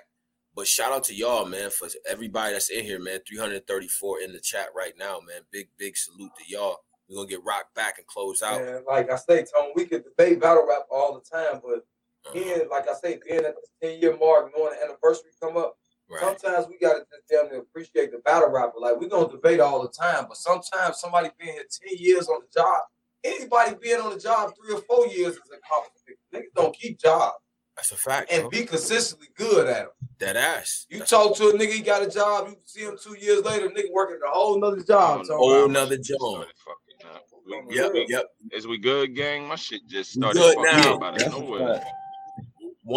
[0.56, 3.20] But shout out to y'all, man, for everybody that's in here, man.
[3.28, 5.42] 334 in the chat right now, man.
[5.52, 6.78] Big, big salute to y'all.
[7.10, 8.62] We're gonna get Roc back and close out.
[8.62, 11.86] And like I say, Tone, we could debate battle rap all the time, but
[12.24, 15.58] Uh, being, like I say, being at the 10 year mark, knowing the anniversary come
[15.58, 15.78] up,
[16.12, 16.22] right.
[16.40, 18.80] sometimes we gotta just damn near appreciate the battle rapper.
[18.80, 22.42] Like we gonna debate all the time, but sometimes somebody being here 10 years on
[22.42, 22.82] the job,
[23.24, 26.20] anybody being on the job three or four years is a compliment.
[26.34, 27.38] Niggas don't keep jobs
[27.76, 28.50] That's a fact, and bro.
[28.50, 29.90] be consistently good at them.
[30.20, 30.86] That ass.
[30.90, 33.42] You That's talk to a nigga, he got a job, you see him two years
[33.44, 35.18] later, nigga working a whole nother job.
[35.18, 36.32] don't So whole why my nother shit just John.
[36.32, 37.24] started fucking uh, up.
[37.70, 38.26] Yep, Yep.
[38.52, 39.48] Is we good, gang?
[39.48, 40.96] My shit just started good fucking now.
[40.96, 41.82] up out of nowhere.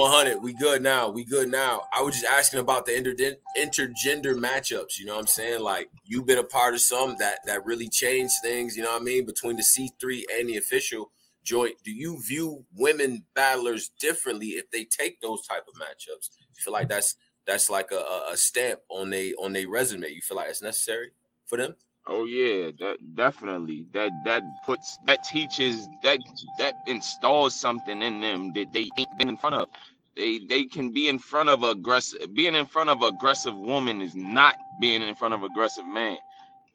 [0.02, 0.12] Fact.
[0.12, 0.42] 100.
[0.42, 1.08] We good now.
[1.10, 1.82] We good now.
[1.92, 4.98] I was just asking about the interden- intergender matchups.
[4.98, 5.60] You know what I'm saying?
[5.62, 8.76] Like you've been a part of some that that really changed things.
[8.76, 9.26] You know what I mean?
[9.26, 11.10] Between the C3 and the official
[11.44, 16.30] joint, do you view women battlers differently if they take those type of matchups?
[16.56, 17.16] You feel like that's
[17.46, 20.08] that's like a- a stamp on they on their resume.
[20.08, 21.10] You feel like it's necessary
[21.46, 21.76] for them?
[22.06, 23.86] Oh yeah, that definitely.
[23.92, 26.18] That that puts that teaches that
[26.58, 29.68] that installs something in them that they ain't been in front of.
[30.16, 34.14] They they can be in front of aggressive being in front of aggressive woman is
[34.14, 36.18] not being in front of aggressive man.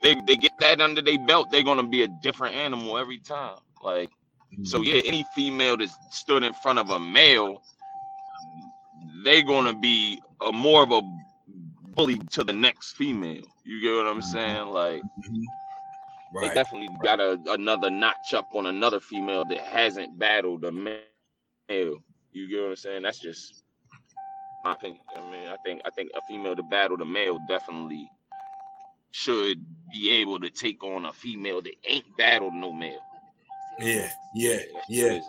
[0.01, 3.59] They they get that under their belt, they're gonna be a different animal every time.
[3.83, 4.09] Like
[4.63, 4.95] so mm-hmm.
[4.95, 7.61] yeah, any female that stood in front of a male,
[9.23, 11.01] they're gonna be a more of a
[11.99, 13.43] bully to the next female.
[13.65, 14.31] You get what I'm mm-hmm.
[14.31, 14.67] saying?
[14.67, 15.41] Like mm-hmm.
[16.41, 16.53] they Right.
[16.53, 20.99] definitely got a, another notch up on another female that hasn't battled a male.
[21.69, 23.01] You get what I'm saying?
[23.01, 23.63] That's just
[24.63, 25.01] my opinion.
[25.15, 28.09] I mean, I think I think a female to battle the male definitely
[29.11, 33.01] should be able to take on a female that ain't battled no male.
[33.79, 35.19] Yeah, yeah, yeah.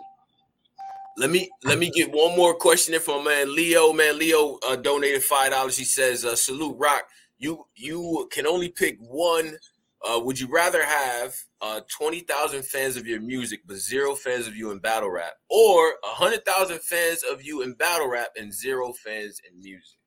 [1.17, 3.91] Let me let me get one more question in from man Leo.
[3.93, 5.77] Man, Leo uh, donated five dollars.
[5.77, 7.03] He says, uh, "Salute, Roc.
[7.37, 9.57] You you can only pick one.
[10.03, 14.47] Uh, would you rather have uh, twenty thousand fans of your music but zero fans
[14.47, 18.53] of you in battle rap, or hundred thousand fans of you in battle rap and
[18.53, 19.97] zero fans in music?"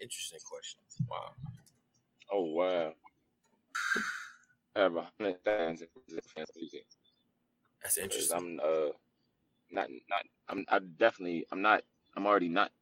[0.00, 0.80] Interesting question.
[1.08, 1.34] Wow.
[2.32, 2.92] Oh wow.
[4.76, 5.88] I have a hundred thousand
[6.34, 6.86] fans of music.
[7.82, 8.36] That's interesting.
[8.36, 8.88] I'm uh
[9.74, 11.82] not not I'm I definitely I'm not
[12.16, 12.72] I'm already not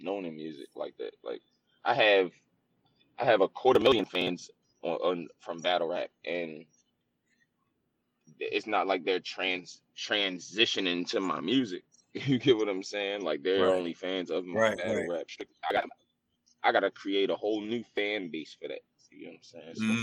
[0.00, 1.12] known in music like that.
[1.24, 1.42] Like
[1.84, 2.32] I have
[3.18, 4.50] I have a quarter million fans
[4.82, 6.66] on, on from battle rap and
[8.40, 11.84] it's not like they're trans transitioning to my music.
[12.14, 13.22] You get what I'm saying?
[13.22, 13.72] Like they're Right.
[13.72, 15.10] only fans of my Right, battle right.
[15.10, 15.26] rap.
[15.70, 15.84] I got
[16.64, 18.80] I gotta create a whole new fan base for that.
[19.10, 19.74] You know what I'm saying?
[19.76, 19.94] So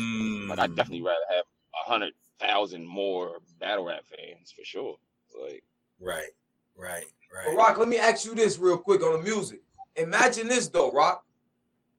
[0.49, 1.45] like I Mm, definitely rather have
[1.85, 4.97] a hundred thousand more battle rap fans for sure.
[5.39, 5.63] Like
[5.99, 6.29] right,
[6.77, 7.57] right, But right.
[7.57, 9.61] Roc, let me ask you this real quick on the music.
[9.95, 11.23] Imagine this though, Roc.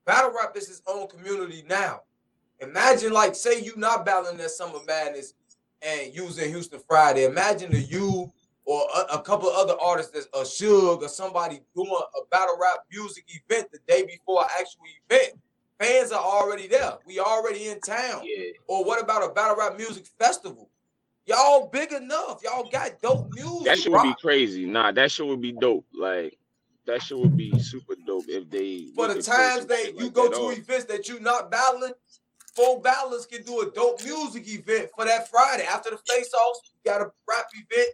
[0.04, 2.02] Battle rap is its own community now.
[2.60, 5.34] Imagine, like, say you not battling that Summer Madness
[5.82, 7.24] and using Houston Friday.
[7.24, 8.32] Imagine the you
[8.64, 12.56] or a, a couple of other artists that's a Suge or somebody doing a battle
[12.60, 15.38] rap music event the day before an actual event.
[15.78, 16.94] Fans are already there.
[17.06, 18.22] We already in town.
[18.24, 20.70] yeah, Or what about a battle rap music festival?
[21.26, 22.40] Y'all big enough.
[22.44, 23.64] Y'all got dope music.
[23.64, 24.64] that shit would be crazy.
[24.64, 25.84] Nah, that shit would be dope.
[25.92, 26.38] Like
[26.86, 30.28] that shit would be super dope if they For the times that you like go
[30.28, 30.58] that to off.
[30.58, 31.92] events that you not battling,
[32.54, 35.64] four battlers can do a dope music event for that Friday.
[35.64, 37.88] After the face offs, you got a rap event,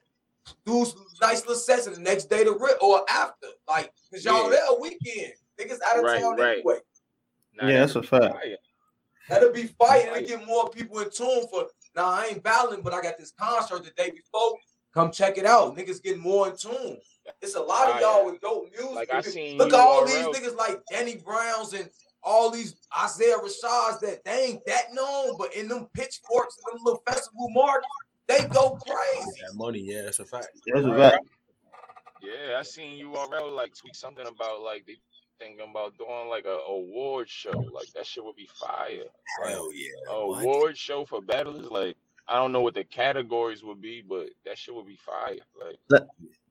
[0.67, 3.47] do some nice little sets, and the next day to rip or after.
[3.67, 4.51] Like, cause y'all Yeah.
[4.51, 5.33] there a weekend.
[5.59, 6.57] Niggas out of Right, town right.
[6.59, 6.79] anyway.
[7.55, 8.35] Nah, Yeah, that's a fact.
[8.35, 8.57] fire.
[9.31, 12.07] That'll be fighting to get more people in tune for now.
[12.07, 14.57] I ain't battling, but I got this concert the day before.
[14.95, 15.77] Come check it out.
[15.77, 16.99] Niggas getting more in tune.
[17.41, 18.03] It's a lot of Fire.
[18.03, 18.95] y'all with dope music.
[18.95, 20.35] Like I seen Look at all these URL.
[20.35, 21.89] niggas like Danny Browns and
[22.23, 26.85] all these Isaiah Rashads that they ain't that known, but in them pitchforks and them
[26.85, 27.89] little festival markets,
[28.29, 29.41] they go crazy.
[29.47, 30.49] That money, yeah, that's a fact.
[30.67, 31.25] That's a fact.
[32.23, 34.99] Yeah, I seen you URL like tweet something about like they
[35.43, 37.51] thinking about doing like a award show.
[37.73, 39.05] Like that shit would be fire.
[39.43, 39.89] Like Hell yeah.
[40.09, 40.43] What?
[40.43, 41.71] award show for battlers.
[41.71, 41.97] Like
[42.29, 45.37] I don't know what the categories would be, but that shit would be fire.
[45.91, 46.03] Like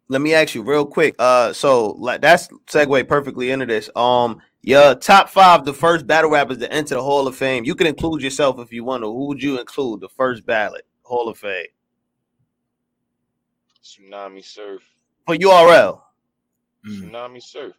[0.10, 1.16] Let me ask you real quick.
[1.20, 3.90] Uh, so like that's segue perfectly into this.
[3.96, 7.64] Um, your top five, the first battle rappers to enter the Hall of Fame.
[7.66, 9.08] You can include yourself if you want to.
[9.08, 10.02] Who would you include?
[10.02, 11.66] The first ballot Hall of Fame
[13.84, 14.82] tsunami surf,
[15.26, 16.02] for URL.
[16.88, 17.74] Mm, tsunami surf.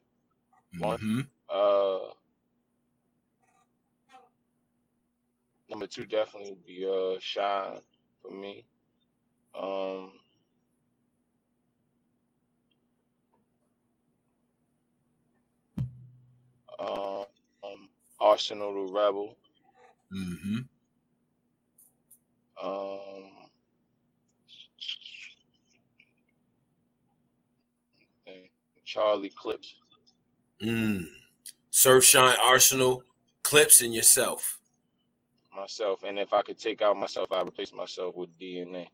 [0.79, 0.99] One.
[0.99, 1.27] mhm.
[1.49, 2.13] Uh,
[5.69, 7.81] number two definitely would be uh shine
[8.23, 8.65] for me.
[9.55, 10.13] Um.
[16.79, 17.25] Um,
[17.63, 17.89] um,
[18.19, 19.37] Arsenal the Rebel.
[20.13, 20.59] Mm-hmm.
[22.67, 23.31] Um,
[28.85, 29.75] Charlie Clips.
[30.63, 31.07] Mm.
[31.73, 33.03] Surfshine Arsenal,
[33.43, 34.59] Clips, and yourself.
[35.55, 38.87] myself, and if I could take out myself, I replace myself with DNA.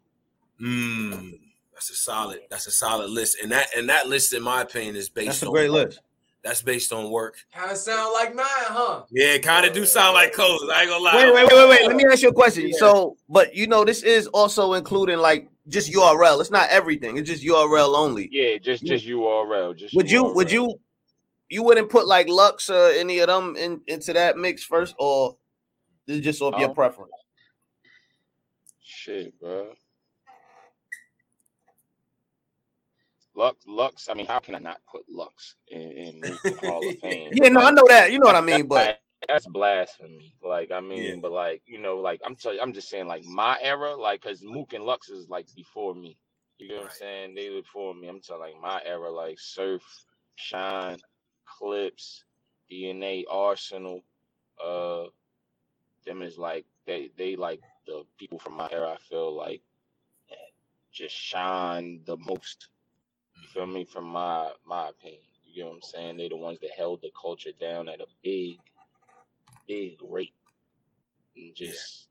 [0.60, 1.38] Mm.
[1.72, 2.40] That's a solid.
[2.50, 5.42] That's a solid list, and that and that list, in my opinion, is based That's
[5.44, 5.88] a on great work.
[5.88, 6.00] list.
[6.42, 7.36] That's based on work.
[7.52, 9.02] Kind of sound like mine, huh?
[9.10, 10.64] Yeah, kind of do sound like Coles.
[10.72, 11.14] I ain't gonna lie.
[11.16, 11.86] Wait, wait, wait, wait.
[11.86, 12.68] Let me ask you a question.
[12.68, 12.76] Yeah.
[12.78, 16.40] So, but you know, this is also including like just URL.
[16.40, 17.16] It's not everything.
[17.18, 18.28] It's just URL only.
[18.32, 19.76] Yeah, just just URL.
[19.76, 20.24] Just Would you?
[20.24, 20.34] URL.
[20.36, 20.80] Would you?
[21.50, 25.36] You wouldn't put like Lux or any of them in, into that mix first, or
[26.06, 27.12] this is just off your Um, preference?
[28.82, 29.72] Shit, bro.
[33.36, 34.08] Lux, Lux.
[34.10, 37.32] I mean, how can I not put Lux in, in the Hall of Fame?
[37.32, 38.12] Yeah, no, I know that.
[38.12, 38.94] You know what I mean, but
[39.28, 40.34] that's blasphemy.
[40.42, 41.20] Like, I mean, Yeah.
[41.20, 44.40] but like, you know, like I'm tell I'm just saying, like my era, like, cause
[44.42, 46.18] Mook and Lux is like before me.
[46.58, 47.34] You know what I'm saying?
[47.34, 48.08] They were before me.
[48.08, 49.82] I'm telling like my era, like Surf,
[50.36, 50.98] Shine,
[51.58, 52.24] Clips,
[52.70, 54.02] DNA, Arsenal,
[54.64, 55.04] uh,
[56.06, 58.92] them is like they they like the people from my era.
[58.92, 59.62] I feel like
[60.92, 62.68] just shine the most.
[63.40, 63.84] You feel me?
[63.84, 65.20] From my my opinion.
[65.44, 66.16] You know what I'm saying?
[66.16, 68.58] They the ones that held the culture down at a big,
[69.66, 70.34] big rate.
[71.36, 71.66] And Yeah.
[71.68, 72.08] just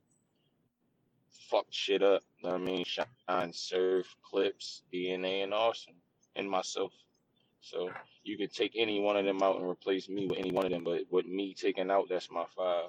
[1.49, 2.23] fucked shit up.
[2.39, 2.85] You know what I mean?
[2.85, 5.99] Shine, surf, clips, DNA, and Arsenal,
[6.35, 6.93] and myself.
[7.61, 7.89] So
[8.23, 10.71] you could take any one of them out and replace me with any one of
[10.71, 12.85] them, but with me taking out, that's my five.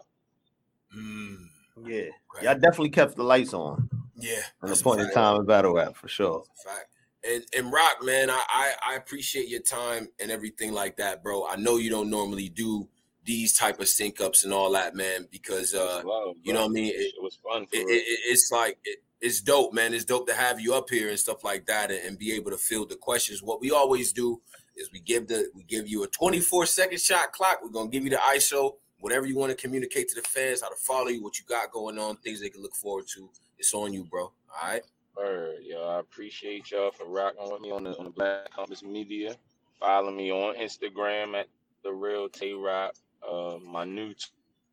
[0.97, 1.37] Mm,
[1.85, 1.97] yeah,
[2.35, 2.45] okay.
[2.45, 4.39] y'all definitely kept the lights on Yeah.
[4.39, 6.45] at that's the point in time in battle rap for sure.
[6.65, 6.87] Fact.
[7.29, 11.47] And and Roc, man, I, I I appreciate your time and everything like that, bro.
[11.47, 12.89] I know you don't normally do
[13.25, 16.71] these type of sync ups and all that, man, because uh love, you know what
[16.71, 16.95] I mean?
[16.95, 17.89] It, It, was fun for it, real.
[17.89, 19.95] it, it's like it, it's dope, man.
[19.95, 22.51] It's dope to have you up here and stuff like that, and, and be able
[22.51, 23.43] to field the questions.
[23.43, 24.41] What we always do
[24.77, 27.61] is we give the we give you a 24 second shot clock.
[27.63, 30.69] We're gonna give you the ISO, whatever you want to communicate to the fans, how
[30.69, 33.29] to follow you, what you got going on, things they can look forward to.
[33.59, 34.23] It's on you, bro.
[34.23, 34.33] All
[34.63, 34.83] right.
[35.17, 38.85] Word, yo, I appreciate y'all for rocking with me on the on the Black Compass
[38.85, 39.35] Media.
[39.81, 41.49] Follow me on Instagram at
[41.83, 42.95] the real Tay Roc.
[43.29, 44.27] Uh, my new t-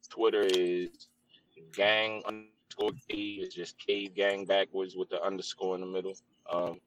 [0.08, 0.90] Twitter is
[1.74, 2.22] gang
[2.80, 3.16] underscore K.
[3.42, 6.16] It's just cave gang backwards with the underscore in the middle.
[6.52, 6.80] Um,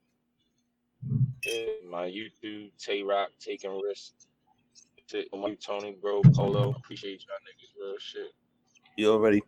[1.89, 4.27] my YouTube Tay Roc taking risks.
[5.07, 6.69] To my Tony Bro Polo.
[6.69, 8.31] Appreciate y'all niggas real shit.
[8.95, 9.41] You already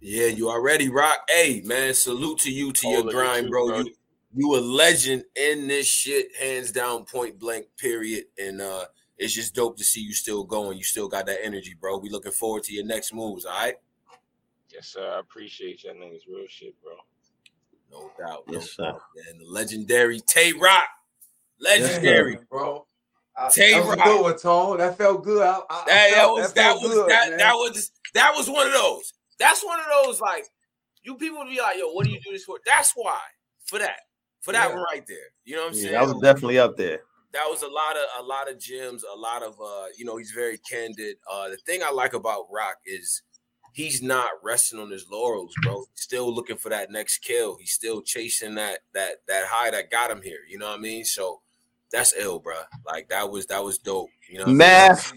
[0.00, 1.28] Yeah, you already rock.
[1.28, 3.66] Hey, man, salute to you to your Polo, you grind, too, bro.
[3.66, 3.90] Brody.
[3.90, 3.96] You
[4.38, 8.26] you a legend in this shit, hands down, point blank, period.
[8.38, 8.84] And uh
[9.18, 10.76] it's just dope to see you still going.
[10.78, 11.98] You still got that energy, bro.
[11.98, 13.74] We looking forward to your next moves, all right?
[14.76, 15.10] Yes, sir.
[15.16, 16.92] I appreciate y'all niggas real shit, bro.
[17.90, 18.84] No doubt, no Yes, sir.
[18.92, 19.38] doubt, man.
[19.38, 20.84] The legendary Tay Roc.
[21.58, 22.34] Legendary.
[22.34, 22.86] Damn, bro.
[23.38, 24.04] I, Tay that was a Roc.
[24.04, 24.78] good one, Tone.
[24.78, 25.42] That felt good.
[25.42, 27.38] I, I, I That, that was that that was good, that man.
[27.38, 29.14] that was that was one of those.
[29.38, 30.44] That's one of those like
[31.04, 32.58] you people would be like, yo, what do you do this for?
[32.66, 33.18] That's why.
[33.64, 34.00] For that.
[34.42, 34.74] For that Yeah.
[34.74, 35.16] one right there.
[35.44, 35.92] You know what I'm yeah, saying?
[35.94, 37.00] that was definitely up there.
[37.32, 40.16] that was a lot of a lot of gems, a lot of uh, you know,
[40.18, 41.16] he's very candid.
[41.30, 43.22] Uh the thing I like about Roc is
[43.76, 45.80] he's not resting on his laurels, bro.
[45.92, 47.56] He's still looking for that next kill.
[47.56, 50.40] He's still chasing that that that high that got him here.
[50.48, 51.04] You know what I mean?
[51.04, 51.40] So
[51.92, 52.54] that's ill, bro.
[52.86, 54.08] Like that was that was dope.
[54.28, 55.12] You know, what I'm Math,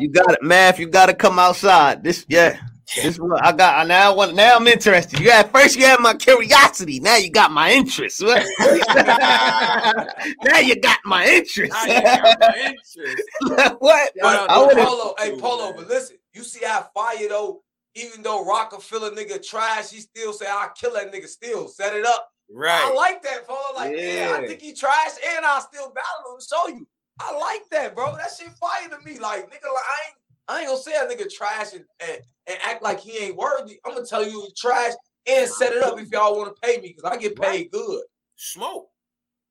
[0.00, 0.42] you got it.
[0.42, 2.02] Math, you got to come outside.
[2.02, 3.08] This, yeah, saying?
[3.08, 3.86] this one I got.
[3.88, 4.34] Now I now want.
[4.34, 5.20] Now I'm interested.
[5.20, 6.98] You had first, you had my curiosity.
[7.00, 8.22] Now you got my interest.
[8.22, 8.38] now
[10.60, 11.72] you got my interest.
[11.72, 13.22] Now you got my interest.
[13.80, 14.12] what?
[14.20, 15.74] But, I to would've- Polo, hey Polo, man.
[15.76, 17.60] but listen, you see how fire though.
[17.94, 21.28] Even though Rockefeller nigga trash, he still say I'll kill that nigga.
[21.28, 22.28] Still set it up.
[22.50, 22.82] Right.
[22.84, 23.58] I like that, Polo.
[23.74, 26.40] Like, yeah, I think he trash, and I still battle him.
[26.40, 26.86] Show you,
[27.20, 28.14] I like that, bro.
[28.16, 29.18] That shit fire to me.
[29.18, 30.16] Like, nigga, like I ain't,
[30.48, 33.78] I ain't gonna say a nigga trash and, and, and act like he ain't worthy.
[33.84, 34.92] I'm gonna tell you he trash
[35.26, 38.02] and set it up if y'all want to pay me because I get paid good.
[38.36, 38.88] Smoke.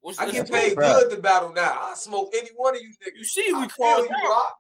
[0.01, 0.85] What's I get paid bro.
[0.85, 1.79] good to battle now.
[1.81, 3.17] I smoke any one of you niggas.
[3.17, 4.51] You see, we I called you, out.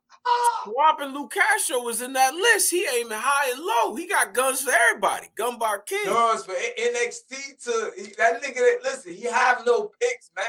[0.63, 2.71] Swamp and Lu Castro was in that list.
[2.71, 3.95] He aiming high and low.
[3.95, 5.27] He got guns for everybody.
[5.35, 6.05] Gun bar king.
[6.05, 8.55] Guns for NXT to that nigga.
[8.55, 10.45] That, listen, he have no picks, man.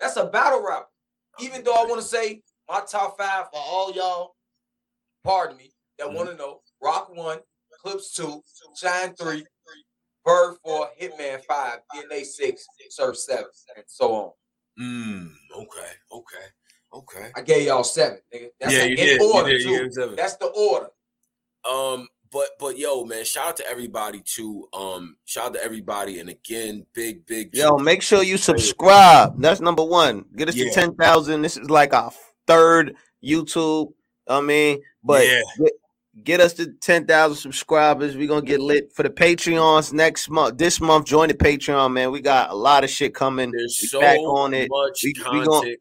[0.00, 0.86] That's a battle rapper.
[1.40, 4.34] Even though I want to say my top five for all y'all,
[5.24, 6.16] pardon me, that Mm-hmm.
[6.16, 7.38] want to know: Roc one,
[7.82, 8.42] Clips two,
[8.76, 9.44] Shine three,
[10.24, 13.44] Bird four, Hitman five, DNA six, Surf seven,
[13.76, 14.30] and so on.
[14.80, 16.46] Mm, okay, okay,
[16.92, 17.30] okay.
[17.36, 18.48] I gave y'all seven, nigga.
[18.60, 19.22] That's yeah, in you did.
[19.22, 19.84] order you did.
[19.86, 20.16] You seven.
[20.16, 20.88] That's the order.
[21.70, 24.68] Um, but but yo, man, shout out to everybody too.
[24.72, 27.54] Um, shout out to everybody, and again, big big.
[27.54, 27.84] Yo, tribute.
[27.84, 29.40] make sure you subscribe.
[29.40, 30.24] That's number one.
[30.36, 30.66] Get us Yeah.
[30.66, 31.42] to ten thousand.
[31.42, 32.12] This is like our
[32.46, 33.92] third YouTube.
[34.28, 35.40] I mean, but Yeah.
[35.58, 35.72] get,
[36.24, 38.14] get us to ten thousand subscribers.
[38.14, 40.58] We're gonna get lit for the Patreons next month.
[40.58, 42.10] This month, join the Patreon, man.
[42.12, 43.50] We got a lot of shit coming.
[43.52, 44.68] There's We so back on it.
[44.70, 45.76] much We- we content gon-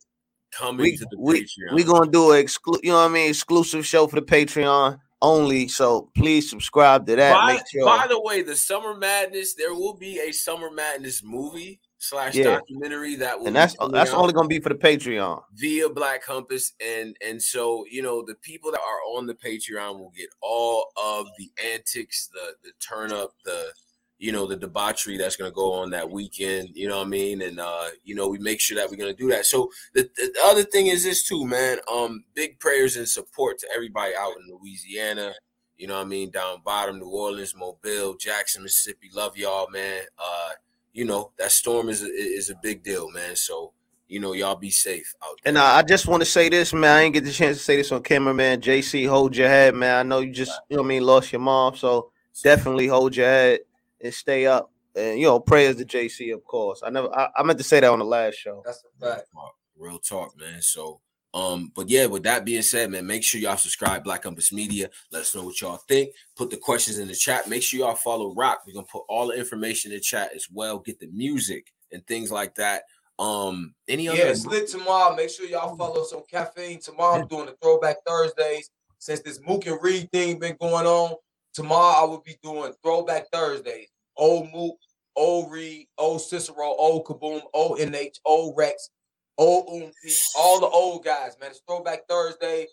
[0.52, 1.74] coming We to the we Patreon.
[1.74, 5.00] we gonna do an exclu- you know what I mean, exclusive show for the Patreon
[5.22, 5.68] only.
[5.68, 7.34] So please subscribe to that.
[7.34, 7.86] by, Make sure.
[7.86, 12.44] by the way, the Summer Madness, there will be a Summer Madness movie slash Yeah.
[12.60, 15.42] documentary that will And that's uh, coming that's only gonna be for the Patreon.
[15.54, 19.98] via Black Compass, and and so you know the people that are on the Patreon
[19.98, 23.72] will get all of the antics, the the turn up, the
[24.20, 26.70] you know the debauchery that's going to go on that weekend.
[26.74, 27.42] You know what I mean?
[27.42, 29.46] And uh, you know we make sure that we're going to do that.
[29.46, 31.78] So the, the other thing is this too, man.
[31.92, 35.34] Um, big prayers and support to everybody out in Louisiana.
[35.78, 36.32] You know what I mean?
[36.32, 39.10] Down bottom, New Orleans, Mobile, Jackson, Mississippi.
[39.14, 40.02] Love y'all, man.
[40.18, 40.50] Uh,
[40.94, 43.36] you know that storm is a, is a big deal, man.
[43.36, 43.74] So
[44.08, 45.52] you know y'all be safe out there.
[45.52, 46.98] And I, I just want to say this, man.
[46.98, 48.62] I ain't get the chance to say this on camera, man.
[48.62, 49.96] JC, hold your head, man.
[49.96, 51.76] I know you just, you know what I mean, lost your mom.
[51.76, 52.10] So
[52.42, 53.60] definitely hold your head
[54.02, 54.72] and stay up.
[54.96, 56.82] And, you know, prayers to JC, of course.
[56.84, 58.64] I never, I, I meant to say that on the last show.
[58.66, 59.28] That's a fact.
[59.34, 59.56] talk.
[59.78, 60.62] Real talk, man.
[60.62, 61.02] So,
[61.34, 64.90] um, but yeah, with that being said, man, make sure y'all subscribe Black Compass Media.
[65.12, 66.10] Let us know what y'all think.
[66.36, 67.48] Put the questions in the chat.
[67.48, 68.64] Make sure y'all follow Rock.
[68.66, 70.80] We're gonna put all the information in the chat as well.
[70.80, 72.84] Get the music and things like that.
[73.20, 75.16] Um, any other Yeah, it's lit tomorrow.
[75.16, 77.22] Make sure y'all follow some caffeine tomorrow.
[77.22, 78.70] I'm doing the throwback Thursdays.
[79.00, 81.16] Since this Mook and Reed thing been going on,
[81.58, 83.88] tomorrow I will be doing throwback Thursdays.
[84.16, 84.78] Old Mook,
[85.16, 88.92] old Reed, old Cicero, old Kaboom, old NH, old Rex,
[89.40, 89.92] old Ump,
[90.38, 91.50] all the old guys, man.
[91.50, 92.68] It's throwback Thursday.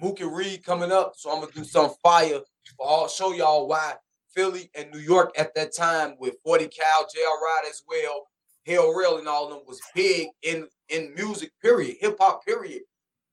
[0.00, 1.12] Mook and Reed coming up.
[1.16, 2.40] So I'm gonna do some fire.
[2.82, 3.96] I'll show y'all why
[4.34, 8.26] Philly and New York at that time with 40 Cal, JR Rod as well.
[8.66, 12.80] Hell Rell and all of them was big in in music, period, hip hop, period.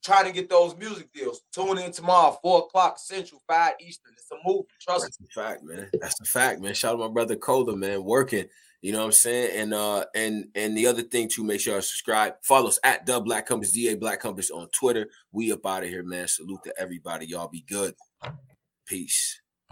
[0.08, 1.42] Trying to get those music deals.
[1.54, 4.14] Tune in tomorrow, four o'clock Central, five Eastern.
[4.14, 4.64] It's a movie.
[4.80, 5.28] Trust me.
[5.28, 5.90] That's a fact, man.
[6.00, 6.74] That's a fact, man.
[6.74, 8.46] Shout out to my brother Coda, man, working.
[8.82, 9.60] You know what I'm saying?
[9.60, 12.36] And uh and and the other thing too, make sure you subscribe.
[12.42, 15.10] Follow us at the Black Compass, DA Black Compass on Twitter.
[15.34, 16.30] We up out of here, man.
[16.30, 17.26] Salute to everybody.
[17.26, 17.94] Y'all be good.
[18.88, 19.42] Peace.